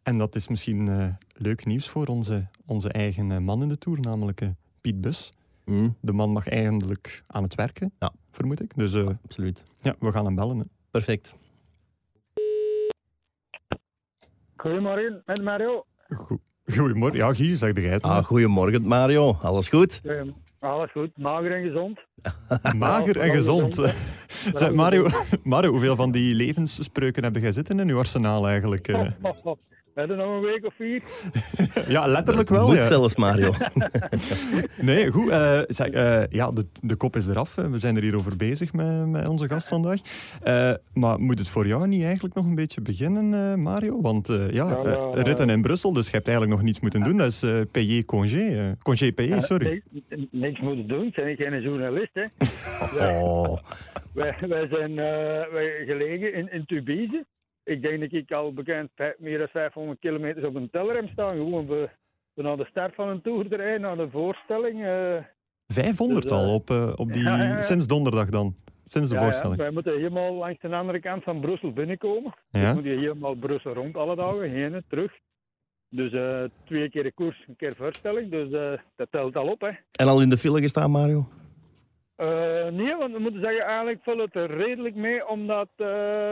En 0.03 0.17
dat 0.17 0.35
is 0.35 0.47
misschien 0.47 1.15
leuk 1.33 1.65
nieuws 1.65 1.87
voor 1.89 2.05
onze, 2.07 2.47
onze 2.65 2.89
eigen 2.91 3.43
man 3.43 3.61
in 3.61 3.67
de 3.67 3.77
Tour, 3.77 3.99
namelijk 3.99 4.41
Piet 4.81 5.01
Bus. 5.01 5.31
Hm, 5.71 5.89
De 6.01 6.13
man 6.13 6.29
mag 6.31 6.47
eindelijk 6.47 7.21
aan 7.27 7.43
het 7.43 7.55
werken, 7.55 7.93
Ja. 7.99 8.13
vermoed 8.31 8.61
ik. 8.61 8.71
Dus 8.75 8.93
eh, 8.93 9.07
absoluut. 9.23 9.63
ja, 9.81 9.95
we 9.99 10.11
gaan 10.11 10.25
hem 10.25 10.35
bellen. 10.35 10.57
hè. 10.57 10.63
Perfect. 10.91 11.35
Goedemorgen, 14.55 15.21
met 15.25 15.43
Mario. 15.43 15.85
Goed. 16.09 16.39
Goedemorgen. 16.65 17.17
Ja, 17.17 17.33
Guy, 17.33 17.55
zeg 17.55 17.75
jij 17.81 17.91
het. 17.91 18.03
Ah, 18.03 18.25
goedemorgen 18.25 18.81
Mario, 18.87 19.37
alles 19.41 19.69
goed? 19.69 20.01
Ehm, 20.03 20.29
alles 20.59 20.91
goed, 20.91 21.17
mager 21.17 21.51
en 21.55 21.63
gezond. 21.63 21.99
Mager 22.77 23.19
en 23.19 23.31
gezond. 23.31 23.73
gezond, 23.73 23.95
Zeg, 24.59 24.71
Mario, 24.73 25.09
Mario, 25.43 25.69
hoeveel 25.71 25.95
van 25.95 26.11
die 26.11 26.35
levensspreuken 26.35 27.23
heb 27.23 27.35
jij 27.35 27.51
zitten 27.51 27.79
in 27.79 27.89
uw 27.89 27.97
arsenaal 27.97 28.47
eigenlijk? 28.47 28.87
We 30.01 30.07
hebben 30.07 30.25
nog 30.27 30.35
een 30.35 30.41
week 30.41 30.65
of 30.65 30.73
vier. 30.75 31.01
Ja, 31.95 32.07
letterlijk 32.07 32.49
wel. 32.49 32.67
Moet 32.67 32.75
Ja. 32.75 32.81
zelfs 32.81 33.15
Mario. 33.15 33.51
Nee, 34.81 35.11
goed. 35.11 35.29
eh, 35.29 35.59
zeg, 35.67 35.87
eh, 35.87 36.23
ja, 36.29 36.51
de, 36.51 36.65
de 36.81 36.95
kop 36.95 37.15
is 37.15 37.27
eraf. 37.27 37.55
We 37.55 37.77
zijn 37.77 37.95
er 37.95 38.01
hier 38.01 38.17
over 38.17 38.37
bezig 38.37 38.73
met, 38.73 39.07
met 39.07 39.27
onze 39.27 39.47
gast 39.47 39.67
vandaag. 39.67 39.99
Eh, 40.41 40.73
maar 40.93 41.19
moet 41.19 41.39
het 41.39 41.49
voor 41.49 41.67
jou 41.67 41.87
niet 41.87 42.03
eigenlijk 42.03 42.35
nog 42.35 42.45
een 42.45 42.55
beetje 42.55 42.81
beginnen, 42.81 43.51
eh, 43.51 43.55
Mario? 43.55 44.01
Want 44.01 44.29
eh, 44.29 44.47
ja, 44.47 44.77
ritten 45.13 45.49
in 45.49 45.61
Brussel, 45.61 45.93
dus 45.93 46.05
je 46.05 46.11
hebt 46.11 46.27
eigenlijk 46.27 46.57
nog 46.57 46.65
niets 46.65 46.79
moeten 46.79 47.03
doen. 47.03 47.17
Dat 47.17 47.27
is 47.27 47.43
eh 47.43 47.61
payé 47.71 48.05
congé. 48.05 48.75
congé 48.83 49.11
payé, 49.11 49.41
sorry. 49.41 49.81
Niks, 49.91 50.25
niks 50.31 50.59
moeten 50.59 50.87
doen, 50.87 51.05
ik 51.05 51.15
ben 51.15 51.35
geen 51.35 51.61
journalist. 51.61 52.09
Hè. 52.13 52.21
Oh, 53.21 53.57
Wij, 54.13 54.35
wij 54.47 54.67
zijn 54.67 54.89
eh, 54.99 55.51
wij 55.53 55.83
gelegen 55.85 56.33
in, 56.33 56.51
in 56.51 56.65
Tubize. 56.65 57.25
Ik 57.63 57.81
denk 57.81 57.99
dat 57.99 58.11
ik 58.11 58.31
al 58.31 58.53
bekend 58.53 58.89
meer 59.17 59.37
dan 59.37 59.47
500 59.47 59.99
kilometer 59.99 60.45
op 60.47 60.55
een 60.55 60.69
telrem 60.69 61.07
sta. 61.07 61.31
Gewoon 61.31 61.67
we, 61.67 61.89
we 62.33 62.41
naar 62.43 62.57
de 62.57 62.65
start 62.65 62.95
van 62.95 63.07
een 63.07 63.21
tour 63.21 63.47
rijden, 63.47 63.81
naar 63.81 63.97
de 63.97 64.09
voorstelling. 64.11 64.83
eh, 64.85 65.23
500 65.67 66.23
Dus, 66.23 66.31
eh, 66.31 66.37
al 66.37 66.53
op, 66.53 66.69
eh, 66.69 66.93
op 66.95 67.13
die, 67.13 67.23
ja, 67.29 67.37
ja, 67.37 67.43
ja. 67.43 67.61
sinds 67.61 67.87
donderdag 67.87 68.29
dan. 68.29 68.55
Sinds 68.83 69.09
de 69.09 69.15
ja, 69.15 69.21
ja, 69.21 69.25
voorstelling. 69.27 69.59
wij 69.59 69.71
moeten 69.71 69.95
helemaal 69.95 70.33
langs 70.33 70.61
de 70.61 70.75
andere 70.75 70.99
kant 70.99 71.23
van 71.23 71.39
Brussel 71.41 71.73
binnenkomen. 71.73 72.33
Ja, 72.49 72.61
Dan 72.61 72.75
moet 72.75 72.83
je 72.83 72.89
helemaal 72.89 73.35
Brussel 73.35 73.73
rond 73.73 73.95
alle 73.95 74.15
dagen, 74.15 74.49
heen 74.49 74.73
en 74.73 74.83
terug. 74.87 75.11
Dus 75.89 76.11
eh, 76.11 76.43
twee 76.65 76.89
keer 76.89 77.03
de 77.03 77.11
koers, 77.11 77.43
een 77.47 77.55
keer 77.55 77.73
voorstelling. 77.77 78.31
Dus 78.31 78.51
eh, 78.51 78.79
dat 78.95 79.07
telt 79.11 79.35
al 79.35 79.47
op, 79.47 79.61
hè. 79.61 79.69
en 79.91 80.07
al 80.07 80.21
in 80.21 80.29
de 80.29 80.37
file 80.37 80.61
gestaan 80.61 80.91
Mario? 80.91 81.27
Eh, 82.21 82.27
nee, 82.71 82.95
want 82.95 83.13
we 83.13 83.19
moeten 83.19 83.41
zeggen, 83.41 83.65
eigenlijk 83.65 83.99
valt 84.03 84.19
het 84.19 84.35
er 84.35 84.57
redelijk 84.57 84.95
mee, 84.95 85.27
omdat 85.27 85.67
eh, 85.75 85.85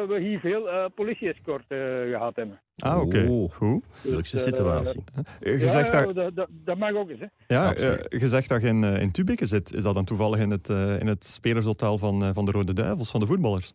we 0.08 0.18
hier 0.20 0.40
veel 0.40 0.70
eh 0.70 0.86
politie-escort 0.96 1.66
eh, 1.68 1.78
gehad 2.12 2.36
hebben. 2.36 2.60
Ah, 2.78 3.02
oké. 3.02 3.26
Oh. 3.30 3.52
Goed. 3.52 3.84
Eh, 4.06 4.18
situatie. 4.22 5.04
Je 5.40 5.52
Ja, 5.60 5.70
zegt 5.70 5.92
dat, 5.92 6.16
dat, 6.16 6.36
dat, 6.36 6.48
dat 6.52 6.78
mag 6.78 6.94
ook 6.94 7.10
eens, 7.10 7.20
hè. 7.20 7.26
ja, 7.56 7.74
je 8.10 8.28
zegt 8.28 8.50
dat 8.50 8.62
je 8.62 8.68
in, 8.68 8.84
in 8.84 9.12
Tubeke 9.12 9.46
zit. 9.46 9.74
Is 9.74 9.84
dat 9.84 9.94
dan 9.94 10.04
toevallig 10.04 10.40
in 10.40 10.52
het, 10.52 10.70
eh, 10.70 11.00
in 11.00 11.08
het 11.08 11.26
spelershotel 11.26 11.98
van, 11.98 12.34
van 12.34 12.46
de 12.46 12.52
Rode 12.52 12.74
Duivels, 12.74 13.12
van 13.12 13.20
de 13.20 13.26
voetballers? 13.26 13.74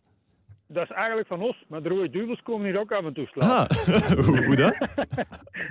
Dat 0.67 0.83
is 0.83 0.95
eigenlijk 0.95 1.27
van 1.27 1.41
ons, 1.41 1.65
maar 1.67 1.81
de 1.83 1.89
rode 1.89 2.09
duvels 2.09 2.41
komen 2.41 2.65
hier 2.65 2.79
ook 2.79 2.91
af 2.91 3.05
en 3.05 3.13
toe 3.13 3.25
slapen. 3.27 3.77
Ah, 3.77 3.95
hoe, 4.25 4.45
hoe 4.45 4.55
dat? 4.55 4.77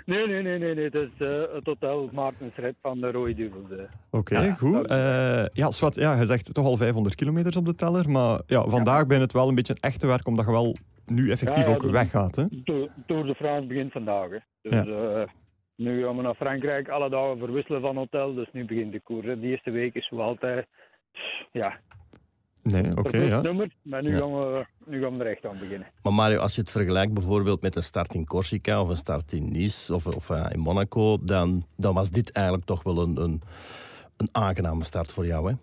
Nee, 0.06 0.26
nee, 0.26 0.42
nee, 0.42 0.58
nee, 0.58 0.74
nee, 0.74 0.90
dat 0.90 1.02
is 1.02 1.26
eh, 1.26 1.42
het 1.54 1.64
hotel 1.66 2.08
Maartensred 2.12 2.74
van 2.82 3.00
de 3.00 3.10
rode 3.10 3.34
duvels. 3.34 3.70
eh. 3.70 3.84
Oké, 4.10 4.40
Ja, 4.42 4.52
goed. 4.54 4.72
dat- 4.72 4.86
Eh, 4.90 5.44
ja, 5.52 5.70
Swat, 5.70 5.94
ja, 5.94 6.14
je 6.18 6.26
zegt 6.26 6.54
toch 6.54 6.64
al 6.66 6.76
500 6.76 7.14
kilometers 7.14 7.56
op 7.56 7.64
de 7.64 7.74
teller. 7.74 8.10
Maar 8.10 8.40
ja, 8.46 8.62
vandaag 8.68 9.06
ben 9.06 9.20
het 9.20 9.32
wel 9.32 9.48
een 9.48 9.54
beetje 9.54 9.72
een 9.72 9.88
echte 9.90 10.06
werk, 10.06 10.26
omdat 10.26 10.44
je 10.44 10.50
wel 10.50 10.76
nu 11.06 11.30
effectief 11.30 11.64
Ja, 11.64 11.68
ja, 11.68 11.74
ook 11.74 11.82
dat- 11.82 11.90
weggaat. 11.90 12.36
Hè? 12.36 12.44
Tour, 12.64 12.88
Tour 13.06 13.24
de 13.26 13.34
France 13.34 13.66
begint 13.66 13.92
vandaag. 13.92 14.30
Hè. 14.30 14.38
Dus 14.62 14.72
Ja. 14.72 14.84
eh, 14.84 15.26
nu 15.76 16.04
gaan 16.04 16.16
we 16.16 16.22
naar 16.22 16.34
Frankrijk, 16.34 16.88
alle 16.88 17.10
dagen 17.10 17.38
verwisselen 17.38 17.80
van 17.80 17.96
hotel. 17.96 18.34
Dus 18.34 18.48
nu 18.52 18.64
begint 18.64 18.92
de 18.92 19.00
koers. 19.00 19.26
hè. 19.26 19.40
De 19.40 19.46
eerste 19.46 19.70
week 19.70 19.94
is 19.94 20.06
zo 20.08 20.16
altijd 20.18 20.66
ja, 21.52 21.78
Nee, 22.64 22.82
oké, 22.82 22.92
verplicht 23.00 23.28
ja. 23.28 23.40
nummer. 23.40 23.70
Maar 23.82 24.02
nu, 24.02 24.10
Ja. 24.10 24.16
gaan 24.18 24.32
we, 24.34 24.66
nu 24.86 25.02
gaan 25.02 25.18
we 25.18 25.24
er 25.24 25.30
echt 25.30 25.46
aan 25.46 25.58
beginnen. 25.58 25.86
Maar 26.02 26.12
Mario, 26.12 26.38
als 26.38 26.54
je 26.54 26.60
het 26.60 26.70
vergelijkt 26.70 27.12
bijvoorbeeld 27.14 27.62
met 27.62 27.76
een 27.76 27.82
start 27.82 28.14
in 28.14 28.24
Corsica 28.26 28.80
of 28.82 28.88
een 28.88 28.96
start 28.96 29.32
in 29.32 29.52
Nice 29.52 29.94
of, 29.94 30.06
of 30.06 30.30
eh, 30.30 30.46
in 30.52 30.58
Monaco, 30.60 31.18
dan, 31.24 31.66
dan 31.76 31.94
was 31.94 32.10
dit 32.10 32.32
eigenlijk 32.32 32.66
toch 32.66 32.82
wel 32.82 32.98
een, 32.98 33.16
een, 33.16 33.40
een 34.16 34.28
aangename 34.32 34.84
start 34.84 35.12
voor 35.12 35.26
jou, 35.26 35.50
hè? 35.50 35.56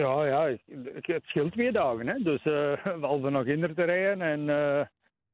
Ja, 0.00 0.26
ja, 0.26 0.56
het 1.02 1.22
scheelt 1.24 1.52
twee 1.52 1.72
dagen. 1.72 2.06
Hè. 2.06 2.18
Dus 2.22 2.38
eh 2.44 2.84
we 3.00 3.06
hadden 3.06 3.32
nog 3.32 3.44
in 3.46 3.74
te 3.74 3.82
rijden. 3.84 4.22
En 4.22 4.48
eh, 4.48 4.86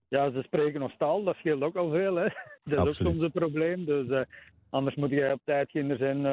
ja, 0.09 0.31
ze 0.31 0.43
spreken 0.43 0.81
nog 0.81 0.93
taal. 0.99 1.25
Dat 1.25 1.37
scheelt 1.37 1.63
ook 1.63 1.77
al 1.77 1.91
veel. 1.91 2.15
Hè. 2.15 2.27
Dat 2.65 2.73
is 2.73 2.79
ook 2.79 2.87
Absoluut. 2.87 3.13
soms 3.13 3.25
een 3.25 3.31
probleem. 3.33 3.85
Dus 3.85 4.09
eh, 4.09 4.21
anders 4.71 4.97
moet 4.97 5.11
je 5.11 5.33
op 5.33 5.41
tijd 5.45 5.71
ginder 5.71 5.97
zijn. 5.97 6.27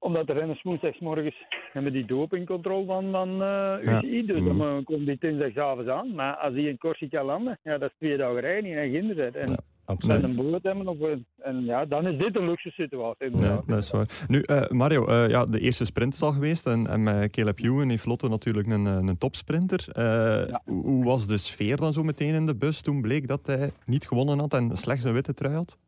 Eh, 0.00 0.08
omdat 0.08 0.26
de 0.26 0.32
renners 0.32 0.62
woensdagsmorgens 0.62 1.46
hebben 1.72 1.92
die 1.92 2.04
dopingcontrole 2.06 2.86
van, 2.86 3.10
van 3.10 3.28
eh, 3.30 3.38
Ja. 3.38 4.02
UCI. 4.02 4.26
Dus 4.26 4.40
Mhm. 4.40 4.58
dan 4.58 4.60
eh, 4.78 4.84
komt 4.84 5.06
die 5.06 5.16
dinsdagsavond 5.20 5.88
aan. 5.88 6.14
Maar 6.14 6.34
als 6.36 6.54
die 6.54 6.68
in 6.68 6.78
Corsica 6.78 7.24
landen, 7.24 7.58
ja, 7.62 7.78
dat 7.78 7.90
is 7.90 7.96
twee 7.98 8.16
dagen 8.16 8.40
rijden 8.40 8.78
en 8.78 8.90
ginder. 8.90 9.18
En 9.36 9.50
met 9.50 9.62
Absoluut. 9.84 10.22
een 10.22 10.36
boot 10.50 10.62
hebben. 10.62 10.88
Of, 10.88 11.00
een- 11.00 11.26
en 11.38 11.64
ja, 11.64 11.84
dan 11.84 12.06
is 12.06 12.18
dit 12.18 12.36
een 12.36 12.48
luxe 12.48 12.70
situatie. 12.70 13.36
Ja, 13.40 13.60
dat 13.66 13.78
is 13.78 13.90
waar. 13.90 14.06
Nu, 14.28 14.40
eh, 14.40 14.68
Mario, 14.68 15.06
eh, 15.06 15.28
ja, 15.28 15.46
de 15.46 15.60
eerste 15.60 15.84
sprint 15.84 16.12
is 16.14 16.22
al 16.22 16.32
geweest. 16.32 16.66
En, 16.66 16.86
en 16.86 17.02
met 17.02 17.30
Caleb 17.30 17.58
Ewan 17.58 17.88
heeft 17.88 18.06
Lotte 18.06 18.28
natuurlijk 18.28 18.68
een, 18.68 18.86
eh, 18.86 18.92
een 19.00 19.18
topsprinter. 19.18 19.84
Eh, 19.92 20.54
hoe, 20.64 20.82
hoe 20.84 21.04
was 21.04 21.26
de 21.26 21.38
sfeer 21.38 21.76
dan 21.76 21.92
zo 21.92 22.02
meteen 22.02 22.34
in 22.34 22.46
de 22.46 22.56
bus 22.56 22.80
toen 22.82 23.00
bleek 23.02 23.28
dat 23.28 23.46
hij 23.46 23.70
niet 23.86 24.06
gewonnen 24.06 24.38
had 24.38 24.54
en 24.54 24.76
slechts 24.76 25.04
een 25.04 25.12
witte 25.12 25.34
trui 25.34 25.54
had? 25.54 25.78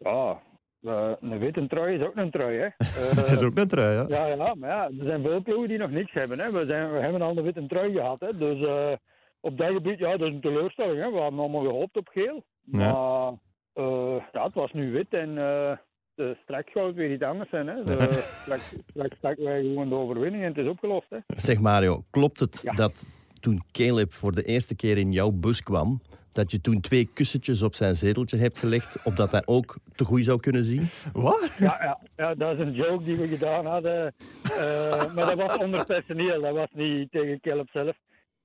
Ja, 0.00 0.38
eh, 0.84 1.10
een 1.20 1.38
witte 1.38 1.66
trui 1.66 1.94
is 1.98 2.06
ook 2.06 2.16
een 2.16 2.30
trui. 2.30 2.58
Hè. 2.58 2.64
Eh, 3.10 3.16
Dat 3.16 3.30
is 3.30 3.42
ook 3.42 3.56
een 3.58 3.68
trui, 3.68 3.94
ja. 3.96 4.04
Ja, 4.08 4.26
ja, 4.26 4.54
maar 4.54 4.70
ja, 4.70 4.84
er 4.84 5.04
zijn 5.06 5.22
veel 5.22 5.42
ploegen 5.42 5.68
die 5.68 5.78
nog 5.78 5.90
niks 5.90 6.12
hebben. 6.12 6.38
Hè. 6.38 6.50
We, 6.52 6.64
zijn, 6.66 6.92
we 6.92 6.98
hebben 6.98 7.22
al 7.22 7.34
de 7.34 7.42
witte 7.42 7.66
trui 7.66 7.92
gehad. 7.92 8.20
Hè. 8.20 8.36
Dus 8.38 8.66
eh, 8.66 8.92
op 9.40 9.58
dat 9.58 9.68
gebied, 9.72 9.98
ja, 9.98 10.16
dat 10.16 10.28
is 10.28 10.34
een 10.34 10.40
teleurstelling. 10.40 11.02
Hè. 11.02 11.10
We 11.10 11.18
hadden 11.18 11.38
allemaal 11.40 11.62
gehoopt 11.62 11.96
op 11.96 12.08
geel. 12.08 12.44
Ja. 12.64 12.92
Maar 12.92 13.32
eh, 13.72 14.22
ja, 14.32 14.44
het 14.44 14.54
was 14.54 14.72
nu 14.72 14.92
wit 14.92 15.06
en 15.10 15.38
eh 15.38 15.76
de 16.16 16.36
straks 16.42 16.72
zou 16.72 16.86
het 16.86 16.96
weer 16.96 17.12
iets 17.12 17.22
anders 17.22 17.50
zijn. 17.50 17.66
Hè. 17.66 17.82
De, 17.82 18.08
straks, 18.42 18.74
straks 19.16 19.38
wij 19.38 19.62
gewoon 19.62 19.88
de 19.88 19.94
overwinning 19.94 20.42
en 20.42 20.48
het 20.48 20.58
is 20.58 20.68
opgelost. 20.68 21.06
Hè. 21.10 21.18
Zeg 21.26 21.58
Mario, 21.60 22.04
klopt 22.10 22.40
het 22.40 22.60
Ja. 22.62 22.72
dat 22.72 23.04
toen 23.40 23.62
Caleb 23.72 24.12
voor 24.12 24.32
de 24.32 24.42
eerste 24.42 24.76
keer 24.76 24.98
in 24.98 25.12
jouw 25.12 25.30
bus 25.30 25.62
kwam, 25.62 26.00
dat 26.34 26.50
je 26.50 26.60
toen 26.60 26.80
twee 26.80 27.10
kussentjes 27.14 27.62
op 27.62 27.74
zijn 27.74 27.94
zeteltje 27.94 28.36
hebt 28.36 28.58
gelegd, 28.58 28.96
opdat 29.04 29.32
hij 29.32 29.42
ook 29.44 29.76
te 29.94 30.04
goed 30.04 30.24
zou 30.24 30.40
kunnen 30.40 30.64
zien? 30.64 30.88
Wat? 31.12 31.56
Ja, 31.58 31.76
ja, 31.80 32.00
ja, 32.16 32.34
dat 32.34 32.58
is 32.58 32.58
een 32.58 32.72
joke 32.72 33.04
die 33.04 33.16
we 33.16 33.28
gedaan 33.28 33.66
hadden. 33.66 34.14
Eh, 34.42 35.14
maar 35.14 35.26
dat 35.26 35.34
was 35.34 35.56
onder 35.58 35.84
personeel, 35.84 36.40
dat 36.40 36.54
was 36.54 36.68
niet 36.72 37.10
tegen 37.10 37.40
Caleb 37.40 37.68
zelf. 37.72 37.96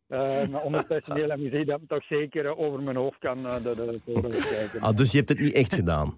Eh, 0.08 0.48
maar 0.48 0.62
onder 0.62 0.86
personeel 0.86 1.28
we 1.28 1.50
gezien 1.50 1.66
dat 1.66 1.80
het 1.80 1.90
toch 1.90 2.04
zeker 2.04 2.46
eh, 2.46 2.60
over 2.60 2.82
mijn 2.82 2.96
hoofd 2.96 3.20
kan 3.20 3.48
eh, 3.48 3.56
de, 3.64 3.76
de 3.76 4.00
kijken. 4.50 4.82
Ah, 4.82 4.96
dus 4.96 5.12
je 5.12 5.18
hebt 5.18 5.30
het 5.30 5.40
niet 5.40 5.54
echt 5.54 5.74
gedaan. 5.74 6.18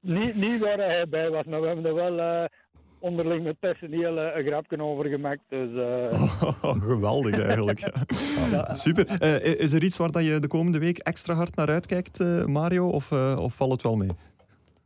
Niet, 0.00 0.34
niet 0.34 0.60
waar 0.60 0.78
hij 0.78 1.08
bij 1.08 1.30
was, 1.30 1.44
maar 1.44 1.60
we 1.60 1.66
hebben 1.66 1.84
er 1.84 1.94
wel 1.94 2.18
eh, 2.18 2.44
onderling 3.00 3.44
met 3.44 3.58
personeel 3.60 4.18
een 4.18 4.44
grapje 4.44 4.82
over 4.82 5.04
gemaakt. 5.04 5.40
Dus 5.48 5.68
eh, 5.74 6.22
geweldig 6.88 7.40
eigenlijk. 7.40 7.80
Ja. 8.50 8.74
Super. 8.74 9.06
Eh, 9.20 9.54
is 9.60 9.72
er 9.72 9.82
iets 9.82 9.96
waar 9.96 10.10
dat 10.10 10.24
je 10.24 10.38
de 10.40 10.48
komende 10.48 10.78
week 10.78 10.98
extra 10.98 11.34
hard 11.34 11.56
naar 11.56 11.68
uitkijkt, 11.68 12.20
eh, 12.20 12.44
Mario? 12.44 12.88
Of, 12.88 13.12
of 13.38 13.54
valt 13.54 13.72
het 13.72 13.82
wel 13.82 13.96
mee? 13.96 14.10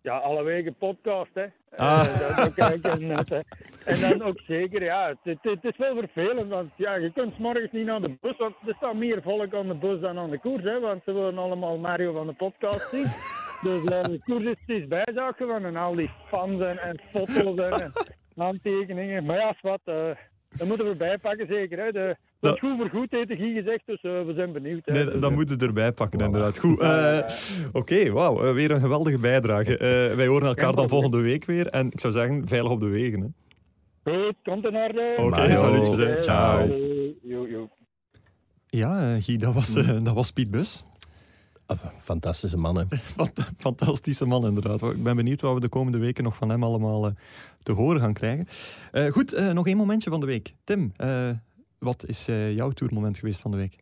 ja, 0.05 0.16
alle 0.18 0.42
weken 0.42 0.74
podcast, 0.74 1.31
hè. 1.35 1.44
Ah. 1.77 2.05
Dat- 2.57 2.98
net, 2.98 3.29
hè. 3.29 3.40
En 3.85 4.00
dan 4.00 4.22
ook 4.29 4.38
zeker, 4.46 4.83
ja, 4.85 5.09
het, 5.09 5.18
het, 5.22 5.38
het 5.42 5.64
is 5.72 5.77
wel 5.77 5.96
vervelend, 5.96 6.50
want 6.50 6.70
ja, 6.77 6.94
je 6.94 7.12
kunt 7.12 7.35
's 7.35 7.38
morgens 7.38 7.72
niet 7.72 7.87
naar 7.87 8.00
de 8.00 8.16
bus, 8.20 8.37
want 8.37 8.55
er 8.66 8.74
staat 8.77 8.94
meer 8.94 9.22
volk 9.22 9.55
aan 9.55 9.68
de 9.68 9.74
bus 9.74 10.00
dan 10.00 10.18
aan 10.18 10.31
de 10.31 10.38
koers, 10.38 10.62
hè, 10.62 10.81
want 10.81 11.03
ze 11.05 11.12
willen 11.12 11.38
allemaal 11.38 11.77
Mario 11.79 12.12
van 12.12 12.27
de 12.27 12.33
podcast 12.33 12.88
zien. 12.88 13.07
Dus 13.62 13.85
eh, 13.85 14.03
de 14.03 14.21
koers 14.25 14.55
is 14.67 14.87
bijzaak 14.88 15.37
geworden 15.37 15.69
en 15.69 15.77
al 15.77 15.95
die 15.95 16.11
fans 16.29 16.61
en, 16.62 16.79
en 16.79 17.01
foto's 17.12 17.59
en, 17.59 17.81
en 18.37 18.43
aantekeningen. 18.43 19.25
Maar 19.25 19.37
ja, 19.37 19.57
wat, 19.61 19.81
eh 19.85 20.11
dat 20.57 20.67
moeten 20.69 20.88
we 20.88 20.97
bijpakken 20.97 21.47
zeker, 21.47 21.79
hè. 21.85 21.93
De, 21.93 22.17
dat 22.40 22.55
is 22.55 22.61
goed 22.61 22.77
voor 22.77 22.88
goed, 22.88 23.11
heeft 23.11 23.27
Guy 23.33 23.55
gezegd, 23.55 23.83
dus 23.87 24.01
eh, 24.01 24.11
we 24.27 24.33
zijn 24.37 24.53
benieuwd. 24.53 24.81
Hè. 24.85 24.93
Nee, 24.93 25.05
dat 25.05 25.31
eh, 25.31 25.37
moet 25.37 25.49
je 25.49 25.57
erbij 25.57 25.93
pakken, 25.93 26.21
inderdaad. 26.21 26.59
Goed. 26.59 26.81
eh, 26.81 27.19
Oké, 27.73 28.11
wauw. 28.11 28.43
eh, 28.45 28.53
weer 28.55 28.71
een 28.71 28.81
geweldige 28.81 29.21
bijdrage. 29.21 29.79
Eh, 29.79 30.17
wij 30.17 30.27
horen 30.27 30.47
elkaar 30.47 30.73
dan 30.75 30.88
volgende 30.88 31.21
week 31.21 31.45
weer. 31.45 31.67
En 31.67 31.87
ik 31.87 32.01
zou 32.01 32.12
zeggen, 32.12 32.49
veilig 32.49 32.71
op 32.73 32.81
de 32.81 32.87
wegen. 32.88 33.21
Hè. 33.21 34.12
Goed, 34.12 34.35
komt 34.43 34.64
in 34.67 34.77
orde. 34.77 35.14
Oké, 35.17 35.49
salutjes, 35.57 35.97
hè. 35.97 36.23
Ciao. 36.23 36.67
Jo. 37.23 37.69
Ja, 38.67 39.14
eh, 39.14 39.23
Guy, 39.23 39.37
dat 39.37 39.55
was, 39.55 39.75
eh, 39.75 39.88
dat 40.05 40.14
was 40.14 40.31
Piet 40.31 40.51
Bus. 40.51 40.83
Ah, 41.66 41.79
Fantastische 41.98 42.57
mannen. 42.59 42.88
Fant- 43.16 43.48
Fantastische 43.57 44.27
man, 44.27 44.46
inderdaad. 44.46 44.83
Ik 44.83 45.03
ben 45.03 45.16
benieuwd 45.16 45.40
wat 45.40 45.55
we 45.55 45.61
de 45.61 45.68
komende 45.68 45.98
weken 45.98 46.24
nog 46.24 46.37
van 46.37 46.48
hem 46.48 46.64
allemaal 46.64 47.07
eh, 47.07 47.12
te 47.62 47.72
horen 47.72 48.00
gaan 48.00 48.12
krijgen. 48.12 48.46
Eh, 48.92 49.07
goed, 49.12 49.33
eh, 49.33 49.50
nog 49.53 49.66
één 49.66 49.77
momentje 49.77 50.11
van 50.11 50.20
de 50.20 50.27
week. 50.27 50.55
Tim, 50.64 50.92
eh, 50.96 51.31
wat 51.79 52.07
is 52.07 52.29
eh, 52.29 52.55
jouw 52.55 52.70
tourmoment 52.70 53.18
geweest 53.18 53.40
van 53.40 53.50
de 53.50 53.57
week? 53.57 53.77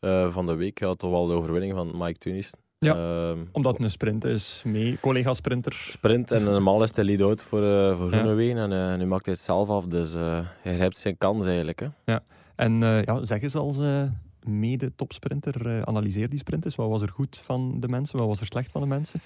Eh, 0.00 0.32
van 0.32 0.46
de 0.46 0.54
week 0.54 0.80
had 0.80 0.98
toch 0.98 1.10
wel 1.10 1.26
de 1.26 1.32
overwinning 1.34 1.72
van 1.72 1.90
Mike 1.94 2.18
Tunis. 2.18 2.52
Ja. 2.78 2.94
Ehm, 2.94 3.38
Omdat 3.52 3.72
het 3.72 3.82
een 3.82 3.90
sprint 3.90 4.24
is, 4.24 4.62
mee, 4.66 4.98
collega-sprinter. 5.00 5.72
sprint 5.90 6.30
en 6.30 6.44
normaal 6.44 6.82
is 6.82 6.90
hij 6.94 7.04
lead-out 7.04 7.42
voor, 7.42 7.62
eh 7.62 7.96
voor 7.96 8.10
Ja. 8.10 8.18
Groenewegen 8.18 8.56
en 8.72 8.92
eh, 8.92 8.98
nu 8.98 9.06
maakt 9.06 9.24
hij 9.24 9.34
het 9.34 9.42
zelf 9.42 9.68
af, 9.68 9.84
dus 9.86 10.14
eh, 10.14 10.40
hij 10.62 10.74
grijpt 10.74 10.96
zijn 10.96 11.18
kans 11.18 11.46
eigenlijk. 11.46 11.80
Hè. 12.04 12.16
En 12.56 12.82
eh, 12.82 13.02
ja, 13.02 13.24
zeg 13.24 13.42
eens 13.42 13.54
als 13.56 13.78
eh, 13.78 14.02
mede-topsprinter, 14.46 15.66
eh, 15.66 15.82
analyseer 15.82 16.28
die 16.28 16.38
sprint 16.38 16.64
eens. 16.64 16.74
Wat 16.76 16.88
was 16.88 17.02
er 17.02 17.08
goed 17.08 17.38
van 17.38 17.80
de 17.80 17.88
mensen, 17.88 18.18
wat 18.18 18.26
was 18.28 18.40
er 18.40 18.46
slecht 18.46 18.70
van 18.70 18.80
de 18.80 18.86
mensen? 18.86 19.20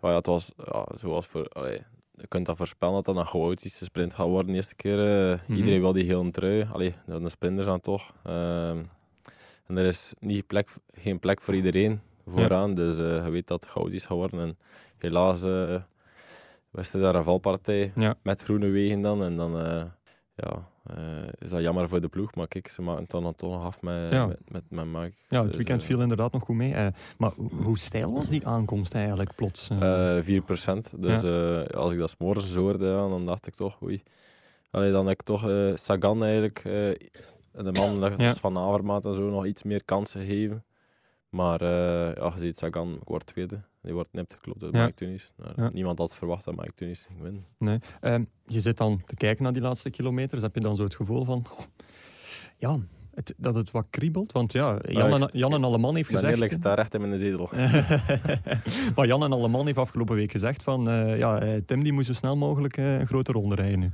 Maar 0.00 0.10
ja, 0.10 0.16
het 0.16 0.26
was 0.26 0.52
ja, 0.72 0.86
zoals 0.94 1.26
voor... 1.26 1.48
Allee, 1.48 1.80
je 2.14 2.26
kunt 2.28 2.46
dat 2.46 2.56
voorspellen 2.56 2.94
dat 2.94 3.04
dat 3.04 3.16
een 3.16 3.26
chaotische 3.26 3.84
sprint 3.84 4.14
gaat 4.14 4.26
worden 4.26 4.46
de 4.50 4.56
eerste 4.56 4.74
keer. 4.74 5.30
eh, 5.32 5.38
Mhm. 5.48 5.56
Iedereen 5.58 5.80
wil 5.80 5.92
die 5.92 6.04
heel 6.04 6.30
trui. 6.30 6.68
Allee, 6.72 6.90
dat 6.90 7.00
zijn 7.06 7.22
de 7.22 7.28
sprinters 7.28 7.66
dan 7.66 7.80
toch. 7.80 8.14
Ehm, 8.24 8.82
en 9.66 9.76
er 9.76 9.86
is 9.86 10.12
niet 10.20 10.46
plek, 10.46 10.68
geen 10.92 11.18
plek 11.18 11.40
voor 11.40 11.54
iedereen 11.54 12.00
vooraan, 12.26 12.74
dus 12.74 12.98
eh, 12.98 13.24
je 13.24 13.30
weet 13.30 13.46
dat 13.46 13.60
het 13.62 13.70
chaotisch 13.70 14.04
gaat 14.04 14.16
worden. 14.16 14.40
En 14.40 14.58
helaas 14.98 15.42
eh 15.42 15.76
was 16.70 16.92
er 16.92 17.00
daar 17.00 17.14
een 17.14 17.24
valpartij 17.24 17.92
Ja. 17.94 18.14
met 18.22 18.42
groene 18.42 18.68
wegen 18.68 19.00
dan. 19.00 19.22
En 19.22 19.36
dan 19.36 19.52
ja, 20.34 20.68
is 21.38 21.50
dat 21.50 21.60
jammer 21.60 21.88
voor 21.88 22.00
de 22.00 22.08
ploeg, 22.08 22.34
maar 22.34 22.48
kijk, 22.48 22.68
ze 22.68 22.82
maken 22.82 23.02
het 23.02 23.10
dan 23.10 23.34
toch 23.34 23.50
nog 23.52 23.64
af 23.64 23.82
met, 23.82 24.12
Ja. 24.12 24.26
met, 24.26 24.38
met, 24.50 24.62
met 24.68 24.84
Mike. 24.86 25.12
Ja, 25.28 25.38
het 25.38 25.46
Dus, 25.46 25.56
weekend 25.56 25.80
eh, 25.80 25.86
viel 25.86 26.00
inderdaad 26.00 26.32
nog 26.32 26.42
goed 26.42 26.56
mee. 26.56 26.74
Eh, 26.74 26.86
maar 27.18 27.32
hoe- 27.62 27.78
stijl 27.78 28.12
was 28.12 28.28
die 28.28 28.46
aankomst 28.46 28.94
eigenlijk 28.94 29.34
plots? 29.34 29.68
eh? 29.70 30.16
Eh 30.18 30.24
4%. 30.24 30.92
Dus 30.96 31.22
eh, 31.22 31.62
als 31.78 31.92
ik 31.92 31.98
dat 31.98 32.10
's 32.10 32.14
morgens 32.18 32.54
hoorde, 32.54 32.84
dan 32.92 33.26
dacht 33.26 33.46
ik 33.46 33.54
toch, 33.54 33.82
oei. 33.82 34.02
Allee, 34.70 34.92
dan 34.92 35.06
heb 35.06 35.20
ik 35.20 35.26
toch 35.26 35.48
eh, 35.48 35.72
Sagan 35.76 36.22
eigenlijk, 36.24 36.58
eh, 36.64 36.88
en 37.52 37.64
de 37.64 37.72
man 37.72 38.00
dat 38.00 38.12
Ja. 38.16 38.34
van 38.34 38.58
Avermaat 38.58 39.04
en 39.04 39.14
zo, 39.14 39.30
nog 39.30 39.46
iets 39.46 39.62
meer 39.62 39.84
kansen 39.84 40.20
gegeven. 40.20 40.64
Maar 41.28 41.60
eh 41.60 42.14
ja, 42.16 42.32
je 42.34 42.38
ziet 42.38 42.58
Sagan, 42.58 42.92
ik 42.94 43.08
word 43.08 43.26
tweede. 43.26 43.60
Die 43.82 43.92
wordt 43.94 44.12
nipt 44.12 44.34
geklopt 44.34 44.60
door 44.60 44.74
Ja. 44.74 44.84
Mike 44.84 44.94
Tunis. 44.94 45.32
Ja. 45.56 45.70
Niemand 45.72 45.98
had 45.98 46.14
verwacht 46.14 46.44
dat 46.44 46.56
Mike 46.56 46.74
Tunis 46.74 47.04
ging 47.06 47.20
winnen. 47.20 47.44
Nee. 47.58 47.78
Ehm, 48.00 48.24
je 48.46 48.60
zit 48.60 48.76
dan 48.76 49.02
te 49.04 49.14
kijken 49.14 49.42
naar 49.42 49.52
die 49.52 49.62
laatste 49.62 49.90
kilometers. 49.90 50.42
Heb 50.42 50.54
je 50.54 50.60
dan 50.60 50.76
zo 50.76 50.84
het 50.84 50.94
gevoel 50.94 51.24
van... 51.24 51.46
ja, 52.58 52.78
het, 53.14 53.34
dat 53.36 53.54
het 53.54 53.70
wat 53.70 53.86
kriebelt? 53.90 54.32
Want 54.32 54.52
ja, 54.52 54.78
Jan, 54.88 55.22
en, 55.22 55.28
Jan 55.38 55.52
en 55.52 55.64
Alleman 55.64 55.96
heeft 55.96 56.08
gezegd... 56.08 56.42
ik 56.42 56.52
sta 56.52 56.74
recht 56.74 56.94
in 56.94 57.00
mijn 57.00 57.18
zetel. 57.18 57.48
maar 58.96 59.06
Jan 59.06 59.24
en 59.24 59.32
Alleman 59.32 59.66
heeft 59.66 59.78
afgelopen 59.78 60.16
week 60.16 60.30
gezegd 60.30 60.62
van... 60.62 60.88
eh, 60.88 61.18
ja, 61.18 61.40
eh, 61.40 61.60
Tim 61.66 61.82
die 61.82 61.92
moest 61.92 62.06
zo 62.06 62.12
snel 62.12 62.36
mogelijk 62.36 62.76
eh, 62.76 62.98
een 62.98 63.06
grote 63.06 63.32
ronde 63.32 63.54
rijden 63.54 63.78
nu. 63.78 63.90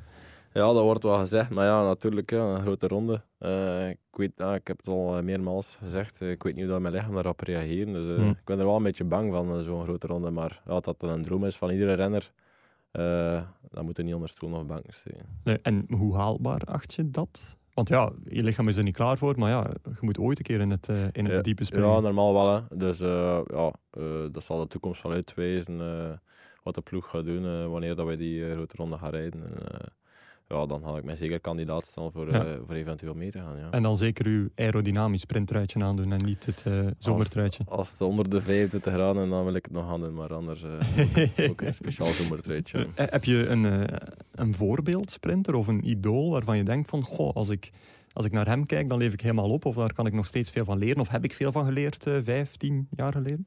Ja, 0.52 0.72
dat 0.72 0.82
wordt 0.82 1.02
wel 1.02 1.18
gezegd. 1.18 1.50
Maar 1.50 1.64
ja, 1.64 1.82
natuurlijk, 1.84 2.30
ja, 2.30 2.54
een 2.54 2.60
grote 2.60 2.88
ronde. 2.88 3.22
Eh, 3.38 3.88
ik, 3.88 3.98
weet, 4.10 4.32
ja, 4.36 4.54
ik 4.54 4.66
heb 4.66 4.76
het 4.76 4.86
al 4.88 5.16
eh, 5.16 5.22
meermaals 5.22 5.76
gezegd. 5.76 6.20
eh, 6.20 6.30
ik 6.30 6.42
weet 6.42 6.54
niet 6.54 6.62
hoe 6.64 6.72
dat 6.72 6.80
mijn 6.82 6.94
lichaam 6.94 7.14
daarop 7.14 7.40
reageren. 7.40 7.92
Dus, 7.92 8.16
Hmm. 8.16 8.30
Ik 8.30 8.44
ben 8.44 8.58
er 8.58 8.64
wel 8.64 8.76
een 8.76 8.82
beetje 8.82 9.04
bang 9.04 9.32
van, 9.32 9.62
zo'n 9.62 9.82
grote 9.82 10.06
ronde. 10.06 10.30
Maar 10.30 10.62
ja, 10.66 10.80
dat 10.80 10.84
dat 10.84 11.02
een 11.02 11.22
droom 11.22 11.44
is 11.44 11.56
van 11.56 11.70
iedere 11.70 11.92
renner, 11.94 12.32
eh 12.90 13.42
dan 13.70 13.84
moet 13.84 13.98
er 13.98 14.04
niet 14.04 14.14
onder 14.14 14.28
stoel 14.28 14.52
of 14.52 14.66
bank 14.66 14.84
steken. 14.88 15.40
Nee, 15.44 15.58
en 15.62 15.86
hoe 15.90 16.16
haalbaar 16.16 16.60
acht 16.64 16.94
je 16.94 17.10
dat? 17.10 17.56
Want 17.74 17.88
ja, 17.88 18.12
je 18.24 18.42
lichaam 18.42 18.68
is 18.68 18.76
er 18.76 18.82
niet 18.82 18.96
klaar 18.96 19.18
voor, 19.18 19.38
maar 19.38 19.50
ja, 19.50 19.70
je 19.82 19.96
moet 20.00 20.18
ooit 20.18 20.38
een 20.38 20.44
keer 20.44 20.60
in 20.60 20.70
het, 20.70 20.88
in 20.88 21.24
het 21.24 21.34
Ja, 21.34 21.40
diepe 21.40 21.64
springen. 21.64 21.88
Ja, 21.88 22.00
normaal 22.00 22.32
wel. 22.32 22.54
Hè. 22.54 22.76
Dus 22.76 22.98
ja, 22.98 23.72
dat 24.30 24.42
zal 24.44 24.60
de 24.60 24.66
toekomst 24.66 25.02
wel 25.02 25.12
uitwijzen. 25.12 25.78
wat 26.62 26.74
de 26.74 26.80
ploeg 26.80 27.08
gaat 27.10 27.24
doen 27.24 27.70
wanneer 27.70 27.94
dat 27.94 28.06
wij 28.06 28.16
die 28.16 28.52
grote 28.52 28.76
ronde 28.76 28.98
gaan 28.98 29.10
rijden. 29.10 29.42
En, 29.44 29.92
ja, 30.48 30.66
dan 30.66 30.82
ga 30.84 30.96
ik 30.96 31.04
mij 31.04 31.16
zeker 31.16 31.40
kandidaat 31.40 31.84
stellen 31.86 32.12
voor, 32.12 32.32
Ja. 32.32 32.44
eh, 32.44 32.52
voor 32.66 32.74
eventueel 32.74 33.14
mee 33.14 33.30
te 33.30 33.38
gaan. 33.38 33.58
Ja. 33.58 33.70
En 33.70 33.82
dan 33.82 33.96
zeker 33.96 34.26
uw 34.26 34.48
aerodynamisch 34.54 35.20
sprinttruitje 35.20 35.82
aandoen 35.84 36.12
en 36.12 36.24
niet 36.24 36.46
het 36.46 36.62
eh 36.66 36.86
zomertruitje. 36.98 37.64
Als 37.68 37.90
het 37.90 38.00
onder 38.00 38.30
de 38.30 38.42
25 38.42 38.92
graden, 38.92 39.28
dan 39.30 39.44
wil 39.44 39.54
ik 39.54 39.64
het 39.64 39.74
nog 39.74 39.88
aan 39.90 40.00
doen. 40.00 40.14
Maar 40.14 40.34
anders 40.34 40.62
eh, 40.62 41.48
ook, 41.50 41.60
een 41.60 41.74
speciaal 41.74 42.06
zomertruitje. 42.06 42.86
Heb 42.94 43.24
je 43.24 43.46
een, 43.46 43.88
een 44.32 44.54
voorbeeldsprinter 44.54 45.54
of 45.54 45.66
een 45.66 45.88
idool 45.88 46.30
waarvan 46.30 46.56
je 46.56 46.62
denkt 46.64 46.88
van, 46.88 47.02
goh, 47.02 47.34
als 47.34 47.48
ik, 47.48 47.70
als 48.12 48.24
ik 48.24 48.32
naar 48.32 48.46
hem 48.46 48.66
kijk, 48.66 48.88
dan 48.88 48.98
leef 48.98 49.12
ik 49.12 49.20
helemaal 49.20 49.50
op. 49.50 49.64
Of 49.64 49.74
daar 49.74 49.92
kan 49.92 50.06
ik 50.06 50.12
nog 50.12 50.26
steeds 50.26 50.50
veel 50.50 50.64
van 50.64 50.78
leren. 50.78 51.00
Of 51.00 51.08
heb 51.08 51.24
ik 51.24 51.34
veel 51.34 51.52
van 51.52 51.64
geleerd 51.64 52.06
vijf, 52.22 52.56
tien 52.56 52.88
jaar 52.96 53.12
geleden? 53.12 53.46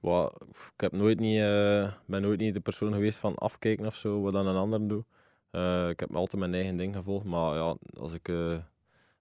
Wel, 0.00 0.32
ik 0.50 0.80
heb 0.80 0.92
nooit 0.92 1.20
niet, 1.20 1.40
ben 2.06 2.22
nooit 2.22 2.40
niet 2.40 2.54
de 2.54 2.60
persoon 2.60 2.92
geweest 2.92 3.18
van 3.18 3.34
afkijken 3.34 3.86
of 3.86 3.94
zo, 3.96 4.20
wat 4.20 4.32
dan 4.32 4.46
een 4.46 4.56
ander 4.56 4.88
doet. 4.88 5.04
Eh, 5.50 5.88
ik 5.88 6.00
heb 6.00 6.14
altijd 6.16 6.40
mijn 6.40 6.54
eigen 6.54 6.76
ding 6.76 6.94
gevolgd. 6.94 7.24
Maar 7.24 7.54
ja, 7.54 7.76
als 7.98 8.12
ik 8.14 8.28
eh, 8.28 8.56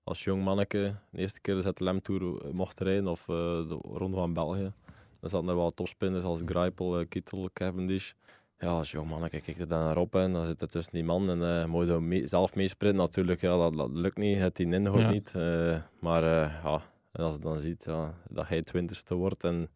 als 0.04 0.24
jong 0.24 0.44
manneke 0.44 0.96
de 1.12 1.20
eerste 1.20 1.42
keer 1.42 1.56
de 1.56 1.62
ZLM 1.62 2.02
Tour 2.02 2.54
mocht 2.56 2.80
rijden, 2.80 3.08
of 3.08 3.22
eh, 3.30 3.36
de 3.68 3.80
Ronde 3.82 4.18
van 4.18 4.34
België, 4.34 4.72
dan 5.20 5.30
zaten 5.30 5.48
er 5.50 5.56
wel 5.56 5.74
topspinners 5.74 6.24
als 6.24 6.42
Greipel, 6.46 7.00
eh, 7.00 7.06
Kittel, 7.10 7.50
Cavendish. 7.54 8.12
Ja, 8.60 8.68
als 8.68 8.92
jong 8.92 9.10
manneke 9.10 9.42
kijk 9.42 9.58
je 9.58 9.66
daar 9.66 9.84
naar 9.84 9.98
op 9.98 10.16
en 10.16 10.34
dan 10.34 10.46
zit 10.48 10.62
er 10.62 10.68
tussen 10.70 10.94
die 10.94 11.04
man 11.04 11.30
en 11.30 11.44
eh 11.44 11.66
moet 11.66 11.88
je 11.88 11.94
mee- 12.00 12.28
zelf 12.28 12.56
meesprinten. 12.56 13.00
Natuurlijk, 13.00 13.42
ja, 13.42 13.58
dat, 13.58 13.74
dat 13.78 13.90
lukt 13.92 14.18
niet, 14.18 14.38
het 14.40 14.56
die 14.56 14.68
in 14.68 14.84
Ja. 14.84 15.10
niet. 15.10 15.36
eh, 15.36 15.82
maar 16.00 16.24
eh, 16.24 16.64
ja, 16.64 16.82
en 17.12 17.24
als 17.24 17.36
je 17.36 17.42
dan 17.42 17.56
ziet 17.60 17.84
ja, 17.86 18.14
dat 18.30 18.48
hij 18.48 18.62
twintigste 18.62 19.16
wordt 19.16 19.44
en 19.44 19.70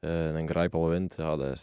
eh 0.00 0.34
een 0.34 0.48
Greipel 0.48 0.88
wint, 0.88 1.14
ja, 1.16 1.36
dan 1.36 1.54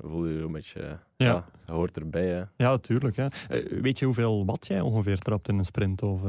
voel 0.00 0.26
je 0.26 0.34
je 0.38 0.42
een 0.42 0.52
beetje, 0.52 0.80
eh, 0.80 0.92
Ja. 1.16 1.44
hoort 1.66 1.96
erbij. 1.96 2.26
Hè. 2.26 2.38
Ja, 2.38 2.70
natuurlijk. 2.70 3.16
Hè. 3.16 3.26
Eh, 3.48 3.80
weet 3.82 3.98
je 3.98 4.04
hoeveel 4.04 4.44
watt 4.44 4.66
jij 4.66 4.80
ongeveer 4.80 5.18
trapt 5.18 5.48
in 5.48 5.58
een 5.58 5.64
sprint? 5.64 6.02
Of, 6.02 6.20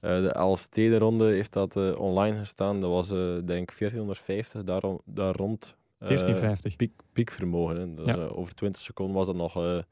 de 0.00 0.30
Elfstede 0.34 0.98
ronde 0.98 1.24
heeft 1.32 1.52
dat 1.52 1.96
online 1.96 2.38
gestaan. 2.38 2.80
Dat 2.80 2.90
was 2.90 3.08
denk 3.44 3.70
ik 3.70 3.76
1450, 3.78 4.64
daar, 4.64 4.82
daar 5.04 5.34
rond. 5.34 5.76
eh, 5.98 6.08
1450. 6.08 6.76
piek, 6.76 6.92
piekvermogen. 7.12 7.76
Hè. 7.76 7.94
Dus, 7.94 8.06
Ja. 8.06 8.14
over 8.16 8.54
20 8.54 8.82
seconden 8.82 9.14
was 9.16 9.26
dat 9.26 9.34
nog 9.36 9.82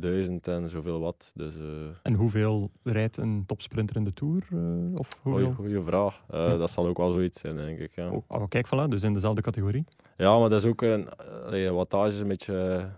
1000 0.00 0.48
en 0.48 0.70
zoveel 0.70 1.00
watt. 1.00 1.32
Dus 1.34 1.56
eh 1.56 1.62
En 2.02 2.14
hoeveel 2.14 2.70
rijdt 2.82 3.16
een 3.16 3.44
topsprinter 3.46 3.96
in 3.96 4.04
de 4.04 4.12
Tour? 4.12 4.42
eh, 4.52 4.58
of 4.94 5.08
hoeveel? 5.22 5.52
goede 5.52 5.82
vraag. 5.82 6.22
Eh, 6.30 6.38
Ja. 6.46 6.56
Dat 6.56 6.70
zal 6.70 6.86
ook 6.86 6.96
wel 6.96 7.12
zoiets 7.12 7.40
zijn, 7.40 7.56
denk 7.56 7.78
ik. 7.78 7.94
Ja, 7.94 8.10
Oh, 8.10 8.22
oh, 8.28 8.48
kijk, 8.48 8.66
voilà, 8.66 8.88
dus 8.88 9.02
in 9.02 9.12
dezelfde 9.12 9.42
categorie. 9.42 9.84
ja 10.16 10.38
maar 10.38 10.48
dat 10.48 10.64
is 10.64 10.70
ook 10.70 10.82
een 10.82 11.08
allee, 11.44 11.70
wattage, 11.70 12.12
is 12.12 12.20
een 12.20 12.28
beetje 12.28 12.88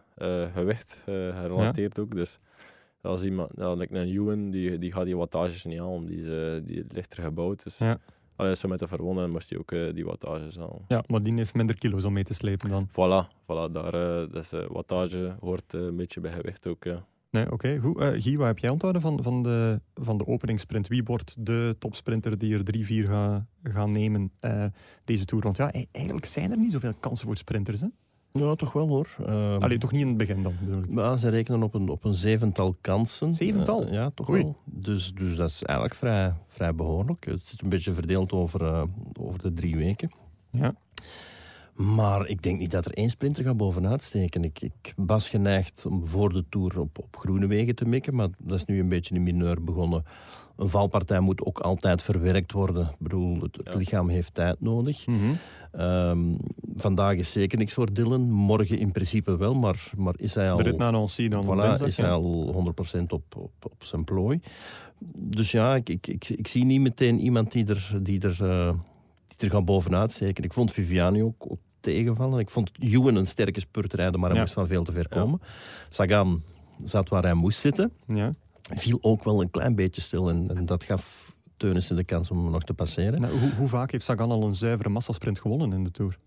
gewicht 0.52 1.02
gerelateerd 1.04 1.98
ook. 1.98 2.14
Dus 2.14 2.38
als 3.02 3.22
iemand, 3.24 3.50
ja, 3.56 3.74
like 3.74 3.94
een 3.98 4.08
Ewan, 4.08 4.50
die, 4.50 4.78
die 4.78 4.92
gaat 4.92 5.04
die 5.04 5.16
wattages 5.16 5.64
niet 5.64 5.80
aan, 5.80 6.06
die, 6.06 6.20
is, 6.20 6.60
die 6.64 6.76
is 6.76 6.84
lichter 6.88 7.22
gebouwd. 7.22 7.62
Dus 7.64 7.78
Ja. 7.78 7.98
Allee, 8.38 8.56
zo 8.56 8.68
met 8.68 8.78
de 8.78 8.88
verwonnen 8.88 9.30
moest 9.30 9.50
hij 9.50 9.58
ook 9.58 9.72
eh, 9.72 9.94
die 9.94 10.04
wattages 10.04 10.58
aan. 10.58 10.84
Ja, 10.88 11.04
maar 11.06 11.22
die 11.22 11.34
heeft 11.34 11.54
minder 11.54 11.78
kilo's 11.78 12.04
om 12.04 12.12
mee 12.12 12.24
te 12.24 12.34
slepen 12.34 12.68
dan. 12.68 12.88
Voilà, 12.88 13.30
voilà 13.42 13.72
daar, 13.72 13.92
dus, 14.30 14.52
eh, 14.52 14.66
wattage 14.68 15.36
hoort 15.40 15.72
een 15.72 15.96
beetje 15.96 16.20
bij 16.20 16.32
gewicht 16.32 16.66
ook. 16.66 16.84
Ja. 16.84 17.04
Nee, 17.30 17.52
oké, 17.52 17.78
goed. 17.78 18.02
Guy, 18.02 18.36
wat 18.36 18.46
heb 18.46 18.58
jij 18.58 18.70
onthouden 18.70 19.02
van, 19.02 19.22
van, 19.22 19.42
de, 19.42 19.80
van 19.94 20.18
de 20.18 20.26
openingssprint? 20.26 20.88
Wie 20.88 21.02
wordt 21.04 21.46
de 21.46 21.76
topsprinter 21.78 22.38
die 22.38 22.54
er 22.54 22.64
drie, 22.64 22.84
vier 22.84 23.06
gaat 23.06 23.44
gaan 23.62 23.92
nemen 23.92 24.32
deze 25.04 25.24
Tour? 25.24 25.44
Want 25.44 25.56
ja, 25.56 25.74
e- 25.74 25.84
eigenlijk 25.92 26.26
zijn 26.26 26.50
er 26.50 26.58
niet 26.58 26.72
zoveel 26.72 26.94
kansen 27.00 27.26
voor 27.26 27.36
sprinters. 27.36 27.80
Hè? 27.80 27.86
Ja, 28.38 28.54
toch 28.54 28.72
wel 28.72 28.88
hoor. 28.88 29.16
Ehm, 29.26 29.58
Allee, 29.62 29.78
toch 29.78 29.92
niet 29.92 30.00
in 30.00 30.08
het 30.08 30.16
begin 30.16 30.42
dan, 30.42 30.52
bedoel 30.60 30.82
ik. 30.82 30.90
Maar 30.90 31.18
ze 31.18 31.28
rekenen 31.28 31.62
op 31.62 31.74
een, 31.74 31.88
op 31.88 32.04
een 32.04 32.14
zevental 32.14 32.74
kansen. 32.80 33.34
Zevental? 33.34 33.86
Eh, 33.86 33.92
ja, 33.92 34.10
toch 34.14 34.28
Oei. 34.30 34.42
wel. 34.42 34.56
Dus, 34.64 35.14
dus 35.14 35.36
dat 35.36 35.48
is 35.48 35.62
eigenlijk 35.62 35.98
vrij, 35.98 36.32
vrij 36.46 36.74
behoorlijk. 36.74 37.24
Het 37.24 37.46
zit 37.46 37.62
een 37.62 37.68
beetje 37.68 37.92
verdeeld 37.92 38.32
over, 38.32 38.64
eh, 38.64 38.82
over 39.20 39.40
de 39.42 39.52
drie 39.52 39.76
weken. 39.76 40.10
Ja. 40.50 40.74
Maar 41.78 42.26
ik 42.26 42.42
denk 42.42 42.58
niet 42.58 42.70
dat 42.70 42.84
er 42.84 42.92
één 42.92 43.10
sprinter 43.10 43.44
gaat 43.44 43.56
bovenuit 43.56 44.02
steken. 44.02 44.44
Ik, 44.44 44.62
ik 44.62 44.92
was 44.96 45.28
geneigd 45.28 45.86
om 45.86 46.06
voor 46.06 46.32
de 46.32 46.44
Tour 46.48 46.80
op, 46.80 46.98
op 46.98 47.16
groene 47.16 47.46
wegen 47.46 47.74
te 47.74 47.84
mikken, 47.84 48.14
maar 48.14 48.28
dat 48.38 48.56
is 48.56 48.64
nu 48.64 48.80
een 48.80 48.88
beetje 48.88 49.14
in 49.14 49.22
mineur 49.22 49.62
begonnen. 49.62 50.04
Een 50.56 50.68
valpartij 50.68 51.20
moet 51.20 51.44
ook 51.44 51.58
altijd 51.58 52.02
verwerkt 52.02 52.52
worden. 52.52 52.82
Ik 52.82 52.98
bedoel, 52.98 53.40
het, 53.40 53.74
lichaam 53.74 54.08
heeft 54.08 54.34
tijd 54.34 54.60
nodig. 54.60 55.06
Mhm. 55.06 55.18
Ehm, 55.72 56.18
vandaag 56.76 57.14
is 57.14 57.32
zeker 57.32 57.58
niks 57.58 57.74
voor 57.74 57.92
Dylan. 57.92 58.30
Morgen 58.30 58.78
in 58.78 58.92
principe 58.92 59.36
wel, 59.36 59.54
maar, 59.54 59.90
maar 59.96 60.14
is 60.16 60.34
hij 60.34 60.50
al... 60.50 60.56
De 60.56 60.62
rit 60.62 60.76
naar 60.76 60.92
Nancy 60.92 61.28
dan. 61.28 61.44
Voilà, 61.44 61.84
is 61.84 61.96
hij 61.96 62.10
al 62.10 62.54
100% 62.98 63.00
op, 63.08 63.36
op, 63.36 63.52
op 63.62 63.84
zijn 63.84 64.04
plooi. 64.04 64.40
Dus 65.14 65.50
ja, 65.50 65.74
ik, 65.74 65.88
ik, 65.88 66.06
ik, 66.06 66.28
ik 66.28 66.46
zie 66.46 66.64
niet 66.64 66.80
meteen 66.80 67.20
iemand 67.20 67.52
die 67.52 67.66
er, 67.66 67.98
die 68.02 68.20
er, 68.20 68.36
eh, 68.40 68.72
die 69.26 69.48
er 69.48 69.54
gaat 69.54 69.64
bovenuit 69.64 70.12
steken. 70.12 70.44
Ik 70.44 70.52
vond 70.52 70.72
Viviani 70.72 71.22
ook, 71.22 71.44
ook 71.48 71.58
tegenvallen. 71.80 72.38
Ik 72.38 72.50
vond 72.50 72.70
Ewan 72.78 73.14
een 73.14 73.26
sterke 73.26 73.60
spurt 73.60 73.92
rijden, 73.92 74.20
maar 74.20 74.28
hij 74.28 74.38
Ja. 74.38 74.44
moest 74.44 74.54
van 74.54 74.66
veel 74.66 74.84
te 74.84 74.92
ver 74.92 75.06
Ja. 75.10 75.16
komen. 75.20 75.40
Sagan 75.88 76.42
zat 76.84 77.08
waar 77.08 77.22
hij 77.22 77.34
moest 77.34 77.58
zitten. 77.58 77.92
Ja. 78.06 78.34
viel 78.62 78.98
ook 79.00 79.24
wel 79.24 79.40
een 79.42 79.50
klein 79.50 79.74
beetje 79.74 80.00
stil. 80.00 80.28
En, 80.28 80.56
en 80.56 80.66
dat 80.66 80.84
gaf 80.84 81.32
Teunissen 81.56 81.96
de 81.96 82.04
kans 82.04 82.30
om 82.30 82.50
nog 82.50 82.62
te 82.62 82.74
passeren. 82.74 83.20
Nou, 83.20 83.38
hoe, 83.38 83.50
hoe 83.56 83.68
vaak 83.68 83.90
heeft 83.92 84.04
Sagan 84.04 84.30
al 84.30 84.42
een 84.42 84.54
zuivere 84.54 84.88
massasprint 84.88 85.38
gewonnen 85.40 85.72
in 85.72 85.84
de 85.84 85.90
Tour? 85.90 86.18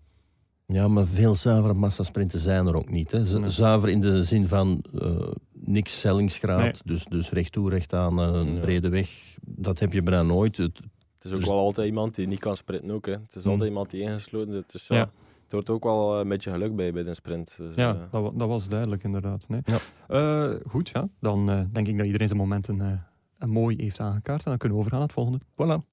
Ja, 0.66 0.88
maar 0.88 1.06
veel 1.06 1.34
zuivere 1.34 1.74
massasprinten 1.74 2.38
zijn 2.38 2.66
er 2.66 2.76
ook 2.76 2.88
niet. 2.90 3.10
Hè. 3.10 3.26
Zu- 3.26 3.38
Nee. 3.38 3.50
Zuiver 3.50 3.88
in 3.88 4.00
de 4.00 4.24
zin 4.24 4.48
van 4.48 4.84
eh, 5.00 5.10
niks 5.52 6.00
zellingsgraad, 6.00 6.60
Nee. 6.60 6.72
dus, 6.84 7.04
dus 7.04 7.30
recht 7.30 7.52
toe, 7.52 7.70
recht 7.70 7.92
aan, 7.94 8.18
eh, 8.20 8.26
een 8.32 8.54
Ja. 8.54 8.60
brede 8.60 8.88
weg. 8.88 9.36
Dat 9.46 9.78
heb 9.78 9.92
je 9.92 10.02
bijna 10.02 10.22
nooit. 10.22 10.56
Het, 10.56 10.76
Het 10.78 11.24
is 11.24 11.30
ook 11.32 11.38
Dus- 11.38 11.48
wel 11.48 11.58
altijd 11.58 11.86
iemand 11.86 12.14
die 12.14 12.26
niet 12.26 12.38
kan 12.38 12.56
sprinten 12.56 12.90
ook. 12.90 13.06
Hè. 13.06 13.12
Het 13.12 13.36
is 13.36 13.42
Hmm. 13.42 13.52
altijd 13.52 13.68
iemand 13.70 13.90
die 13.90 14.00
ingesloten 14.00 14.52
zit. 14.52 14.72
Dus 14.72 14.86
ja, 14.86 14.96
Ja. 14.96 15.10
Het 15.58 15.66
hoort 15.68 15.70
ook 15.70 15.84
wel 15.84 16.20
een 16.20 16.28
beetje 16.28 16.50
geluk 16.50 16.76
bij 16.76 16.92
bij 16.92 17.02
de 17.02 17.14
sprint. 17.14 17.54
Dus, 17.56 17.74
Ja, 17.74 17.90
eh, 17.94 18.00
dat, 18.22 18.38
dat 18.38 18.48
was 18.48 18.68
duidelijk 18.68 19.04
inderdaad. 19.04 19.44
Nee. 19.48 19.60
Ja. 19.64 19.78
Eh, 20.08 20.54
goed, 20.66 20.88
ja. 20.88 21.08
dan 21.20 21.50
eh, 21.50 21.60
denk 21.72 21.88
ik 21.88 21.96
dat 21.96 22.06
iedereen 22.06 22.28
zijn 22.28 22.40
momenten 22.40 22.80
eh, 22.80 22.86
een 23.38 23.50
mooi 23.50 23.76
heeft 23.78 24.00
aangekaart. 24.00 24.44
En 24.44 24.48
dan 24.50 24.58
kunnen 24.58 24.78
we 24.78 24.84
overgaan 24.84 24.98
naar 25.06 25.08
het 25.08 25.16
volgende. 25.16 25.40
voilà. 25.54 25.86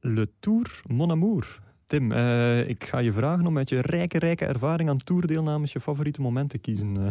Le 0.00 0.28
Tour 0.40 0.80
Mon 0.86 1.10
Amour. 1.10 1.58
Tim, 1.86 2.12
eh, 2.12 2.68
ik 2.68 2.84
ga 2.84 2.98
je 2.98 3.12
vragen 3.12 3.46
om 3.46 3.56
uit 3.58 3.68
je 3.68 3.80
rijke, 3.80 4.18
rijke 4.18 4.44
ervaring 4.44 4.88
aan 4.88 4.96
tourdeelnames 4.98 5.72
je 5.72 5.80
favoriete 5.80 6.20
momenten 6.20 6.60
te 6.60 6.70
kiezen. 6.70 6.96
eh. 6.96 7.06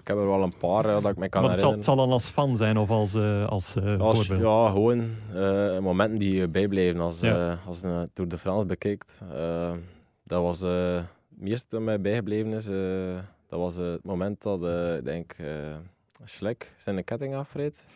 ik 0.00 0.06
heb 0.06 0.16
er 0.16 0.26
wel 0.26 0.42
een 0.42 0.52
paar 0.58 0.84
eh, 0.84 0.92
dat 1.02 1.10
ik 1.10 1.16
me 1.16 1.28
kan 1.28 1.42
maar 1.42 1.50
het 1.50 1.60
zal, 1.60 1.72
het 1.72 1.84
zal 1.84 1.96
dan 1.96 2.10
als 2.10 2.28
fan 2.28 2.56
zijn 2.56 2.76
of 2.78 2.90
als, 2.90 3.14
eh, 3.14 3.46
als 3.46 3.76
eh, 3.76 3.96
Als, 3.98 4.18
voorbeeld. 4.26 4.40
ja, 4.48 4.70
gewoon 4.70 5.08
eh, 5.34 5.78
momenten 5.78 6.18
die 6.18 6.34
je 6.34 6.48
bijblijven 6.48 7.00
als, 7.00 7.20
Ja. 7.20 7.50
eh, 7.50 7.66
als 7.66 7.82
een 7.82 8.10
Tour 8.12 8.30
de 8.30 8.38
France 8.38 8.66
bekijkt. 8.66 9.20
Dat 10.30 10.42
was 10.42 10.62
eh, 10.62 10.94
het 10.94 11.04
meeste 11.28 11.66
dat 11.68 11.80
mij 11.80 12.00
bijgebleven 12.00 12.52
is. 12.52 12.66
eh, 12.68 13.18
dat 13.48 13.58
was 13.58 13.76
eh, 13.76 13.90
het 13.90 14.04
moment 14.04 14.42
dat 14.42 14.64
eh, 14.64 14.96
ik 14.96 15.04
denk 15.04 15.32
eh 15.38 15.46
Schlek 16.24 16.72
zijn 16.76 17.04
ketting 17.04 17.34
afreed. 17.34 17.86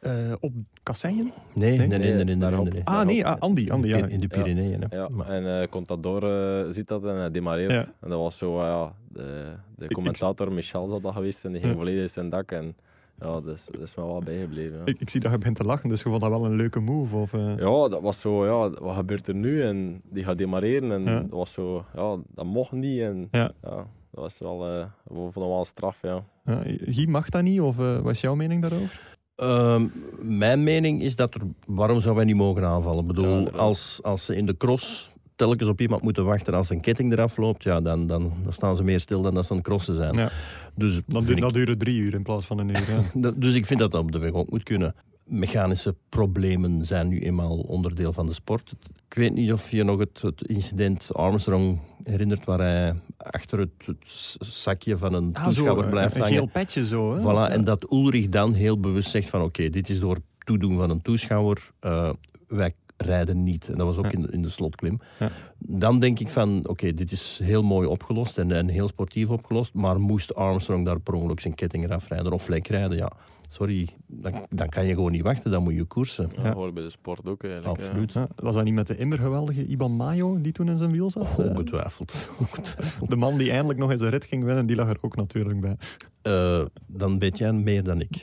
Eh, 0.00 0.32
op 0.40 0.52
kasseien? 0.82 1.32
Nee, 1.54 1.78
nee, 1.78 1.78
Nee? 1.78 1.86
nee, 1.88 1.98
nee, 1.98 2.12
nee, 2.14 2.24
nee, 2.24 2.36
daarop. 2.36 2.64
nee, 2.64 2.72
nee. 2.72 2.84
Ah 2.84 3.06
nee, 3.06 3.26
ah, 3.26 3.36
Andy. 3.40 3.70
Andy 3.70 3.88
ja. 3.88 4.06
In 4.06 4.20
de 4.20 4.26
Pyreneeën. 4.28 4.82
Ja, 4.90 5.08
en 5.26 5.60
eh 5.60 5.68
Contador 5.68 6.22
eh, 6.24 6.72
ziet 6.72 6.88
dat 6.88 7.04
en 7.04 7.14
hij 7.14 7.30
demareert. 7.30 7.70
Ja. 7.70 7.92
En 8.00 8.08
dat 8.10 8.18
was 8.18 8.38
zo, 8.38 8.58
eh, 8.60 8.64
ja, 8.66 8.94
de, 9.12 9.52
de 9.76 9.88
commentator 9.88 10.52
Michel 10.52 10.88
zat 10.88 11.02
dat 11.02 11.12
geweest 11.14 11.44
en 11.44 11.52
die 11.52 11.60
ging 11.60 11.72
Ja. 11.72 11.78
volledig 11.78 12.02
in 12.02 12.08
zijn 12.10 12.28
dak. 12.28 12.52
En 12.52 12.76
ja, 13.20 13.40
dat 13.40 13.46
is, 13.46 13.66
dat 13.70 13.80
is 13.80 13.94
me 13.94 14.06
wel 14.06 14.22
bijgebleven. 14.24 14.76
Ja. 14.78 14.84
Ik, 14.84 15.00
ik 15.00 15.10
zie 15.10 15.20
dat 15.20 15.32
je 15.32 15.38
begint 15.38 15.56
te 15.56 15.64
lachen, 15.64 15.88
dus 15.88 16.02
je 16.02 16.08
vond 16.08 16.20
dat 16.20 16.30
wel 16.30 16.44
een 16.44 16.56
leuke 16.56 16.80
move. 16.80 17.16
Of, 17.16 17.32
eh, 17.32 17.56
Ja, 17.58 17.88
dat 17.88 18.00
was 18.02 18.20
zo, 18.20 18.46
ja, 18.46 18.70
wat 18.70 18.94
gebeurt 18.96 19.28
er 19.28 19.34
nu? 19.34 19.62
En 19.62 20.02
die 20.10 20.24
gaat 20.24 20.38
demareren 20.38 20.92
en 20.92 21.04
Ja. 21.04 21.20
dat 21.20 21.30
was 21.30 21.52
zo, 21.52 21.84
ja, 21.94 22.16
dat 22.34 22.44
mocht 22.44 22.72
niet. 22.72 23.00
En 23.00 23.28
Ja. 23.30 23.52
dat 23.62 23.86
was 24.10 24.38
wel, 24.38 24.66
eh 24.66 24.84
we 25.04 25.14
vonden 25.30 25.50
wel 25.50 25.58
een 25.58 25.64
straf, 25.66 25.98
ja. 26.02 26.24
ja, 26.44 26.62
Guy, 26.64 27.08
mag 27.08 27.28
dat 27.28 27.42
niet? 27.42 27.60
Of 27.60 27.78
eh, 27.78 27.98
wat 27.98 28.12
is 28.12 28.20
jouw 28.20 28.34
mening 28.34 28.62
daarover? 28.62 29.16
Ehm, 29.36 29.86
mijn 30.20 30.62
mening 30.62 31.02
is 31.02 31.16
dat 31.16 31.34
er. 31.34 31.40
Waarom 31.66 32.00
zou 32.00 32.16
wij 32.16 32.24
niet 32.24 32.36
mogen 32.36 32.64
aanvallen? 32.64 33.00
Ik 33.00 33.06
bedoel, 33.06 33.50
als, 33.50 34.00
als 34.02 34.24
ze 34.24 34.36
in 34.36 34.46
de 34.46 34.56
cross 34.56 35.10
telkens 35.38 35.68
op 35.68 35.80
iemand 35.80 36.02
moeten 36.02 36.24
wachten 36.24 36.54
als 36.54 36.70
een 36.70 36.80
ketting 36.80 37.12
eraf 37.12 37.36
loopt, 37.36 37.62
ja, 37.62 37.80
dan, 37.80 38.06
dan, 38.06 38.32
dan 38.42 38.52
staan 38.52 38.76
ze 38.76 38.82
meer 38.82 39.00
stil 39.00 39.20
dan 39.20 39.34
dat 39.34 39.44
ze 39.44 39.50
aan 39.50 39.56
het 39.56 39.66
crossen 39.66 39.94
zijn. 39.94 40.14
Ja. 40.14 40.30
Dus, 40.74 41.00
Dan 41.06 41.24
duurt 41.24 41.40
dat 41.40 41.52
duren 41.54 41.78
drie 41.78 41.98
uur 41.98 42.14
in 42.14 42.22
plaats 42.22 42.46
van 42.46 42.58
een 42.58 42.68
uur. 42.68 42.84
Ja. 43.14 43.30
dus 43.36 43.54
ik 43.54 43.66
vind 43.66 43.80
dat 43.80 43.90
dat 43.90 44.00
op 44.02 44.12
de 44.12 44.18
weg 44.18 44.32
ook 44.32 44.50
moet 44.50 44.62
kunnen. 44.62 44.94
Mechanische 45.24 45.94
problemen 46.08 46.84
zijn 46.84 47.08
nu 47.08 47.20
eenmaal 47.20 47.56
onderdeel 47.58 48.12
van 48.12 48.26
de 48.26 48.32
sport. 48.32 48.72
Ik 49.08 49.14
weet 49.14 49.34
niet 49.34 49.52
of 49.52 49.70
je 49.70 49.84
nog 49.84 49.98
het, 49.98 50.22
het 50.22 50.42
incident 50.42 51.14
Armstrong 51.14 51.78
herinnert, 52.02 52.44
waar 52.44 52.58
hij 52.58 52.94
achter 53.16 53.58
het, 53.58 53.70
het 53.84 54.36
zakje 54.38 54.98
van 54.98 55.12
een 55.14 55.30
Ah, 55.32 55.44
toeschouwer 55.44 55.84
zo, 55.84 55.90
blijft 55.90 56.14
een 56.14 56.20
hangen. 56.20 56.36
geel 56.36 56.48
petje 56.48 56.86
zo. 56.86 57.14
Hè? 57.14 57.20
Voilà, 57.20 57.48
eh, 57.50 57.54
en 57.56 57.64
dat 57.64 57.92
Ulrich 57.92 58.28
dan 58.28 58.54
heel 58.54 58.80
bewust 58.80 59.10
zegt 59.10 59.28
van 59.30 59.42
oké, 59.42 59.68
dit 59.68 59.88
is 59.88 60.00
door 60.00 60.18
toedoen 60.44 60.76
van 60.76 60.90
een 60.90 61.02
toeschouwer, 61.02 61.70
eh, 61.80 62.10
wij 62.48 62.72
rijden 62.98 63.42
niet. 63.42 63.68
En 63.68 63.76
dat 63.78 63.86
was 63.86 63.96
ook 63.96 64.04
Ja. 64.04 64.10
in, 64.10 64.22
de- 64.22 64.32
in 64.32 64.42
de 64.42 64.48
slotklim. 64.48 65.00
Ja. 65.18 65.28
Dan 65.58 65.98
denk 66.00 66.18
ik 66.18 66.28
van 66.28 66.60
oké, 66.68 66.94
dit 66.94 67.12
is 67.12 67.40
heel 67.42 67.62
mooi 67.62 67.86
opgelost 67.88 68.38
en, 68.38 68.52
en 68.52 68.68
heel 68.68 68.88
sportief 68.88 69.30
opgelost, 69.30 69.74
maar 69.74 70.00
moest 70.00 70.34
Armstrong 70.34 70.84
daar 70.84 71.00
per 71.00 71.14
ongeluk 71.14 71.40
zijn 71.40 71.54
ketting 71.54 71.84
eraf 71.84 72.08
rijden 72.08 72.32
of 72.32 72.48
lek 72.48 72.66
rijden, 72.68 72.96
ja, 72.96 73.12
sorry, 73.48 73.88
dan, 74.06 74.46
dan 74.50 74.68
kan 74.68 74.86
je 74.86 74.94
gewoon 74.94 75.12
niet 75.12 75.22
wachten, 75.22 75.50
dan 75.50 75.62
moet 75.62 75.74
je 75.74 75.84
koersen. 75.84 76.28
Dat 76.34 76.44
Ja. 76.44 76.52
hoort 76.54 76.74
bij 76.74 76.82
de 76.82 76.90
sport 76.90 77.26
ook 77.26 77.44
eigenlijk. 77.44 77.78
Absoluut. 77.78 78.12
Ja, 78.12 78.28
was 78.36 78.54
dat 78.54 78.64
niet 78.64 78.74
met 78.74 78.86
de 78.86 78.96
immer 78.96 79.18
geweldige 79.18 79.66
Iban 79.66 79.92
Mayo 79.92 80.40
die 80.40 80.52
toen 80.52 80.68
in 80.68 80.76
zijn 80.76 80.90
wiel 80.92 81.10
zat? 81.10 81.22
Eh, 81.38 81.38
Ongetwijfeld. 81.38 82.28
Ongetwijfeld. 82.40 83.10
de 83.10 83.16
man 83.16 83.36
die 83.38 83.50
eindelijk 83.50 83.78
nog 83.78 83.90
eens 83.90 84.00
een 84.00 84.10
rit 84.10 84.24
ging 84.24 84.44
winnen, 84.44 84.66
die 84.66 84.76
lag 84.76 84.88
er 84.88 84.98
ook 85.00 85.16
natuurlijk 85.16 85.60
bij. 85.60 85.76
Eh, 86.22 86.64
dan 86.86 87.18
weet 87.18 87.38
jij 87.38 87.52
meer 87.52 87.82
dan 87.84 88.00
ik. 88.00 88.22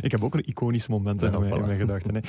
Ik 0.00 0.10
heb 0.10 0.24
ook 0.24 0.34
een 0.34 0.44
iconische 0.48 0.90
moment 0.90 1.22
in, 1.22 1.30
Ja, 1.30 1.38
mijn, 1.38 1.52
in 1.54 1.62
voilà. 1.62 1.66
mijn 1.66 1.78
gedachten. 1.78 2.14
hè. 2.14 2.20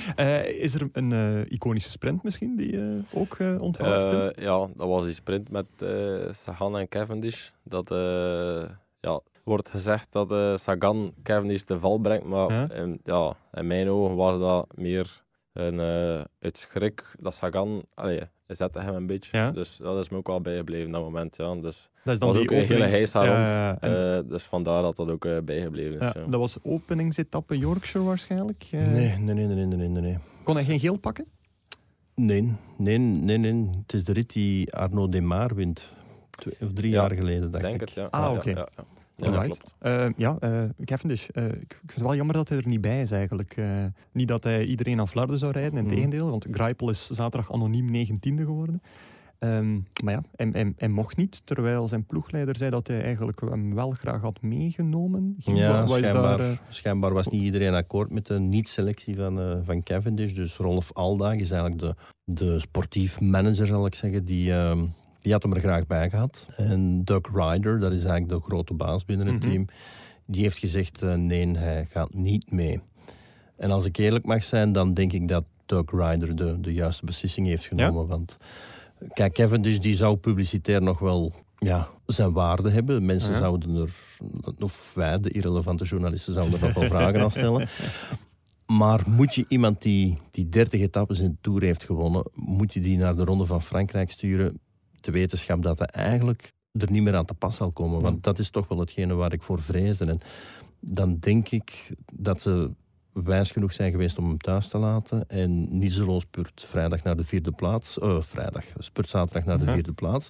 Eh, 0.44 0.62
is 0.62 0.74
er 0.74 0.90
een 0.92 1.12
eh, 1.12 1.52
iconische 1.52 1.90
sprint 1.90 2.24
misschien 2.24 2.56
die 2.56 2.72
je 2.72 3.02
ook 3.14 3.34
eh 3.40 3.56
onthoudt? 3.62 4.36
Eh, 4.38 4.44
ja, 4.46 4.58
dat 4.76 4.88
was 4.88 5.06
die 5.06 5.14
sprint 5.14 5.50
met 5.52 5.66
eh, 5.78 6.32
Sagan 6.32 6.78
en 6.78 6.88
Cavendish. 6.88 7.50
Dat 7.64 7.92
eh, 7.92 8.64
ja, 9.00 9.20
wordt 9.44 9.70
gezegd 9.70 10.12
dat 10.12 10.32
eh, 10.32 10.58
Sagan 10.58 11.14
Cavendish 11.24 11.64
de 11.64 11.80
val 11.80 11.98
brengt, 11.98 12.26
maar 12.26 12.52
Ja. 12.52 12.72
in, 12.72 13.00
ja, 13.04 13.34
in 13.54 13.68
mijn 13.68 13.90
ogen 13.90 14.16
was 14.16 14.40
dat 14.40 14.68
meer 14.76 15.24
een 15.54 15.80
eh 15.80 16.22
uit 16.40 16.58
schrik 16.58 17.04
dat 17.20 17.34
Sagan, 17.36 17.84
allee, 17.94 18.18
hij 18.46 18.56
zette 18.56 18.80
hem 18.80 18.96
een 18.96 19.08
beetje. 19.08 19.38
Ja. 19.38 19.52
Dus 19.52 19.78
dat 19.78 20.00
is 20.00 20.10
me 20.10 20.18
ook 20.18 20.28
wel 20.28 20.42
bijgebleven 20.42 20.92
dat 20.92 21.02
moment. 21.02 21.36
Ja. 21.36 21.56
Dus, 21.56 21.90
dat 22.04 22.14
is 22.14 22.20
was 22.28 22.38
ook 22.38 22.52
een 22.52 22.66
hele 22.66 22.86
heisa 22.86 23.20
rond. 23.20 23.48
Ja. 23.48 23.78
En, 23.80 24.18
eh, 24.24 24.30
dus 24.30 24.44
vandaar 24.44 24.82
dat 24.82 24.96
dat 24.96 25.10
ook 25.10 25.46
bijgebleven 25.46 25.94
is. 25.94 26.00
ja, 26.14 26.14
ja. 26.16 26.26
dat 26.30 26.40
was 26.40 26.58
openingsetappe 26.64 27.58
Yorkshire 27.58 28.06
waarschijnlijk. 28.08 28.68
Nee, 28.72 28.88
nee, 29.18 29.18
nee, 29.18 29.46
nee, 29.48 29.66
nee, 29.66 29.88
nee, 29.88 30.02
nee. 30.02 30.18
Kon 30.44 30.56
hij 30.56 30.64
geen 30.66 30.80
geel 30.80 30.98
pakken? 30.98 31.26
Nee, 32.16 32.54
nee, 32.78 32.98
nee, 32.98 33.38
nee. 33.38 33.70
Het 33.82 33.94
is 33.94 34.04
de 34.04 34.14
rit 34.14 34.34
die 34.34 34.74
Arnaud 34.74 35.12
Demar 35.12 35.56
wint. 35.56 35.94
Twee 36.30 36.56
of 36.62 36.74
drie 36.74 36.92
Ja, 36.92 36.96
jaar 37.02 37.12
geleden, 37.18 37.52
dacht 37.52 37.64
denk 37.64 37.74
ik. 37.76 37.80
het, 37.82 37.92
ja. 37.94 38.06
Ah, 38.06 38.22
Ja, 38.22 38.32
oké. 38.34 38.50
Ja, 38.50 38.68
ja, 39.26 39.30
dat 39.32 39.44
klopt. 39.44 39.74
Eh, 39.80 40.06
ja, 40.18 40.38
eh, 40.40 40.64
Cavendish. 40.86 41.28
eh, 41.28 41.46
ik, 41.46 41.54
ik 41.54 41.76
vind 41.80 41.94
het 41.94 42.02
wel 42.04 42.16
jammer 42.16 42.36
dat 42.36 42.50
hij 42.50 42.58
er 42.58 42.68
niet 42.68 42.82
bij 42.82 43.02
is 43.02 43.12
eigenlijk. 43.12 43.54
Eh, 43.58 43.86
niet 44.12 44.28
dat 44.28 44.44
hij 44.44 44.66
iedereen 44.66 45.00
aan 45.00 45.08
Flarden 45.08 45.38
zou 45.38 45.52
rijden, 45.52 45.78
in 45.78 45.86
Mhm. 45.86 45.94
tegendeel. 45.94 46.30
Want 46.30 46.48
Greipel 46.52 46.90
is 46.90 47.10
zaterdag 47.10 47.52
anoniem 47.54 47.92
19e 47.92 48.44
geworden. 48.46 48.82
Ehm, 49.40 49.74
maar 50.04 50.14
ja, 50.14 50.24
hij, 50.36 50.50
hij, 50.52 50.74
hij 50.78 50.88
mocht 50.90 51.18
niet, 51.18 51.42
terwijl 51.44 51.88
zijn 51.88 52.06
ploegleider 52.06 52.56
zei 52.56 52.70
dat 52.70 52.88
hij 52.88 53.02
eigenlijk 53.04 53.40
hem 53.40 53.76
wel 53.76 53.92
graag 53.92 54.22
had 54.22 54.42
meegenomen. 54.42 55.36
Ja, 55.38 55.80
wat- 55.80 55.90
wat 55.90 55.98
is 56.00 56.06
schijnbaar, 56.08 56.38
daar, 56.38 56.60
schijnbaar 56.70 57.14
was 57.14 57.28
niet 57.28 57.42
iedereen 57.42 57.74
akkoord 57.74 58.10
met 58.12 58.26
de 58.26 58.40
niet-selectie 58.40 59.16
van, 59.16 59.62
van 59.66 59.84
Cavendish. 59.84 60.34
Dus 60.34 60.58
Rolf 60.58 60.94
Aldag 60.94 61.36
is 61.36 61.52
eigenlijk 61.52 61.82
de, 61.82 61.96
de 62.24 62.60
sportief 62.60 63.20
manager, 63.22 63.66
zal 63.68 63.86
ik 63.86 63.96
zeggen, 63.96 64.26
die, 64.26 64.52
ehm, 64.54 64.86
die 65.22 65.32
had 65.32 65.44
hem 65.44 65.54
er 65.54 65.60
graag 65.60 65.88
bij 65.88 66.10
gehad. 66.10 66.48
En 66.58 67.04
Doug 67.06 67.22
Ryder, 67.34 67.80
dat 67.80 67.92
is 67.94 68.04
eigenlijk 68.04 68.42
de 68.42 68.50
grote 68.50 68.74
baas 68.74 69.06
binnen 69.06 69.28
het 69.28 69.40
Mhm. 69.44 69.50
team, 69.52 69.66
die 70.26 70.42
heeft 70.42 70.58
gezegd 70.58 71.02
eh, 71.02 71.14
nee, 71.14 71.58
hij 71.58 71.86
gaat 71.86 72.14
niet 72.14 72.52
mee. 72.52 72.82
En 73.58 73.72
als 73.72 73.86
ik 73.86 73.98
eerlijk 73.98 74.26
mag 74.26 74.44
zijn, 74.44 74.72
dan 74.72 74.94
denk 74.94 75.14
ik 75.14 75.28
dat 75.28 75.44
Doug 75.66 75.86
Ryder 75.92 76.36
de, 76.36 76.60
de 76.60 76.74
juiste 76.74 77.06
beslissing 77.06 77.48
heeft 77.48 77.66
genomen. 77.68 78.08
Want 78.08 78.38
kijk, 79.14 79.34
Cavendish 79.34 79.78
die 79.78 79.96
zou 79.96 80.16
publicitair 80.18 80.82
nog 80.82 81.00
wel 81.00 81.34
ja, 81.58 81.88
zijn 82.06 82.32
waarde 82.32 82.70
hebben. 82.70 83.06
Mensen 83.06 83.32
Ja. 83.32 83.38
zouden 83.38 83.76
er, 83.76 83.90
of 84.60 84.94
wij, 84.96 85.20
de 85.20 85.30
irrelevante 85.32 85.84
journalisten, 85.86 86.34
zouden 86.34 86.60
er 86.60 86.66
nog 86.66 86.74
wel 86.74 86.90
vragen 86.90 87.22
aan 87.22 87.32
stellen. 87.32 87.68
Maar 88.66 89.04
moet 89.08 89.36
je 89.36 89.46
iemand 89.48 89.82
die, 89.82 90.18
die 90.32 90.50
30 90.50 90.82
etappes 90.82 91.20
in 91.20 91.30
de 91.32 91.38
Tour 91.42 91.62
heeft 91.64 91.84
gewonnen, 91.84 92.24
moet 92.34 92.74
je 92.74 92.80
die 92.80 92.98
naar 92.98 93.16
de 93.16 93.24
Ronde 93.24 93.46
van 93.46 93.62
Frankrijk 93.62 94.12
sturen? 94.12 94.60
De 95.02 95.12
wetenschap 95.12 95.62
dat 95.62 95.80
hij 95.80 95.88
eigenlijk 95.88 96.54
er 96.72 96.92
niet 96.92 97.04
meer 97.04 97.16
aan 97.16 97.26
te 97.26 97.34
pas 97.34 97.56
zal 97.56 97.72
komen. 97.72 98.02
Want 98.02 98.24
dat 98.24 98.40
is 98.40 98.50
toch 98.50 98.68
wel 98.68 98.80
hetgene 98.80 99.14
waar 99.14 99.34
ik 99.34 99.44
voor 99.44 99.62
vreesde. 99.62 100.06
En 100.06 100.20
dan 100.80 101.18
denk 101.20 101.50
ik 101.50 101.92
dat 102.14 102.42
ze 102.42 102.72
wijs 103.14 103.52
genoeg 103.52 103.74
zijn 103.74 103.92
geweest 103.92 104.18
om 104.18 104.28
hem 104.28 104.38
thuis 104.38 104.68
te 104.68 104.78
laten. 104.78 105.30
En 105.30 105.78
niet 105.78 105.94
zo 105.94 106.20
spurt 106.20 106.66
vrijdag 106.66 107.04
naar 107.04 107.18
de 107.18 107.24
vierde 107.24 107.52
plaats. 107.52 108.00
eh, 108.00 108.22
vrijdag, 108.22 108.66
spurt 108.78 109.10
zaterdag 109.10 109.46
naar 109.46 109.60
de 109.60 109.72
vierde 109.72 109.94
plaats. 109.94 110.30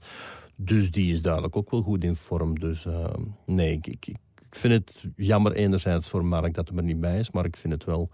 Dus 0.56 0.92
die 0.92 1.12
is 1.12 1.22
duidelijk 1.22 1.56
ook 1.56 1.72
wel 1.72 1.82
goed 1.82 2.04
in 2.04 2.16
vorm. 2.16 2.60
Dus 2.60 2.86
eh, 2.86 3.14
nee, 3.46 3.72
ik, 3.72 3.88
ik, 3.88 4.08
ik 4.08 4.56
vind 4.56 4.74
het 4.74 5.04
jammer 5.16 5.52
enerzijds 5.52 6.10
voor 6.10 6.26
Mark 6.26 6.54
dat 6.54 6.68
hij 6.70 6.78
er 6.78 6.84
niet 6.84 7.00
bij 7.00 7.20
is. 7.20 7.32
Maar 7.32 7.46
ik 7.46 7.56
vind 7.56 7.74
het 7.74 7.84
wel 7.84 8.10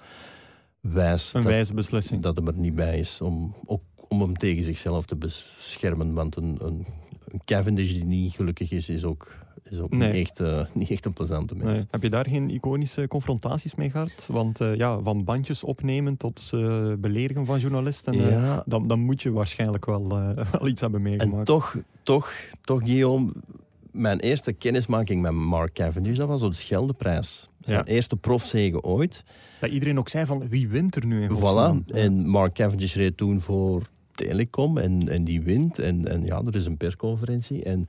wijs 0.80 1.34
een 1.34 1.42
dat, 1.42 1.52
wijze 1.52 1.74
beslissing. 1.74 2.22
dat 2.22 2.38
hij 2.38 2.46
er 2.46 2.54
niet 2.58 2.76
bij 2.76 3.00
is. 3.00 3.22
Om, 3.22 3.56
ook 3.66 3.82
om 4.08 4.22
hem 4.22 4.38
tegen 4.38 4.64
zichzelf 4.64 5.06
te 5.06 5.16
beschermen. 5.16 6.14
Want 6.14 6.36
een, 6.36 6.58
een, 6.62 6.86
een 7.28 7.42
Cavendish 7.46 7.92
die 7.94 8.06
niet 8.06 8.34
gelukkig 8.34 8.72
is, 8.72 8.90
is 8.90 9.04
ook, 9.04 9.32
is 9.70 9.80
ook 9.80 9.92
Nee. 9.96 10.12
niet, 10.14 10.22
echt, 10.28 10.40
eh, 10.40 10.66
niet 10.74 10.90
echt 10.92 11.06
een 11.06 11.14
plezante 11.14 11.56
mens. 11.56 11.78
Nee. 11.78 11.88
Heb 11.92 12.02
je 12.04 12.10
daar 12.10 12.28
geen 12.30 12.50
iconische 12.50 13.08
confrontaties 13.08 13.76
mee 13.76 13.90
gehad? 13.90 14.28
Want 14.32 14.62
eh, 14.62 14.76
ja, 14.76 15.00
van 15.02 15.24
bandjes 15.24 15.64
opnemen 15.64 16.18
tot 16.18 16.50
eh, 16.54 16.94
beledigen 17.00 17.46
van 17.46 17.60
journalisten, 17.60 18.14
Ja, 18.14 18.64
dan, 18.66 18.88
dan 18.88 19.00
moet 19.00 19.22
je 19.22 19.32
waarschijnlijk 19.32 19.86
wel, 19.86 20.08
wel 20.52 20.68
iets 20.68 20.82
hebben 20.82 21.00
En 21.06 21.10
meegemaakt. 21.10 21.46
toch, 21.46 21.76
toch, 22.04 22.32
toch, 22.62 22.82
Guillaume, 22.84 23.32
mijn 23.92 24.20
eerste 24.20 24.54
kennismaking 24.54 25.22
met 25.22 25.32
Mark 25.32 25.74
Cavendish, 25.74 26.18
dat 26.18 26.28
was 26.28 26.42
op 26.42 26.52
de 26.52 26.58
Scheldeprijs. 26.58 27.50
Zijn 27.62 27.80
Ja. 27.80 27.86
eerste 27.86 28.16
profzege 28.16 28.82
ooit. 28.82 29.24
Dat 29.60 29.70
iedereen 29.70 30.00
ook 30.00 30.10
zei 30.10 30.26
van 30.26 30.48
wie 30.50 30.68
wint 30.68 30.96
er 30.96 31.06
nu 31.06 31.22
in 31.22 31.30
Voilà. 31.30 31.34
godsnaam? 31.34 31.84
En 31.88 32.28
Mark 32.28 32.54
Cavendish 32.54 32.96
reed 32.96 33.18
toen 33.18 33.40
voor 33.40 33.82
Telecom 34.16 34.78
en, 34.78 35.10
en 35.10 35.24
die 35.24 35.42
wint. 35.42 35.80
En, 35.80 36.08
en 36.08 36.24
ja, 36.24 36.42
er 36.46 36.56
is 36.56 36.66
een 36.66 36.78
persconferentie. 36.78 37.64
En 37.64 37.86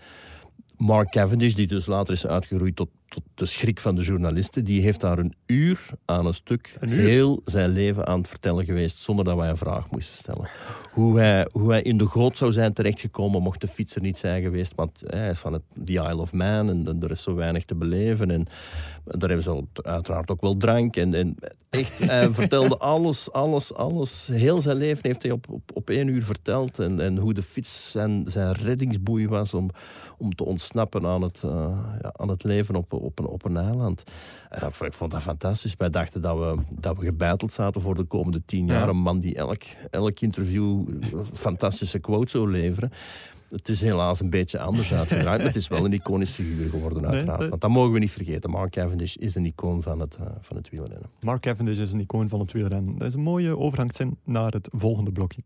Mark 0.77 1.11
Cavendish, 1.11 1.55
die 1.55 1.67
dus 1.67 1.87
later 1.87 2.15
is 2.15 2.27
uitgeroeid 2.27 2.77
tot, 2.77 2.89
tot 3.09 3.23
de 3.35 3.47
schrik 3.47 3.81
van 3.81 3.95
de 3.95 4.03
journalisten, 4.03 4.65
die 4.65 4.83
heeft 4.83 5.01
daar 5.01 5.19
een 5.19 5.35
uur 5.47 5.89
aan 6.05 6.27
een 6.27 6.35
stuk 6.35 6.77
Een 6.81 6.89
heel 6.89 7.41
zijn 7.45 7.71
leven 7.71 8.07
aan 8.07 8.19
het 8.19 8.29
vertellen 8.29 8.65
geweest, 8.65 8.99
zonder 8.99 9.25
dat 9.25 9.37
wij 9.37 9.49
een 9.49 9.57
vraag 9.57 9.91
moesten 9.91 10.17
stellen. 10.17 10.49
Hoe 10.93 11.19
hij, 11.19 11.49
hoe 11.53 11.71
hij 11.71 11.83
in 11.83 11.99
de 11.99 12.07
goot 12.07 12.37
zou 12.37 12.53
zijn 12.53 12.73
terechtgekomen, 12.73 13.43
mocht 13.43 13.61
de 13.61 13.69
fietser 13.69 14.01
niet 14.01 14.19
zijn 14.19 14.43
geweest, 14.43 14.73
want 14.75 15.01
hij 15.07 15.31
is 15.31 15.39
van 15.39 15.53
het 15.53 15.63
The 15.85 15.93
Isle 15.93 16.17
of 16.17 16.33
Man 16.33 16.69
en, 16.69 16.87
en 16.87 17.03
er 17.03 17.11
is 17.11 17.23
zo 17.23 17.35
weinig 17.35 17.65
te 17.65 17.75
beleven. 17.75 18.31
En 18.31 18.47
daar 19.05 19.29
hebben 19.29 19.43
ze 19.43 19.65
uiteraard 19.83 20.31
ook 20.31 20.41
wel 20.41 20.57
drank. 20.57 20.97
En, 20.97 21.15
en 21.15 21.37
echt, 21.71 21.99
hij 21.99 22.31
vertelde 22.41 22.79
alles, 22.79 23.33
alles, 23.33 23.75
alles. 23.75 24.29
Heel 24.33 24.61
zijn 24.61 24.77
leven 24.77 25.01
heeft 25.03 25.23
hij 25.23 25.33
op, 25.33 25.47
op, 25.51 25.71
op 25.75 25.91
één 25.91 26.09
uur 26.09 26.25
verteld. 26.25 26.79
En, 26.79 27.01
en 27.01 27.17
hoe 27.17 27.35
de 27.35 27.43
fiets 27.43 27.91
zijn, 27.91 28.25
zijn 28.29 28.53
reddingsboei 28.53 29.29
was 29.29 29.55
om, 29.55 29.71
om 30.19 30.35
te 30.35 30.45
ontsnappen 30.45 31.07
aan 31.07 31.23
het, 31.23 31.43
eh, 31.45 31.79
ja, 32.03 32.13
aan 32.17 32.29
het 32.29 32.45
leven 32.45 32.75
op, 32.75 32.93
op, 32.99 33.19
een, 33.19 33.27
op 33.27 33.45
een 33.45 33.57
eiland. 33.57 34.03
En 34.51 34.73
ik 34.79 34.93
vond 34.93 35.11
dat 35.11 35.23
fantastisch. 35.23 35.75
Wij 35.79 35.91
dachten 35.91 36.23
dat 36.23 36.39
we, 36.39 36.63
dat 36.71 36.99
we 36.99 37.05
gebeiteld 37.05 37.53
zaten 37.53 37.81
voor 37.81 37.95
de 37.95 38.05
komende 38.05 38.43
tien 38.45 38.67
jaar. 38.67 38.83
Ja. 38.83 38.89
Een 38.89 38.97
man 38.97 39.19
die 39.19 39.35
elk, 39.35 39.63
elk 39.91 40.21
interview 40.21 40.85
fantastische 41.33 41.99
quotes 41.99 42.31
zou 42.31 42.51
leveren. 42.51 42.93
Het 43.49 43.69
is 43.69 43.81
helaas 43.81 44.21
een 44.21 44.31
beetje 44.31 44.59
anders 44.59 44.95
uitgedraaid, 44.95 45.39
maar 45.39 45.47
het 45.47 45.57
is 45.57 45.69
wel 45.69 45.85
een 45.85 45.93
iconische 45.93 46.43
figuur 46.43 46.71
geworden, 46.71 47.07
uiteraard. 47.07 47.39
nee. 47.41 47.49
Want 47.49 47.61
dat 47.61 47.71
mogen 47.71 47.93
we 47.93 47.99
niet 47.99 48.11
vergeten. 48.11 48.51
Mark 48.51 48.71
Cavendish 48.71 49.15
is 49.15 49.35
een 49.35 49.47
icoon 49.47 49.83
van 49.83 50.01
het, 50.01 50.17
eh, 50.17 50.27
van 50.41 50.57
het 50.57 50.71
wielrennen. 50.71 51.11
Mark 51.21 51.41
Cavendish 51.43 51.79
is 51.79 51.93
een 51.93 52.01
icoon 52.01 52.29
van 52.29 52.41
het 52.41 52.53
wielrennen. 52.53 52.99
Dat 52.99 53.09
is 53.09 53.15
een 53.15 53.21
mooie 53.21 53.57
overgangszin 53.59 54.19
naar 54.25 54.53
het 54.53 54.69
volgende 54.73 55.13
blokje. 55.13 55.43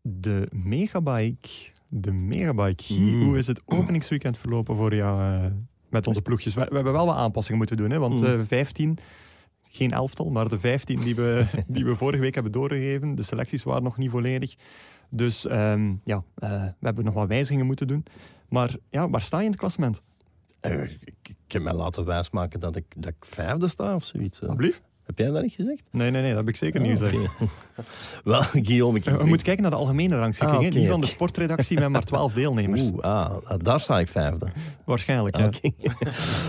De 0.00 0.48
Megabike. 0.50 1.48
De 1.88 2.12
Megabike. 2.12 2.94
Mm. 2.94 3.22
Hoe 3.22 3.38
is 3.38 3.46
het 3.46 3.62
openingsweekend 3.66 4.38
verlopen 4.38 4.76
voor 4.76 4.94
jou 4.94 5.20
eh, 5.20 5.50
met 5.92 6.06
onze 6.06 6.22
ploegjes? 6.22 6.54
We, 6.54 6.60
we 6.68 6.74
hebben 6.74 6.92
wel 6.92 7.06
wat 7.06 7.16
aanpassingen 7.16 7.58
moeten 7.58 7.76
doen, 7.76 7.90
hè, 7.90 7.98
want 7.98 8.20
Mm. 8.20 8.26
eh 8.26 8.40
15, 8.46 8.98
geen 9.68 9.90
elftal, 9.90 10.30
maar 10.30 10.48
de 10.48 10.58
15 10.58 11.00
die 11.00 11.14
we, 11.14 11.46
die 11.66 11.84
we 11.84 11.96
vorige 11.96 12.22
week 12.22 12.34
hebben 12.34 12.52
doorgegeven, 12.52 13.14
de 13.14 13.22
selecties 13.22 13.62
waren 13.62 13.82
nog 13.82 13.96
niet 13.96 14.10
volledig. 14.10 14.54
Dus 15.10 15.46
ehm, 15.46 15.94
ja, 16.04 16.24
eh, 16.34 16.50
we 16.62 16.86
hebben 16.86 17.04
nog 17.04 17.14
wat 17.14 17.28
wijzigingen 17.28 17.66
moeten 17.66 17.86
doen. 17.86 18.04
Maar 18.48 18.74
ja, 18.90 19.10
waar 19.10 19.20
sta 19.22 19.38
je 19.38 19.44
in 19.44 19.50
het 19.50 19.58
klassement? 19.60 20.00
Eh, 20.60 20.82
ik, 20.82 20.98
ik 21.22 21.52
heb 21.52 21.62
mij 21.62 21.72
laten 21.74 22.04
wijsmaken 22.04 22.60
dat 22.60 22.76
ik, 22.76 22.84
dat 22.96 23.10
ik 23.10 23.24
vijfde 23.24 23.68
sta 23.68 23.94
of 23.94 24.04
zoiets. 24.04 24.40
eh. 24.40 24.48
Alblieft? 24.48 24.82
Heb 25.06 25.18
jij 25.18 25.30
dat 25.30 25.42
niet 25.42 25.52
gezegd? 25.52 25.82
Nee, 25.90 26.10
nee, 26.10 26.20
nee, 26.22 26.30
dat 26.30 26.38
heb 26.38 26.48
ik 26.48 26.56
zeker 26.56 26.80
niet 26.80 27.02
Ah, 27.02 27.08
gezegd. 27.08 27.26
wel, 28.24 28.40
Guillaume, 28.40 28.98
ik... 28.98 29.04
We 29.04 29.24
moeten 29.24 29.42
kijken 29.46 29.62
naar 29.62 29.70
de 29.70 29.76
algemene 29.76 30.16
rangschikking. 30.16 30.64
Ah, 30.64 30.70
Die 30.70 30.88
van 30.88 31.00
de 31.00 31.06
sportredactie 31.06 31.78
met 31.78 31.88
maar 31.88 32.02
12 32.04 32.32
deelnemers. 32.32 32.90
Oeh, 32.90 33.00
ah, 33.04 33.36
daar 33.58 33.80
sta 33.80 33.98
ik 33.98 34.08
vijfde. 34.08 34.48
Waarschijnlijk, 34.84 35.36
ja. 35.36 35.46
Oké. 35.46 35.70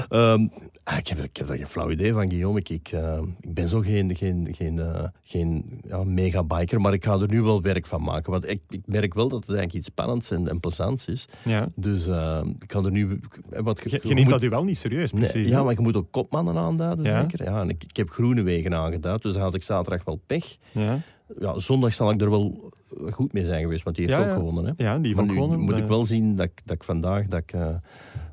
Ehm, 0.09 0.47
ah, 0.83 0.97
ik, 0.97 1.07
heb, 1.07 1.17
ik 1.23 1.37
heb 1.37 1.49
er 1.49 1.57
geen 1.57 1.67
flauw 1.67 1.89
idee 1.89 2.13
van, 2.13 2.29
Guillaume. 2.29 2.59
Ik, 2.59 2.69
ik, 2.69 2.87
eh, 2.91 3.19
ik 3.39 3.53
ben 3.53 3.69
zo 3.69 3.79
geen, 3.79 4.15
geen, 4.15 4.47
geen, 4.51 4.79
eh, 4.79 5.03
geen 5.23 5.79
ja, 5.87 6.03
megabiker, 6.03 6.81
maar 6.81 6.93
ik 6.93 7.03
ga 7.05 7.13
er 7.19 7.29
nu 7.29 7.41
wel 7.41 7.61
werk 7.61 7.85
van 7.85 8.01
maken. 8.03 8.31
Want 8.31 8.49
ik, 8.49 8.61
ik 8.69 8.81
merk 8.85 9.13
wel 9.13 9.29
dat 9.29 9.39
het 9.39 9.49
eigenlijk 9.49 9.77
iets 9.77 9.87
spannends 9.87 10.31
en, 10.31 10.47
en 10.47 10.59
plezants 10.59 11.05
is. 11.07 11.25
ja. 11.45 11.67
Dus 11.75 12.07
eh, 12.07 12.41
ik 12.59 12.71
ga 12.71 12.79
er 12.83 12.91
nu... 12.91 13.19
eh, 13.49 13.61
Wat, 13.61 13.81
Je, 13.83 13.89
je 13.89 13.99
je 14.03 14.13
neemt 14.13 14.19
moet- 14.19 14.29
dat 14.33 14.43
u 14.43 14.49
wel 14.49 14.63
niet 14.63 14.77
serieus, 14.77 15.11
Nee, 15.13 15.29
precies. 15.29 15.49
ja, 15.49 15.57
hè? 15.57 15.63
maar 15.63 15.73
je 15.73 15.79
moet 15.81 15.95
ook 15.95 16.11
kopmannen 16.11 16.57
aanduiden, 16.57 17.05
Ja. 17.05 17.21
zeker. 17.21 17.43
Ja, 17.45 17.61
en 17.61 17.69
ik, 17.69 17.83
ik 17.83 17.95
heb 17.97 18.09
groene 18.09 18.41
wegen 18.53 18.73
aangeduid, 18.75 19.21
dus 19.21 19.33
dan 19.33 19.41
had 19.41 19.53
ik 19.53 19.63
zaterdag 19.63 20.03
wel 20.05 20.19
pech. 20.27 20.57
ja. 20.71 20.99
Ja, 21.39 21.59
zondag 21.59 21.93
zal 21.93 22.11
ik 22.11 22.21
er 22.21 22.29
wel 22.29 22.71
goed 23.11 23.33
mee 23.33 23.45
zijn 23.45 23.61
geweest, 23.61 23.83
want 23.83 23.95
die 23.95 24.05
heeft 24.05 24.17
Ja, 24.19 24.29
ook 24.29 24.35
gewonnen. 24.35 24.65
Hè. 24.65 24.83
ja, 24.83 24.99
die 24.99 25.15
Maar 25.15 25.25
nu 25.25 25.33
gewonnen. 25.33 25.59
moet 25.59 25.73
eh, 25.73 25.79
ik 25.79 25.87
wel 25.87 26.03
zien 26.05 26.35
dat 26.35 26.45
ik, 26.45 26.61
dat 26.65 26.75
ik 26.75 26.83
vandaag 26.83 27.27
dat 27.27 27.39
ik, 27.39 27.51
eh, 27.53 27.65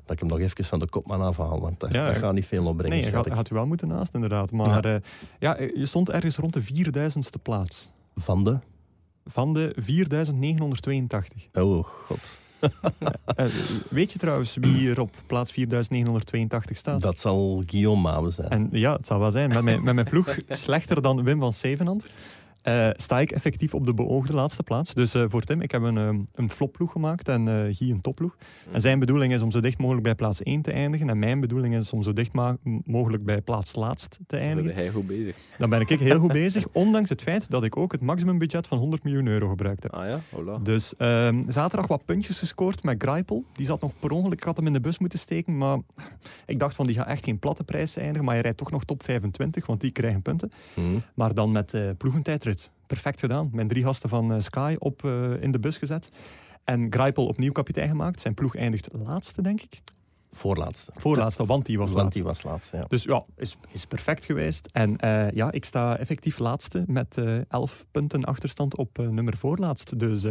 dat 0.04 0.10
ik 0.12 0.18
hem 0.18 0.28
nog 0.28 0.38
even 0.40 0.64
van 0.64 0.78
de 0.78 0.88
kopman 0.88 1.20
afhaal. 1.20 1.60
Want 1.60 1.80
dat, 1.80 1.92
Ja, 1.92 2.06
dat 2.06 2.16
gaat 2.16 2.34
niet 2.34 2.46
veel 2.46 2.66
opbrengen, 2.66 2.98
Nee, 2.98 3.10
had, 3.14 3.26
had 3.28 3.50
u 3.50 3.54
wel 3.54 3.66
moeten 3.66 3.88
naast, 3.88 4.14
inderdaad. 4.14 4.52
Maar 4.52 4.88
ja. 4.88 5.00
ja, 5.38 5.60
je 5.74 5.86
stond 5.86 6.10
ergens 6.10 6.36
rond 6.36 6.52
de 6.52 6.62
4000ste 6.62 7.42
plaats. 7.42 7.90
Van 8.16 8.44
de... 8.44 8.58
Van 9.26 9.52
de 9.52 9.72
4982. 9.76 11.46
Oh, 11.52 11.84
god. 11.84 12.30
Eh, 13.36 13.46
weet 13.90 14.12
je 14.12 14.18
trouwens 14.18 14.56
wie 14.60 14.90
er 14.90 15.00
op 15.00 15.10
plaats 15.26 15.52
4982 15.52 16.76
staat? 16.76 17.00
Dat 17.00 17.18
zal 17.18 17.62
Guillaume 17.66 18.30
zijn. 18.30 18.48
En 18.48 18.68
ja, 18.72 18.92
het 18.92 19.06
zal 19.06 19.18
wel 19.18 19.30
zijn. 19.30 19.48
Met 19.48 19.62
mijn, 19.62 19.82
met 19.82 19.94
mijn 19.94 20.06
ploeg 20.06 20.36
slechter 20.48 21.02
dan 21.02 21.24
Wim 21.24 21.38
van 21.38 21.52
Zevenand. 21.52 22.04
Eh, 22.62 22.88
sta 22.96 23.20
ik 23.20 23.30
effectief 23.30 23.74
op 23.74 23.86
de 23.86 23.94
beoogde 23.94 24.32
laatste 24.32 24.62
plaats. 24.62 24.94
Dus 24.94 25.14
eh, 25.14 25.24
voor 25.28 25.42
Tim, 25.42 25.60
ik 25.60 25.70
heb 25.70 25.82
een, 25.82 25.96
ehm, 25.98 26.20
een 26.34 26.50
flopploeg 26.50 26.92
gemaakt 26.92 27.28
en 27.28 27.48
eh 27.48 27.76
Guy 27.76 27.90
een 27.90 28.00
topploeg. 28.00 28.36
En 28.72 28.80
zijn 28.80 28.98
bedoeling 28.98 29.32
is 29.32 29.42
om 29.42 29.50
zo 29.50 29.60
dicht 29.60 29.78
mogelijk 29.78 30.04
bij 30.04 30.14
plaats 30.14 30.42
1 30.42 30.62
te 30.62 30.72
eindigen. 30.72 31.08
En 31.08 31.18
mijn 31.18 31.40
bedoeling 31.40 31.74
is 31.74 31.92
om 31.92 32.02
zo 32.02 32.12
dicht 32.12 32.32
mogelijk 32.84 33.24
bij 33.24 33.40
plaats 33.40 33.74
laatst 33.74 34.10
te 34.10 34.18
Dan 34.26 34.38
eindigen. 34.38 34.74
ben 34.74 34.82
hij 34.82 34.90
goed 34.90 35.06
bezig. 35.06 35.36
Dan 35.58 35.70
ben 35.70 35.80
ik 35.80 35.88
heel 35.88 36.18
goed 36.18 36.32
bezig, 36.42 36.66
ondanks 36.72 37.08
het 37.08 37.22
feit 37.22 37.50
dat 37.50 37.64
ik 37.64 37.76
ook 37.76 37.92
het 37.92 38.00
maximumbudget 38.00 38.66
van 38.66 38.78
100 38.78 39.02
miljoen 39.02 39.26
euro 39.26 39.48
gebruikt 39.48 39.82
heb. 39.82 39.94
Ah 39.94 40.06
ja, 40.06 40.20
voilà. 40.20 40.62
Dus 40.62 40.96
ehm, 40.96 41.42
zaterdag 41.48 41.86
wat 41.86 42.04
puntjes 42.04 42.38
gescoord 42.38 42.82
met 42.82 43.02
Greipel. 43.02 43.44
Die 43.52 43.66
zat 43.66 43.80
nog 43.80 43.92
per 43.98 44.10
ongeluk, 44.10 44.38
ik 44.38 44.44
had 44.44 44.56
hem 44.56 44.66
in 44.66 44.72
de 44.72 44.80
bus 44.80 44.98
moeten 44.98 45.18
steken. 45.18 45.58
Maar 45.58 45.78
ik 46.46 46.58
dacht 46.58 46.74
van, 46.74 46.86
die 46.86 46.94
gaat 46.94 47.06
echt 47.06 47.24
geen 47.24 47.38
platte 47.38 47.64
prijs 47.64 47.96
eindigen. 47.96 48.24
Maar 48.24 48.34
hij 48.34 48.42
rijdt 48.42 48.58
toch 48.58 48.70
nog 48.70 48.84
top 48.84 49.02
25, 49.02 49.66
want 49.66 49.80
die 49.80 49.90
krijgen 49.90 50.22
punten. 50.22 50.52
Hm. 50.74 50.82
Maar 51.14 51.34
dan 51.34 51.52
met 51.52 51.74
ploegentijdrit. 51.98 52.59
Perfect 52.90 53.20
gedaan. 53.20 53.50
Mijn 53.52 53.68
drie 53.68 53.84
gasten 53.84 54.08
van 54.08 54.32
eh, 54.32 54.40
Sky 54.40 54.76
op 54.78 55.04
eh, 55.04 55.42
in 55.42 55.52
de 55.52 55.58
bus 55.58 55.78
gezet. 55.78 56.10
En 56.64 56.86
Greipel 56.92 57.26
opnieuw 57.26 57.52
kapitein 57.52 57.88
gemaakt. 57.88 58.20
Zijn 58.20 58.34
ploeg 58.34 58.56
eindigt 58.56 58.88
laatste, 58.92 59.42
denk 59.42 59.60
ik. 59.60 59.82
Voorlaatste. 60.30 60.92
Voorlaatste, 60.96 61.46
want 61.46 61.66
die 61.66 61.78
was 61.78 61.92
laatste. 61.92 62.22
was 62.22 62.42
laatste, 62.42 62.76
ja. 62.76 62.84
Dus 62.88 63.02
ja, 63.02 63.24
is, 63.36 63.56
is 63.68 63.86
perfect 63.86 64.24
geweest. 64.24 64.66
En 64.72 64.96
eh, 64.96 65.30
ja, 65.30 65.52
ik 65.52 65.64
sta 65.64 65.96
effectief 65.96 66.38
laatste 66.38 66.84
met 66.86 67.18
11 67.48 67.86
punten 67.90 68.24
achterstand 68.24 68.76
op 68.76 68.98
nummer 68.98 69.36
voorlaatst. 69.36 69.98
Dus 69.98 70.26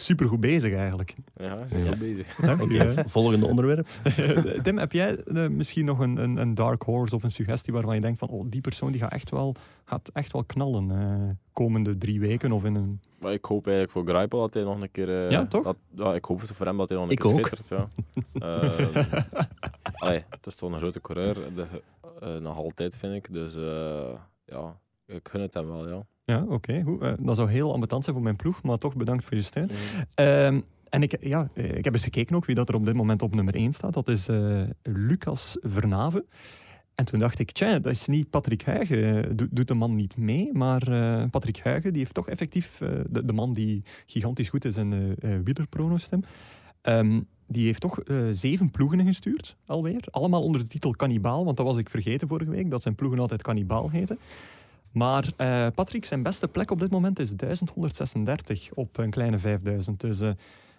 supergoed 0.00 0.40
bezig 0.40 0.74
eigenlijk. 0.74 1.14
Ja, 1.36 1.64
heel 1.68 1.84
Ja. 1.84 1.96
bezig. 1.96 2.34
Dank 2.34 2.72
hè. 2.72 3.04
volgende 3.08 3.46
onderwerp. 3.46 3.88
Tim, 4.62 4.78
heb 4.78 4.92
jij 4.92 5.16
eh, 5.18 5.48
misschien 5.48 5.84
nog 5.84 5.98
een, 5.98 6.16
een, 6.16 6.36
een 6.36 6.54
dark 6.54 6.82
horse 6.82 7.14
of 7.14 7.22
een 7.22 7.30
suggestie 7.30 7.72
waarvan 7.72 7.94
je 7.94 8.00
denkt 8.00 8.18
van 8.18 8.28
oh, 8.28 8.44
die 8.48 8.60
persoon 8.60 8.90
die 8.92 9.00
gaat 9.00 9.12
echt 9.12 9.30
wel, 9.30 9.54
gaat 9.84 10.10
echt 10.12 10.32
wel 10.32 10.44
knallen 10.44 10.90
eh, 10.90 11.30
komende 11.52 11.98
drie 11.98 12.20
weken 12.20 12.52
of 12.52 12.64
in 12.64 12.74
een... 12.74 13.00
Maar 13.20 13.32
ik 13.32 13.44
hoop 13.44 13.64
eigenlijk 13.66 13.92
voor 13.96 14.06
Greipel 14.06 14.40
dat 14.40 14.54
hij 14.54 14.62
nog 14.62 14.80
een 14.80 14.90
keer... 14.90 15.24
eh, 15.24 15.30
Ja, 15.30 15.46
toch? 15.46 15.64
Dat, 15.64 15.76
ja, 15.94 16.14
ik 16.14 16.24
hoop 16.24 16.40
voor 16.44 16.66
hem 16.66 16.76
dat 16.76 16.88
hij 16.88 16.98
nog 16.98 17.06
een 17.06 17.12
Ik 17.12 17.18
keer 17.18 17.32
ook. 17.32 17.46
schittert. 17.46 17.68
Ja. 17.68 17.88
Allee, 19.94 20.24
het 20.30 20.46
is 20.46 20.54
toch 20.54 20.72
een 20.72 20.78
grote 20.78 21.00
coureur. 21.00 21.34
De, 21.54 21.66
eh, 22.20 22.36
nog 22.36 22.56
altijd, 22.56 22.96
vind 22.96 23.14
ik. 23.14 23.32
Dus 23.32 23.54
eh, 23.54 24.10
ja, 24.44 24.78
ik 25.06 25.28
gun 25.30 25.40
het 25.40 25.54
hem 25.54 25.66
wel, 25.66 25.88
ja. 25.88 26.06
Ja, 26.28 26.44
oké, 26.48 26.82
goed. 26.82 27.02
Eh, 27.02 27.12
dat 27.20 27.36
zou 27.36 27.50
heel 27.50 27.72
ambetant 27.72 28.02
zijn 28.02 28.14
voor 28.16 28.24
mijn 28.24 28.36
ploeg, 28.36 28.62
maar 28.62 28.78
toch 28.78 28.96
bedankt 28.96 29.24
voor 29.24 29.36
je 29.36 29.42
steun. 29.42 29.70
Ehm, 30.14 30.60
en 30.88 31.02
ik, 31.02 31.16
ja, 31.20 31.48
eh, 31.54 31.76
ik 31.76 31.84
heb 31.84 31.92
eens 31.92 32.02
gekeken 32.04 32.36
ook 32.36 32.44
wie 32.44 32.54
dat 32.54 32.68
er 32.68 32.74
op 32.74 32.84
dit 32.84 32.94
moment 32.94 33.22
op 33.22 33.34
nummer 33.34 33.54
1 33.54 33.72
staat. 33.72 33.94
Dat 33.94 34.08
is 34.08 34.28
eh, 34.28 34.62
Lucas 34.82 35.56
Vernaven. 35.60 36.24
En 36.94 37.04
toen 37.04 37.18
dacht 37.18 37.38
ik, 37.38 37.52
tja, 37.52 37.78
dat 37.78 37.92
is 37.92 38.06
niet 38.06 38.30
Patrick 38.30 38.62
Huigen. 38.62 39.36
Do- 39.36 39.46
doet 39.50 39.68
de 39.68 39.74
man 39.74 39.94
niet 39.94 40.16
mee, 40.16 40.52
maar 40.52 40.80
Patrick 41.30 41.58
Huigen 41.58 41.92
die 41.92 42.02
heeft 42.02 42.14
toch 42.14 42.28
effectief, 42.28 42.78
de, 43.10 43.24
de 43.24 43.32
man 43.32 43.52
die 43.52 43.82
gigantisch 44.06 44.48
goed 44.48 44.64
is 44.64 44.76
in 44.76 44.92
uh, 44.92 45.38
wielerpronostem, 45.44 46.20
Ehm, 46.82 47.20
die 47.46 47.64
heeft 47.64 47.80
toch 47.80 48.00
zeven 48.32 48.70
ploegen 48.70 49.06
gestuurd, 49.06 49.56
alweer. 49.66 50.04
Allemaal 50.10 50.42
onder 50.42 50.60
de 50.60 50.66
titel 50.66 50.90
Cannibaal, 50.90 51.44
want 51.44 51.56
dat 51.56 51.66
was 51.66 51.76
ik 51.76 51.90
vergeten 51.90 52.28
vorige 52.28 52.50
week, 52.50 52.70
dat 52.70 52.82
zijn 52.82 52.94
ploegen 52.94 53.20
altijd 53.20 53.42
Cannibaal 53.42 53.90
heten. 53.90 54.18
Maar 54.98 55.32
eh, 55.36 55.66
Patrick, 55.74 56.04
zijn 56.04 56.22
beste 56.22 56.48
plek 56.48 56.70
op 56.70 56.80
dit 56.80 56.90
moment 56.90 57.18
is 57.18 57.30
1136 57.36 58.72
op 58.74 58.98
een 58.98 59.10
kleine 59.10 59.38
5000. 59.38 60.00
Dus 60.00 60.20
eh, 60.20 60.30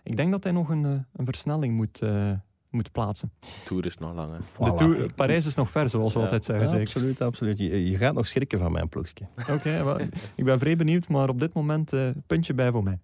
ik 0.04 0.18
denk 0.18 0.32
dat 0.32 0.44
hij 0.44 0.52
nog 0.52 0.70
een, 0.70 0.86
eh, 0.86 0.92
een 1.14 1.26
versnelling 1.26 1.76
moet, 1.76 2.02
eh, 2.02 2.32
moet 2.70 2.92
plaatsen. 2.92 3.32
De 3.40 3.48
Tour 3.66 3.86
is 3.86 3.98
nog 3.98 4.14
lang, 4.14 4.32
hè. 4.32 4.66
De. 4.72 4.76
Tour, 4.76 5.14
Parijs 5.14 5.46
is 5.46 5.56
nog 5.56 5.70
ver, 5.70 5.90
zoals 5.90 6.14
we 6.14 6.20
Ja. 6.20 6.26
altijd 6.26 6.46
zeggen. 6.46 6.66
Ja, 6.66 6.70
zeker. 6.72 6.86
absoluut, 6.88 7.22
absoluut. 7.22 7.58
Je, 7.58 7.90
je 7.90 7.98
gaat 7.98 8.14
nog 8.14 8.28
schrikken 8.28 8.60
van 8.60 8.72
mijn 8.72 8.90
ploegje. 8.90 9.28
Oké, 9.50 9.98
ik 10.36 10.46
ben 10.46 10.60
vrij 10.60 10.76
benieuwd, 10.76 11.08
maar 11.08 11.30
op 11.30 11.40
dit 11.40 11.54
moment 11.54 11.94
eh, 11.94 12.10
puntje 12.28 12.54
bij 12.54 12.72
voor 12.72 12.84
mij. 12.84 13.00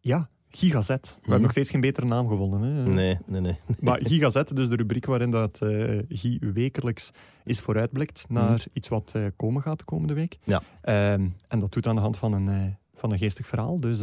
Ja, 0.00 0.28
Gigazet. 0.50 1.14
We 1.14 1.20
hebben 1.20 1.40
nog 1.40 1.50
steeds 1.50 1.70
geen 1.70 1.80
betere 1.80 2.06
naam 2.06 2.28
gevonden. 2.28 2.60
Hè? 2.62 2.88
Nee, 2.88 3.18
nee, 3.26 3.40
nee. 3.40 3.56
Maar 3.80 4.00
Gigazet, 4.02 4.56
dus 4.56 4.68
de 4.68 4.76
rubriek 4.76 5.06
waarin 5.06 5.30
dat 5.30 5.58
eh 5.62 5.98
Guy 6.08 6.38
wekelijks 6.52 7.10
is 7.44 7.60
vooruitblikt 7.60 8.24
naar 8.28 8.64
iets 8.72 8.88
wat 8.88 9.12
eh, 9.14 9.22
komen 9.36 9.62
gaat 9.62 9.78
de 9.78 9.84
komende 9.84 10.14
week. 10.14 10.38
Ja. 10.44 10.62
Ehm, 10.80 11.26
en 11.48 11.58
dat 11.58 11.72
doet 11.72 11.86
aan 11.86 11.94
de 11.94 12.00
hand 12.00 12.16
van 12.16 12.32
een, 12.32 12.48
eh, 12.48 12.62
van 12.94 13.12
een 13.12 13.18
geestig 13.18 13.46
verhaal. 13.46 13.80
Dus 13.80 14.02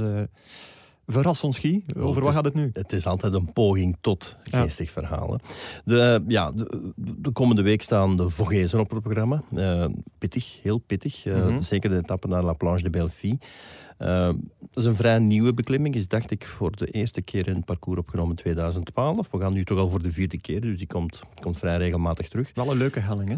Verras 1.08 1.43
ons, 1.43 1.58
Guy. 1.60 1.84
Over 1.97 2.08
het 2.08 2.16
wat 2.20 2.28
is- 2.30 2.36
gaat 2.36 2.43
het 2.45 2.53
nu? 2.53 2.70
Het 2.74 2.91
is 2.93 3.06
altijd 3.08 3.34
een 3.34 3.53
poging 3.53 3.97
tot 4.01 4.36
Ja. 4.43 4.62
geestig 4.62 4.91
verhalen. 4.91 5.39
De, 5.84 6.24
ja, 6.28 6.51
de, 6.51 6.91
de 6.95 7.32
komende 7.32 7.62
week 7.62 7.82
staan 7.82 8.18
de 8.18 8.30
Vogezen 8.30 8.80
op 8.80 8.89
het 8.89 9.01
programma. 9.03 9.43
Eh, 9.56 9.86
pittig, 10.18 10.60
heel 10.62 10.78
pittig. 10.78 11.26
Eh, 11.26 11.36
Mhm. 11.47 11.60
Zeker 11.62 11.89
de 11.89 11.95
etappe 11.97 12.28
naar 12.28 12.43
La 12.43 12.53
Planche 12.53 12.84
de 12.84 12.89
Belleville. 12.89 13.38
Eh, 13.97 14.28
dat 14.28 14.38
is 14.74 14.86
een 14.86 14.95
vrij 14.95 15.20
nieuwe 15.20 15.53
beklimming. 15.53 15.95
Is, 15.95 16.08
dacht 16.08 16.32
ik, 16.32 16.45
voor 16.45 16.76
de 16.76 16.86
eerste 16.88 17.22
keer 17.22 17.47
in 17.47 17.56
het 17.56 17.66
parcours 17.66 17.99
opgenomen 17.99 18.30
in 18.30 18.36
2012. 18.41 19.32
We 19.32 19.39
gaan 19.39 19.53
nu 19.53 19.66
toch 19.66 19.78
al 19.78 19.89
voor 19.89 20.01
de 20.01 20.12
vierde 20.12 20.38
keer, 20.41 20.62
dus 20.62 20.78
die 20.78 20.88
komt, 20.88 21.22
komt 21.41 21.58
vrij 21.58 21.78
regelmatig 21.78 22.28
terug. 22.28 22.51
Wel 22.53 22.72
een 22.72 22.78
leuke 22.78 22.99
helling, 22.99 23.30
hè? 23.30 23.36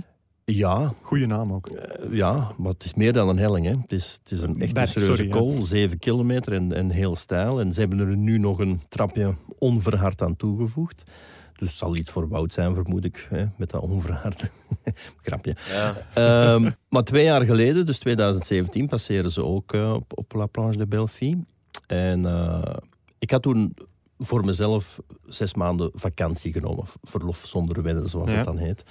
Ja, 0.52 0.94
Goeie 1.02 1.28
naam 1.28 1.54
ook. 1.54 1.68
eh, 1.68 2.14
ja, 2.14 2.52
maar 2.58 2.72
het 2.72 2.84
is 2.84 2.94
meer 2.94 3.14
dan 3.14 3.30
een 3.30 3.38
helling. 3.38 3.66
Hè. 3.66 3.72
Het, 3.72 3.92
is, 3.92 4.20
het 4.24 4.32
is 4.32 4.42
een 4.42 4.62
echt 4.62 4.74
Berg, 4.74 4.90
serieuze 4.90 5.16
sorry, 5.16 5.30
kool, 5.32 5.64
zeven 5.64 6.00
kilometer 6.00 6.54
en, 6.54 6.72
en 6.74 6.90
heel 6.90 7.16
stijl. 7.16 7.60
En 7.60 7.74
ze 7.74 7.80
hebben 7.80 8.00
er 8.00 8.18
nu 8.18 8.38
nog 8.38 8.60
een 8.60 8.82
trapje 8.90 9.36
onverhard 9.58 10.22
aan 10.22 10.36
toegevoegd. 10.36 11.12
Dus 11.58 11.70
het 11.70 11.78
zal 11.78 11.96
iets 11.96 12.12
voor 12.12 12.28
Wout 12.30 12.54
zijn, 12.54 12.74
vermoed 12.76 13.06
ik, 13.06 13.28
hè, 13.30 13.46
met 13.58 13.70
dat 13.70 13.82
onverhard. 13.82 14.52
Grapje. 15.24 15.56
Ja, 15.70 15.96
Ehm, 16.14 16.72
maar 16.90 17.04
twee 17.04 17.24
jaar 17.24 17.42
geleden, 17.42 17.86
dus 17.86 18.00
2017, 18.00 18.88
passeren 18.88 19.32
ze 19.32 19.44
ook 19.44 19.74
eh, 19.74 19.94
op, 19.94 20.18
op 20.18 20.34
La 20.34 20.46
Planche 20.46 20.78
de 20.78 20.88
Belleville. 20.88 21.44
En 21.88 22.26
eh, 22.26 22.76
ik 23.20 23.32
had 23.32 23.42
toen 23.42 23.76
voor 24.18 24.46
mezelf 24.46 25.00
zes 25.26 25.54
maanden 25.54 25.90
vakantie 25.94 26.52
genomen. 26.52 26.84
Verlof 27.02 27.38
zonder 27.46 27.82
wedden, 27.82 28.10
zoals 28.10 28.30
Ja. 28.30 28.36
het 28.36 28.46
dan 28.46 28.58
heet. 28.58 28.84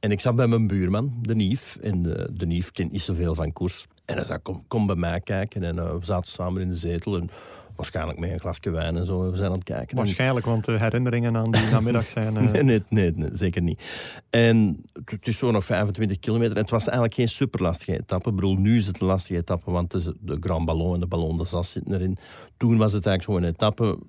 En 0.00 0.10
ik 0.10 0.20
zat 0.20 0.36
bij 0.36 0.46
mijn 0.46 0.66
buurman, 0.66 1.12
de 1.22 1.34
Nief. 1.34 1.76
En 1.80 2.02
de, 2.02 2.28
de 2.32 2.46
Nief 2.46 2.70
kent 2.70 2.92
niet 2.92 3.00
zoveel 3.00 3.34
van 3.34 3.52
koers. 3.52 3.86
En 4.04 4.16
hij 4.16 4.24
zei, 4.24 4.38
kom, 4.38 4.62
kom 4.68 4.86
bij 4.86 4.96
mij 4.96 5.20
kijken. 5.20 5.62
En 5.62 5.78
eh, 5.78 5.90
we 5.98 6.04
zaten 6.04 6.30
samen 6.30 6.62
in 6.62 6.68
de 6.68 6.76
zetel. 6.76 7.16
En 7.16 7.30
waarschijnlijk 7.76 8.18
met 8.18 8.30
een 8.30 8.40
glasje 8.40 8.70
wijn 8.70 8.96
en 8.96 9.06
zo. 9.06 9.30
We 9.30 9.36
zijn 9.36 9.48
aan 9.50 9.54
het 9.54 9.64
kijken. 9.64 9.88
En- 9.88 9.96
Waarschijnlijk, 9.96 10.46
want 10.46 10.64
de 10.64 10.78
herinneringen 10.78 11.36
aan 11.36 11.50
die 11.50 11.70
namiddag 11.72 12.04
zijn... 12.08 12.36
eh, 12.36 12.50
Nee, 12.50 12.62
nee, 12.62 12.82
nee, 12.88 13.12
nee, 13.14 13.30
zeker 13.32 13.62
niet. 13.62 13.82
En 14.30 14.84
het- 15.04 15.26
is 15.26 15.38
zo 15.38 15.50
nog 15.50 15.64
25 15.64 16.18
kilometer. 16.18 16.54
En 16.56 16.60
het 16.62 16.70
was 16.70 16.82
eigenlijk 16.84 17.14
geen 17.14 17.28
superlastige 17.28 17.92
etappe. 17.98 18.28
Ik 18.28 18.34
bedoel, 18.34 18.56
nu 18.56 18.76
is 18.76 18.86
het 18.86 19.00
een 19.00 19.06
lastige 19.06 19.38
etappe, 19.38 19.70
want 19.70 19.90
de 20.20 20.36
Grand 20.40 20.64
Ballon 20.66 20.94
en 20.94 21.00
de 21.00 21.06
Ballon 21.06 21.36
de 21.36 21.44
Sas 21.46 21.70
zitten 21.70 21.94
erin. 21.94 22.16
Toen 22.56 22.76
was 22.76 22.92
het 22.92 23.06
eigenlijk 23.06 23.24
gewoon 23.24 23.42
een 23.42 23.54
etappe, 23.54 23.84
een 23.84 24.08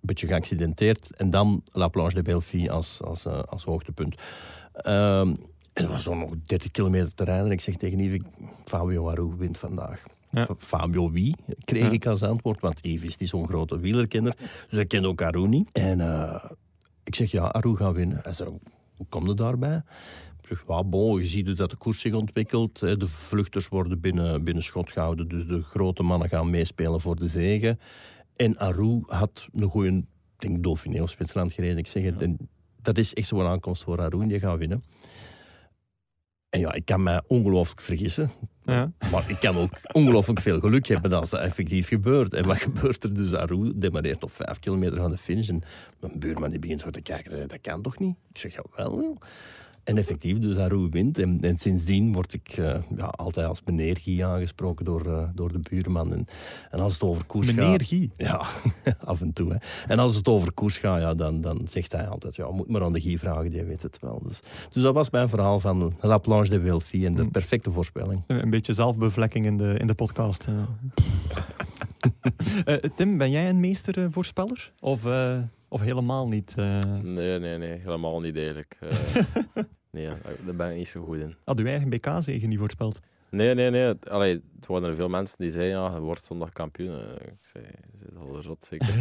beetje 0.00 0.26
geaccidenteerd. 0.26 1.16
En 1.16 1.30
dan 1.30 1.62
La 1.72 1.88
Planche 1.88 2.14
de 2.14 2.22
Belleville 2.22 2.70
als, 2.70 3.02
als, 3.02 3.26
eh, 3.26 3.38
als 3.42 3.64
hoogtepunt. 3.64 4.14
Ehm, 4.82 5.34
en 5.72 5.84
er 5.84 5.88
was 5.88 6.02
zo 6.02 6.14
nog 6.14 6.30
30 6.46 6.70
kilometer 6.70 7.14
te 7.14 7.24
rijden. 7.24 7.46
En 7.46 7.52
ik 7.52 7.60
zeg 7.60 7.76
tegen 7.76 7.98
Yves, 7.98 8.20
Fabio 8.64 9.08
Aru 9.08 9.34
wint 9.36 9.58
vandaag. 9.58 10.02
Ja. 10.30 10.48
Fabio 10.58 11.10
wie? 11.10 11.34
kreeg 11.64 11.84
Ja. 11.84 11.90
ik 11.90 12.06
als 12.06 12.22
antwoord. 12.22 12.60
Want 12.60 12.86
Yves 12.86 13.16
is 13.16 13.28
zo'n 13.28 13.46
grote 13.46 13.78
wielerkenner. 13.78 14.34
Dus 14.38 14.76
hij 14.76 14.86
kende 14.86 15.08
ook 15.08 15.22
Aru 15.22 15.48
niet. 15.48 15.70
En 15.72 16.00
eh, 16.00 16.44
ik 17.04 17.14
zeg, 17.14 17.30
ja, 17.30 17.44
Aru 17.44 17.76
gaat 17.76 17.94
winnen. 17.94 18.20
Hij 18.22 18.32
zei, 18.32 18.48
hoe 18.96 19.06
kom 19.08 19.26
je 19.26 19.34
daarbij? 19.34 19.82
Ja, 20.68 20.84
bon, 20.84 21.20
je 21.20 21.26
ziet 21.26 21.56
dat 21.56 21.70
de 21.70 21.76
koers 21.76 22.00
zich 22.00 22.12
ontwikkelt. 22.12 22.78
De 22.78 23.06
vluchters 23.06 23.68
worden 23.68 24.00
binnen, 24.00 24.44
binnen 24.44 24.62
schot 24.62 24.92
gehouden. 24.92 25.28
Dus 25.28 25.46
de 25.46 25.62
grote 25.62 26.02
mannen 26.02 26.28
gaan 26.28 26.50
meespelen 26.50 27.00
voor 27.00 27.16
de 27.16 27.28
zegen. 27.28 27.78
En 28.36 28.58
Aru 28.58 29.02
had 29.06 29.48
een 29.52 29.68
goede, 29.68 29.88
ik 29.96 30.04
denk 30.36 30.62
Dauphiné 30.62 31.02
of 31.02 31.10
Zwitserland 31.10 31.52
gereden. 31.52 31.78
Ik 31.78 31.86
zeg 31.86 32.02
het, 32.02 32.36
dat 32.88 32.98
is 32.98 33.14
echt 33.14 33.28
zo'n 33.28 33.46
aankomst 33.46 33.82
voor 33.84 34.00
Aru 34.00 34.22
en 34.22 34.28
die 34.28 34.38
gaat 34.38 34.58
winnen. 34.58 34.84
En 36.48 36.60
ja, 36.60 36.72
ik 36.72 36.84
kan 36.84 37.02
mij 37.02 37.22
ongelooflijk 37.26 37.80
vergissen. 37.80 38.30
ja. 38.64 38.92
Maar 39.10 39.30
ik 39.30 39.38
kan 39.40 39.56
ook 39.56 39.70
ongelooflijk 39.92 40.40
veel 40.40 40.60
geluk 40.60 40.86
hebben 40.86 41.12
als 41.12 41.30
dat 41.30 41.40
effectief 41.40 41.88
gebeurt. 41.88 42.34
En 42.34 42.46
wat 42.46 42.56
gebeurt 42.56 43.04
er 43.04 43.14
dus? 43.14 43.30
Demareert 43.74 44.22
op 44.22 44.32
vijf 44.32 44.58
kilometer 44.58 44.96
van 44.96 45.10
de 45.10 45.18
finish. 45.18 45.48
En 45.48 45.62
mijn 46.00 46.18
buurman 46.18 46.50
die 46.50 46.58
begint 46.58 46.80
zo 46.80 46.90
te 46.90 47.00
kijken, 47.00 47.38
dat, 47.38 47.50
dat 47.50 47.60
kan 47.60 47.82
toch 47.82 47.98
niet? 47.98 48.16
Ik 48.30 48.38
zeg, 48.38 48.52
ja 48.52 48.64
wel. 48.76 49.18
En 49.88 49.96
effectief, 49.98 50.38
dus 50.38 50.56
Aru 50.58 50.88
wint. 50.90 51.18
En, 51.18 51.38
en 51.40 51.58
sindsdien 51.58 52.12
word 52.12 52.32
ik 52.32 52.48
eh, 52.48 52.80
ja, 52.96 53.04
altijd 53.04 53.46
als 53.46 53.62
meneer 53.64 53.96
Guy 54.00 54.22
aangesproken 54.22 54.84
door, 54.84 55.06
eh, 55.06 55.28
door 55.34 55.52
de 55.52 55.58
buurman. 55.58 56.12
En, 56.12 56.24
en 56.70 56.78
als 56.78 56.92
het 56.92 57.02
over 57.02 57.24
koers 57.24 57.46
gaat... 57.46 57.56
Meneer 57.56 57.84
Guy. 57.84 58.10
Ja, 58.14 58.42
af 59.04 59.20
en 59.20 59.32
toe. 59.32 59.52
Hè. 59.52 59.56
En 59.88 59.98
als 59.98 60.14
het 60.14 60.28
over 60.28 60.52
koers 60.52 60.78
gaat, 60.78 61.00
ja, 61.00 61.14
dan, 61.14 61.40
dan 61.40 61.60
zegt 61.68 61.92
hij 61.92 62.06
altijd... 62.08 62.36
Ja, 62.36 62.50
moet 62.50 62.68
maar 62.68 62.82
aan 62.82 62.92
de 62.92 63.00
Guy 63.00 63.18
vragen, 63.18 63.50
die 63.50 63.64
weet 63.64 63.82
het 63.82 63.98
wel. 64.00 64.22
Dus, 64.26 64.40
dus 64.72 64.82
dat 64.82 64.94
was 64.94 65.10
mijn 65.10 65.28
verhaal 65.28 65.60
van 65.60 65.92
La 66.00 66.18
Planche 66.18 66.50
de 66.50 66.58
Belleville 66.58 67.06
en 67.06 67.14
de 67.14 67.22
Mm. 67.22 67.30
perfecte 67.30 67.70
voorspelling. 67.70 68.22
Een 68.26 68.50
beetje 68.50 68.72
zelfbevlekking 68.72 69.44
in 69.44 69.56
de, 69.56 69.74
in 69.78 69.86
de 69.86 69.94
podcast. 69.94 70.46
eh. 70.46 70.54
Eh, 72.64 72.74
Tim, 72.94 73.18
ben 73.18 73.30
jij 73.30 73.48
een 73.48 73.60
meestervoorspeller? 73.60 74.72
Of, 74.80 75.04
eh, 75.06 75.38
of 75.68 75.80
helemaal 75.80 76.28
niet? 76.28 76.54
eh? 76.56 76.84
nee, 77.02 77.38
nee, 77.38 77.58
nee, 77.58 77.78
helemaal 77.78 78.20
niet 78.20 78.36
eigenlijk. 78.36 78.76
Eh, 78.80 78.90
nee, 79.98 80.06
daar- 80.22 80.36
daar 80.46 80.54
ben 80.54 80.70
ik 80.70 80.76
niet 80.76 80.88
zo 80.88 81.04
goed 81.04 81.16
in. 81.18 81.34
Had 81.44 81.58
uw 81.58 81.66
eigen 81.66 81.88
BK-zegen 81.88 82.48
niet 82.48 82.58
voorspeld? 82.58 83.00
Nee, 83.30 83.54
nee, 83.54 83.70
nee. 83.70 83.82
Het, 83.82 84.08
allee, 84.10 84.34
het 84.56 84.66
waren 84.66 84.88
er 84.88 84.94
veel 84.96 85.08
mensen 85.08 85.36
die 85.38 85.50
zeiden, 85.50 85.78
ja, 85.80 85.94
je 85.94 86.00
wordt 86.00 86.24
zondag 86.24 86.52
kampioen. 86.52 86.90
Eh, 87.00 87.26
Ik 87.26 87.46
zei, 87.52 87.64
je 87.64 87.98
zit 88.04 88.16
al 88.16 88.42
zot, 88.42 88.64
zeker. 88.68 88.94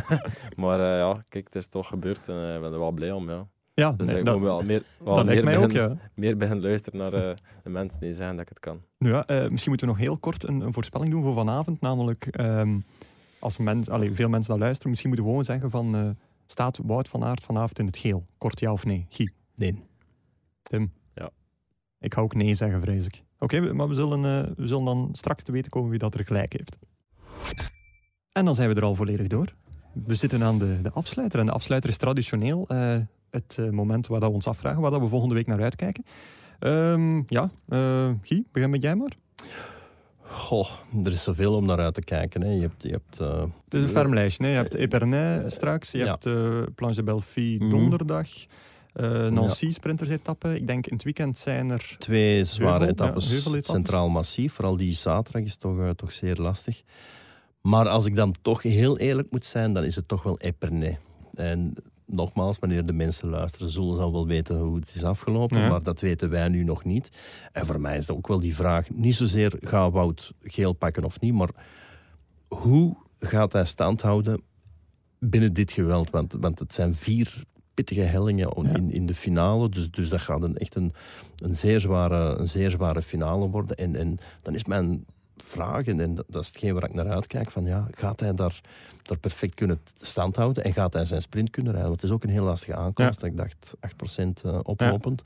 maar 0.56 0.80
eh, 0.80 0.98
ja, 0.98 1.22
kijk, 1.28 1.44
het 1.44 1.54
is 1.54 1.66
toch 1.66 1.86
gebeurd 1.86 2.28
en 2.28 2.34
eh, 2.34 2.54
ik 2.54 2.60
ben 2.60 2.72
er 2.72 2.78
wel 2.78 2.90
blij 2.92 3.12
om, 3.12 3.30
ja. 3.30 3.46
Ja, 3.74 3.92
Dus 3.92 4.06
nee, 4.06 4.18
ik 4.18 4.24
dat, 4.24 4.38
moet 4.38 4.46
wel 4.46 4.62
meer, 4.62 4.82
wel 4.98 5.14
dat 5.14 5.26
lijkt 5.26 5.44
meer, 5.44 5.52
mij 5.54 5.62
ook, 5.62 5.72
beginnen, 5.72 5.98
ja. 6.02 6.10
meer 6.14 6.36
beginnen 6.36 6.64
luisteren 6.64 6.98
naar 6.98 7.12
eh, 7.12 7.34
de 7.62 7.70
mensen 7.70 8.00
die 8.00 8.14
zeggen 8.14 8.32
dat 8.36 8.42
ik 8.42 8.48
het 8.48 8.58
kan. 8.58 8.80
Nu 8.98 9.08
ja, 9.10 9.26
eh, 9.26 9.48
misschien 9.48 9.70
moeten 9.70 9.86
we 9.88 9.92
nog 9.94 10.02
heel 10.02 10.18
kort 10.18 10.48
een, 10.48 10.60
een 10.60 10.72
voorspelling 10.72 11.10
doen 11.10 11.22
voor 11.22 11.34
vanavond. 11.34 11.80
Namelijk, 11.80 12.26
ehm, 12.26 12.78
als 13.38 13.58
mens, 13.58 13.88
allee, 13.88 14.14
veel 14.14 14.28
mensen 14.28 14.50
dat 14.50 14.58
luisteren, 14.60 14.88
misschien 14.90 15.10
moeten 15.10 15.26
we 15.28 15.32
gewoon 15.32 15.46
zeggen 15.46 15.70
van... 15.70 15.94
eh, 15.94 16.10
staat 16.46 16.78
Wout 16.84 17.08
van 17.08 17.24
Aert 17.24 17.40
vanavond 17.44 17.78
in 17.78 17.86
het 17.86 17.96
geel? 17.96 18.24
Kort 18.38 18.60
ja 18.60 18.72
of 18.72 18.84
nee? 18.84 19.06
Guy, 19.08 19.32
Nee. 19.56 19.82
Tim? 20.70 20.92
Ja. 21.14 21.30
Ik 22.00 22.14
ga 22.14 22.20
ook 22.20 22.34
nee 22.34 22.54
zeggen, 22.54 22.80
vrees 22.80 23.06
ik. 23.06 23.22
Oké, 23.38 23.60
we- 23.60 23.72
maar 23.72 23.88
we 23.88 23.94
zullen, 23.94 24.24
eh, 24.24 24.50
we 24.56 24.66
zullen 24.66 24.84
dan 24.84 25.08
straks 25.12 25.42
te 25.42 25.52
weten 25.52 25.70
komen 25.70 25.90
wie 25.90 25.98
dat 25.98 26.14
er 26.14 26.24
gelijk 26.24 26.52
heeft. 26.52 26.76
En 28.32 28.44
dan 28.44 28.54
zijn 28.54 28.68
we 28.68 28.74
er 28.74 28.82
al 28.84 28.94
volledig 28.94 29.26
door. 29.26 29.54
We 30.04 30.14
zitten 30.14 30.42
aan 30.42 30.58
de, 30.58 30.78
de 30.82 30.90
afsluiter. 30.90 31.38
En 31.38 31.46
de 31.46 31.52
afsluiter 31.52 31.90
is 31.90 31.96
traditioneel 31.96 32.66
eh, 32.68 32.96
het 33.30 33.56
eh, 33.60 33.70
moment 33.70 34.06
waar 34.06 34.20
dat 34.20 34.28
we 34.28 34.34
ons 34.34 34.46
afvragen, 34.46 34.80
waar 34.80 34.90
dat 34.90 35.00
we 35.00 35.06
volgende 35.06 35.34
week 35.34 35.46
naar 35.46 35.62
uitkijken. 35.62 36.04
Ehm, 36.58 37.22
ja, 37.26 37.50
eh 37.68 38.10
Guy, 38.22 38.44
begin 38.52 38.70
met 38.70 38.82
jij 38.82 38.94
maar. 38.96 39.12
Goh, 40.22 40.70
er 41.04 41.10
is 41.12 41.22
zoveel 41.22 41.54
om 41.56 41.66
naar 41.66 41.78
uit 41.78 41.94
te 41.94 42.00
kijken. 42.04 42.40
Hè. 42.42 42.50
Je 42.52 42.60
hebt... 42.60 42.82
Je 42.82 42.90
hebt 42.90 43.20
eh, 43.20 43.42
Het 43.64 43.74
is 43.74 43.82
een 43.82 43.88
ferm 43.88 44.14
lijstje. 44.14 44.44
hè. 44.44 44.50
Je 44.50 44.56
hebt 44.56 44.74
Epernay 44.74 45.50
straks, 45.50 45.90
je 45.90 45.98
Ja. 45.98 46.04
hebt 46.06 46.26
eh 46.26 46.62
Planche 46.74 47.02
de 47.04 47.56
Mhm. 47.58 47.68
donderdag, 47.70 48.28
Nancy 49.30 49.72
sprintersetappe. 49.72 50.54
Ik 50.54 50.66
denk 50.66 50.86
in 50.86 50.94
het 50.94 51.04
weekend 51.04 51.38
zijn 51.38 51.70
er... 51.70 51.96
twee 51.98 52.44
zware 52.44 52.84
Heuvel, 52.84 53.04
etappes, 53.04 53.66
centraal 53.66 54.08
massief. 54.08 54.52
Vooral 54.52 54.76
die 54.76 54.94
zaterdag 54.94 55.42
is 55.42 55.56
toch, 55.56 55.78
eh, 55.80 55.90
toch 55.90 56.12
zeer 56.12 56.36
lastig. 56.36 56.82
Maar 57.60 57.88
als 57.88 58.06
ik 58.06 58.16
dan 58.16 58.34
toch 58.42 58.62
heel 58.62 58.98
eerlijk 58.98 59.30
moet 59.30 59.44
zijn, 59.44 59.72
dan 59.72 59.84
is 59.84 59.96
het 59.96 60.08
toch 60.08 60.22
wel 60.22 60.38
Epernay. 60.38 60.98
En 61.34 61.74
nogmaals, 62.06 62.58
wanneer 62.58 62.86
de 62.86 62.92
mensen 62.92 63.28
luisteren, 63.28 63.68
zullen 63.68 63.96
ze 63.96 64.02
al 64.02 64.12
wel 64.12 64.26
weten 64.26 64.58
hoe 64.58 64.76
het 64.76 64.94
is 64.94 65.04
afgelopen. 65.04 65.58
Ja. 65.58 65.68
Maar 65.68 65.82
dat 65.82 66.00
weten 66.00 66.30
wij 66.30 66.48
nu 66.48 66.64
nog 66.64 66.84
niet. 66.84 67.08
En 67.52 67.66
voor 67.66 67.80
mij 67.80 67.96
is 67.96 68.06
dat 68.06 68.16
ook 68.16 68.28
wel 68.28 68.40
die 68.40 68.54
vraag, 68.54 68.90
niet 68.90 69.14
zozeer 69.14 69.52
gaat 69.60 69.92
Wout 69.92 70.32
geel 70.42 70.72
pakken 70.72 71.04
of 71.04 71.20
niet, 71.20 71.34
maar 71.34 71.50
hoe 72.48 72.96
gaat 73.18 73.52
hij 73.52 73.64
stand 73.64 74.02
houden 74.02 74.42
binnen 75.18 75.52
dit 75.52 75.72
geweld? 75.72 76.10
Want, 76.10 76.32
want 76.40 76.58
het 76.58 76.74
zijn 76.74 76.94
vier 76.94 77.44
pittige 77.74 78.00
hellingen 78.00 78.52
Ja. 78.62 78.74
in, 78.74 78.90
in 78.90 79.06
de 79.06 79.14
finale. 79.14 79.68
Dus, 79.68 79.90
dus 79.90 80.08
dat 80.08 80.20
gaat 80.20 80.42
een, 80.42 80.56
echt 80.56 80.74
een, 80.74 80.92
een, 81.36 81.56
zeer 81.56 81.80
zware, 81.80 82.38
een 82.38 82.48
zeer 82.48 82.70
zware 82.70 83.02
finale 83.02 83.48
worden. 83.48 83.76
En, 83.76 83.96
en 83.96 84.18
dan 84.42 84.54
is 84.54 84.64
mijn 84.64 85.04
vraag, 85.36 85.86
en, 85.86 86.00
en 86.00 86.14
dat 86.14 86.24
dat 86.28 86.42
is 86.42 86.48
hetgeen 86.48 86.74
waar 86.74 86.84
ik 86.84 86.94
naar 86.94 87.08
uitkijk, 87.08 87.50
van 87.50 87.64
ja, 87.64 87.88
gaat 87.90 88.20
hij 88.20 88.34
daar, 88.34 88.60
daar 89.02 89.18
perfect 89.18 89.54
kunnen 89.54 89.80
stand 90.00 90.36
houden 90.36 90.64
en 90.64 90.72
gaat 90.72 90.92
hij 90.92 91.04
zijn 91.04 91.22
sprint 91.22 91.50
kunnen 91.50 91.72
rijden? 91.72 91.90
Want 91.90 92.00
het 92.00 92.10
is 92.10 92.16
ook 92.16 92.22
een 92.22 92.30
heel 92.30 92.44
lastige 92.44 92.76
aankomst. 92.76 93.22
Ik 93.22 93.36
dacht 93.36 93.74
8% 93.80 94.44
eh, 94.44 94.58
oplopend. 94.62 95.22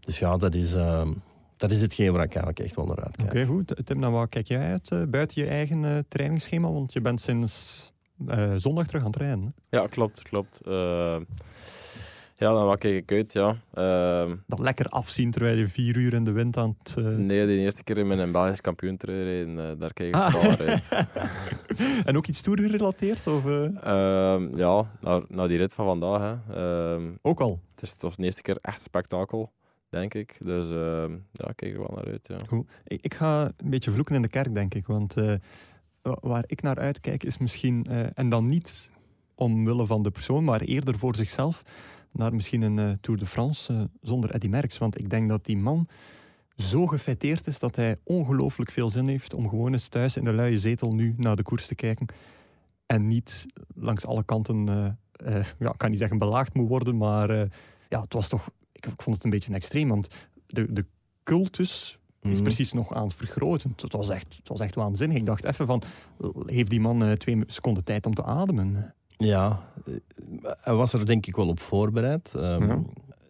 Dus 0.00 0.18
ja, 0.18 0.36
dat 0.36 0.54
is, 0.54 0.74
eh, 0.74 1.08
dat 1.56 1.70
is 1.70 1.80
hetgeen 1.80 2.12
waar 2.12 2.24
ik 2.24 2.34
eigenlijk 2.34 2.58
echt 2.58 2.76
wel 2.76 2.86
naar 2.86 3.04
uitkijk. 3.04 3.30
Oké, 3.30 3.44
goed. 3.44 3.72
Tim, 3.84 4.00
dan 4.00 4.12
waar 4.12 4.28
kijk 4.28 4.46
jij 4.46 4.70
uit 4.70 4.90
eh, 4.90 5.02
buiten 5.08 5.42
je 5.42 5.48
eigen 5.48 6.04
trainingsschema? 6.08 6.70
Want 6.70 6.92
je 6.92 7.00
bent 7.00 7.20
sinds 7.20 7.92
eh, 8.28 8.52
zondag 8.56 8.86
terug 8.86 9.00
aan 9.02 9.10
het 9.10 9.16
rijden. 9.16 9.54
hè? 9.70 9.78
Ja, 9.78 9.86
klopt, 9.86 10.22
klopt. 10.22 10.60
Eh, 10.66 11.16
ja, 12.34 12.52
dan 12.52 12.66
wat 12.66 12.78
kijk 12.78 12.94
ik 12.94 13.12
uit, 13.12 13.32
ja. 13.32 13.56
Ehm, 13.74 14.36
Dat 14.46 14.58
lekker 14.58 14.86
afzien 14.86 15.30
terwijl 15.30 15.56
je 15.56 15.68
vier 15.68 15.96
uur 15.96 16.12
in 16.12 16.24
de 16.24 16.32
wind 16.32 16.56
aan 16.56 16.76
het... 16.82 16.94
eh, 16.98 17.04
nee, 17.04 17.46
de 17.46 17.52
eerste 17.56 17.82
keer 17.84 17.98
in 17.98 18.10
een 18.10 18.32
Belgisch 18.32 18.60
kampioen 18.60 18.96
rijden, 18.98 19.78
daar 19.78 19.92
kijk 19.92 20.08
ik 20.08 20.14
Ah. 20.14 20.32
wel 20.32 20.42
naar 20.42 20.58
uit. 20.60 20.88
en 22.06 22.16
ook 22.16 22.26
iets 22.26 22.40
toer 22.42 22.58
gerelateerd? 22.58 23.26
Of, 23.26 23.46
eh? 23.46 23.64
Ehm, 23.82 24.56
ja, 24.56 24.90
naar, 25.00 25.22
naar 25.28 25.48
die 25.48 25.58
rit 25.58 25.74
van 25.74 25.86
vandaag. 25.86 26.20
Hè. 26.46 26.54
Ehm, 26.94 27.02
Ook 27.22 27.40
al. 27.40 27.60
het 27.74 27.82
is 27.82 27.94
toch 27.94 28.14
de 28.14 28.22
eerste 28.24 28.42
keer 28.42 28.58
echt 28.60 28.82
spektakel, 28.82 29.52
denk 29.88 30.14
ik. 30.14 30.36
Dus 30.44 30.66
ehm, 30.70 31.12
ja, 31.32 31.48
ik 31.48 31.56
kijk 31.56 31.72
er 31.72 31.78
wel 31.78 31.92
naar 31.94 32.06
uit. 32.06 32.28
Ja. 32.28 32.36
Goed. 32.46 32.68
Ik, 32.84 33.02
ik 33.02 33.14
ga 33.14 33.44
een 33.56 33.70
beetje 33.70 33.90
vloeken 33.90 34.14
in 34.14 34.22
de 34.22 34.28
kerk, 34.28 34.54
denk 34.54 34.74
ik. 34.74 34.86
Want 34.86 35.14
waar 36.02 36.44
ik 36.46 36.62
naar 36.62 36.78
uitkijk 36.78 37.24
is 37.24 37.38
misschien, 37.38 37.84
eh, 37.84 38.06
en 38.14 38.28
dan 38.28 38.46
niet 38.46 38.90
omwille 39.34 39.86
van 39.86 40.02
de 40.02 40.10
persoon, 40.10 40.44
maar 40.44 40.60
eerder 40.60 40.98
voor 40.98 41.14
zichzelf, 41.14 41.62
naar 42.12 42.34
misschien 42.34 42.62
een 42.62 42.76
uh, 42.76 42.92
Tour 43.00 43.18
de 43.18 43.26
France 43.26 43.72
uh, 43.72 43.82
zonder 44.00 44.30
Eddy 44.30 44.48
Merckx. 44.48 44.78
Want 44.78 44.98
ik 44.98 45.10
denk 45.10 45.28
dat 45.28 45.44
die 45.44 45.56
man 45.56 45.88
zo 46.56 46.86
gefeteerd 46.86 47.46
is 47.46 47.58
dat 47.58 47.76
hij 47.76 47.96
ongelooflijk 48.04 48.70
veel 48.70 48.90
zin 48.90 49.08
heeft 49.08 49.34
om 49.34 49.48
gewoon 49.48 49.72
eens 49.72 49.88
thuis 49.88 50.16
in 50.16 50.24
de 50.24 50.32
luie 50.32 50.58
zetel 50.58 50.94
nu 50.94 51.14
naar 51.16 51.36
de 51.36 51.42
koers 51.42 51.66
te 51.66 51.74
kijken. 51.74 52.06
En 52.86 53.06
niet 53.06 53.46
langs 53.74 54.06
alle 54.06 54.24
kanten, 54.24 54.66
ja, 55.58 55.70
ik 55.70 55.74
kan 55.76 55.90
niet 55.90 55.98
zeggen 55.98 56.18
belaagd 56.18 56.54
moet 56.54 56.68
worden, 56.68 56.96
maar 56.96 57.30
ja, 57.88 58.00
het 58.00 58.12
was 58.12 58.28
toch, 58.28 58.50
ik, 58.72 58.86
vond 58.96 59.16
het 59.16 59.24
een 59.24 59.30
beetje 59.30 59.54
extreem, 59.54 59.88
want 59.88 60.08
de, 60.46 60.72
de 60.72 60.86
cultus 61.22 61.99
is 62.22 62.34
mhm. 62.34 62.42
precies 62.42 62.72
nog 62.72 62.94
aan 62.94 63.06
het 63.06 63.14
vergroten. 63.14 63.72
Het 63.76 63.92
was, 63.92 64.08
echt, 64.08 64.36
het 64.36 64.48
was 64.48 64.60
echt 64.60 64.74
waanzinnig. 64.74 65.16
Ik 65.16 65.26
dacht 65.26 65.44
even 65.44 65.66
van, 65.66 65.82
heeft 66.46 66.70
die 66.70 66.80
man 66.80 67.16
twee 67.16 67.42
seconden 67.46 67.84
tijd 67.84 68.06
om 68.06 68.14
te 68.14 68.24
ademen? 68.24 68.94
Ja, 69.16 69.60
hij 70.60 70.74
was 70.74 70.92
er 70.92 71.06
denk 71.06 71.26
ik 71.26 71.36
wel 71.36 71.48
op 71.48 71.60
voorbereid. 71.60 72.34
Um, 72.36 72.86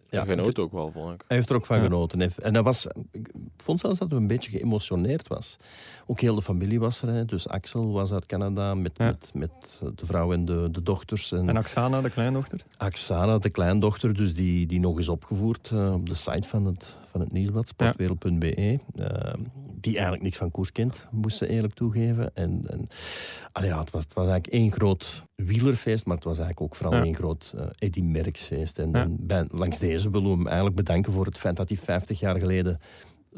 ja, 0.09 0.25
genoot 0.25 0.59
ook 0.59 0.71
wel, 0.71 0.91
vond 0.91 1.13
ik. 1.13 1.23
Hij 1.27 1.37
heeft 1.37 1.49
er 1.49 1.55
ook 1.55 1.65
van 1.65 1.81
genoten. 1.81 2.21
En 2.21 2.53
hij 2.53 2.63
was, 2.63 2.87
ik 3.11 3.30
vond 3.61 3.79
zelfs 3.79 3.99
dat 3.99 4.09
hij 4.09 4.17
een 4.17 4.27
beetje 4.27 4.51
geëmotioneerd 4.51 5.27
was. 5.27 5.57
Ook 6.07 6.19
heel 6.19 6.35
de 6.35 6.41
familie 6.41 6.79
was 6.79 7.01
er. 7.01 7.09
Hè. 7.09 7.25
Dus 7.25 7.47
Axel 7.47 7.91
was 7.91 8.11
uit 8.11 8.25
Canada 8.25 8.75
met, 8.75 8.97
met, 8.97 9.31
met 9.33 9.51
de 9.95 10.05
vrouw 10.05 10.33
en 10.33 10.45
de, 10.45 10.67
de 10.71 10.83
dochters. 10.83 11.31
En, 11.31 11.49
en 11.49 11.57
Axana, 11.57 12.01
de 12.01 12.09
kleindochter? 12.09 12.63
Axana, 12.77 13.37
de 13.37 13.49
kleindochter, 13.49 14.13
dus 14.13 14.33
die, 14.33 14.65
die 14.65 14.79
nog 14.79 14.99
is 14.99 15.09
opgevoerd 15.09 15.69
uh, 15.73 15.93
op 15.93 16.09
de 16.09 16.15
site 16.15 16.47
van 16.47 16.65
het, 16.65 16.97
van 17.11 17.19
het 17.21 17.31
nieuwsblad, 17.31 17.67
sportwereld.be. 17.67 18.79
Uh, 18.95 19.33
die 19.81 19.93
eigenlijk 19.93 20.23
niks 20.23 20.37
van 20.37 20.51
koers 20.51 20.71
kent, 20.71 21.07
moest 21.11 21.37
ze 21.37 21.47
eerlijk 21.47 21.73
toegeven. 21.73 22.35
En, 22.35 22.61
en 22.67 22.85
ja, 23.65 23.79
het, 23.79 23.91
was, 23.91 24.03
het 24.03 24.13
was 24.13 24.27
eigenlijk 24.27 24.53
één 24.53 24.71
groot 24.71 25.25
wielerfeest, 25.35 26.05
maar 26.05 26.15
het 26.15 26.25
was 26.25 26.39
eigenlijk 26.39 26.71
ook 26.71 26.75
vooral 26.75 27.03
één 27.03 27.15
groot 27.15 27.53
uh, 27.55 27.61
Eddy 27.77 28.01
Merckx-feest. 28.01 28.79
En, 28.79 28.93
en 28.93 29.17
bij, 29.19 29.45
langs 29.47 29.79
deze 29.79 30.09
willen 30.09 30.29
we 30.29 30.35
hem 30.35 30.47
eigenlijk 30.47 30.75
bedanken 30.75 31.13
voor 31.13 31.25
het 31.25 31.37
feit 31.37 31.55
dat 31.55 31.69
hij 31.69 31.77
50 31.77 32.19
jaar 32.19 32.39
geleden 32.39 32.79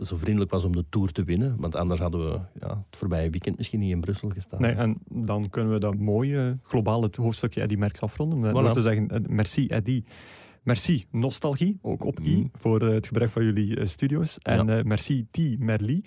zo 0.02 0.16
vriendelijk 0.16 0.52
was 0.52 0.64
om 0.64 0.76
de 0.76 0.86
Tour 0.90 1.12
te 1.12 1.24
winnen. 1.24 1.56
Want 1.58 1.76
anders 1.76 2.00
hadden 2.00 2.32
we 2.32 2.40
ja, 2.60 2.84
het 2.90 2.98
voorbije 2.98 3.30
weekend 3.30 3.58
misschien 3.58 3.80
niet 3.80 3.92
in 3.92 4.02
Brussel 4.02 4.30
gestaan. 4.30 4.62
Nee, 4.62 4.74
en 4.74 4.98
dan 5.10 5.50
kunnen 5.50 5.74
we 5.74 5.80
dat 5.80 5.98
mooie 5.98 6.58
globale 6.64 7.10
hoofdstukje 7.22 7.62
Eddy 7.62 7.76
Merckx 7.76 8.02
afronden. 8.02 8.50
Voilà. 8.50 8.54
Door 8.54 8.74
te 8.74 8.82
zeggen, 8.82 9.08
eh, 9.10 9.20
merci 9.28 9.68
Eddy. 9.68 10.04
Merci 10.64 11.06
Nostalgie, 11.12 11.80
ook 11.82 12.06
op 12.06 12.20
I, 12.20 12.38
mm. 12.38 12.50
voor 12.54 12.82
uh, 12.82 12.94
het 12.94 13.08
gebruik 13.08 13.32
van 13.32 13.44
jullie 13.44 13.78
uh, 13.78 13.86
studio's. 13.86 14.38
En 14.38 14.68
ja. 14.68 14.78
uh, 14.78 14.84
merci 14.84 15.28
T. 15.32 15.60
Merli 15.60 16.04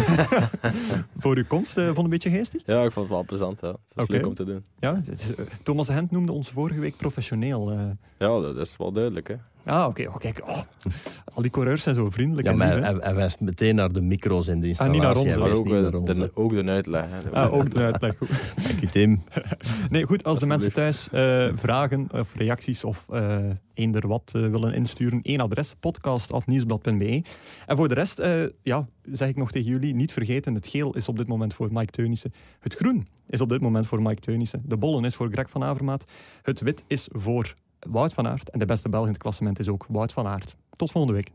voor 1.22 1.36
uw 1.36 1.44
komst. 1.48 1.72
vond 1.72 1.86
het 1.88 1.98
een 1.98 2.08
beetje 2.08 2.30
geestig? 2.30 2.62
Ja, 2.66 2.82
ik 2.82 2.92
vond 2.92 3.06
het 3.06 3.14
wel 3.14 3.24
plezant. 3.24 3.60
Ja. 3.60 3.68
Het 3.68 3.78
is 3.96 4.02
okay. 4.02 4.16
leuk 4.16 4.26
om 4.26 4.34
te 4.34 4.44
doen. 4.44 4.64
Ja, 4.78 5.00
Thomas 5.62 5.88
Hent 5.88 6.10
noemde 6.10 6.32
ons 6.32 6.50
vorige 6.50 6.80
week 6.80 6.96
professioneel. 6.96 7.72
Ja, 8.18 8.40
dat 8.40 8.56
is 8.56 8.76
wel 8.76 8.92
duidelijk. 8.92 9.28
Hè. 9.28 9.34
Ah, 9.68 9.86
oké. 9.86 10.00
Okay. 10.00 10.06
Oh, 10.06 10.16
kijk, 10.16 10.48
oh, 10.48 10.60
al 11.34 11.42
die 11.42 11.50
coureurs 11.50 11.82
zijn 11.82 11.94
zo 11.94 12.10
vriendelijk. 12.10 12.46
Ja, 12.46 12.54
maar 12.54 12.80
hij, 12.80 12.94
hij, 12.98 13.14
wijst 13.14 13.40
meteen 13.40 13.74
naar 13.74 13.92
de 13.92 14.00
micro's 14.00 14.46
in 14.46 14.60
de 14.60 14.68
installatie. 14.68 15.02
Ah, 15.02 15.06
niet 15.06 15.16
naar 15.16 15.26
ons. 15.26 15.40
Maar 15.40 15.56
ook, 15.56 15.64
niet 15.64 15.74
naar 15.74 15.94
ons, 15.94 16.18
de, 16.18 16.30
ook 16.34 16.52
de 16.52 16.64
uitleg. 16.64 17.04
Ah, 17.32 17.52
ook 17.52 17.70
de 17.70 17.82
uitleg. 17.82 18.16
Goed. 18.18 18.28
Dank 18.66 18.80
je, 18.80 18.86
Tim. 18.86 19.22
nee, 19.90 20.04
goed. 20.04 20.24
Als 20.24 20.38
de 20.38 20.46
mensen 20.46 20.72
thuis 20.72 21.08
uh, 21.12 21.48
vragen 21.54 22.08
of 22.12 22.34
reacties 22.34 22.84
of 22.84 23.06
uh, 23.12 23.36
eender 23.74 24.08
wat 24.08 24.32
uh, 24.36 24.50
willen 24.50 24.74
insturen, 24.74 25.20
één 25.22 25.40
adres, 25.40 25.74
podcast.nieuwsblad.be. 25.80 27.22
En 27.66 27.76
voor 27.76 27.88
de 27.88 27.94
rest, 27.94 28.22
ja, 28.62 28.88
zeg 29.02 29.28
ik 29.28 29.36
nog 29.36 29.50
tegen 29.50 29.70
jullie, 29.70 29.94
niet 29.94 30.12
vergeten, 30.12 30.54
het 30.54 30.66
geel 30.66 30.94
is 30.94 31.08
op 31.08 31.16
dit 31.16 31.26
moment 31.26 31.54
voor 31.54 31.68
Mike 31.72 31.92
Teunissen. 31.92 32.32
Het 32.60 32.74
groen 32.74 33.06
is 33.26 33.40
op 33.40 33.48
dit 33.48 33.60
moment 33.60 33.86
voor 33.86 34.02
Mike 34.02 34.20
Teunissen. 34.20 34.62
De 34.64 34.76
bollen 34.76 35.04
is 35.04 35.14
voor 35.14 35.28
Greg 35.30 35.50
van 35.50 35.64
Avermaat. 35.64 36.04
Het 36.42 36.60
wit 36.60 36.84
is 36.86 37.08
voor 37.12 37.54
Wout 37.80 38.12
van 38.12 38.26
Aert. 38.26 38.50
En 38.50 38.58
de 38.58 38.64
beste 38.64 38.88
Belg 38.88 39.04
in 39.04 39.12
het 39.12 39.22
klassement 39.22 39.58
is 39.58 39.68
ook 39.68 39.86
Wout 39.88 40.12
van 40.12 40.26
Aert. 40.26 40.56
Tot 40.76 40.90
volgende 40.90 41.16
week. 41.16 41.30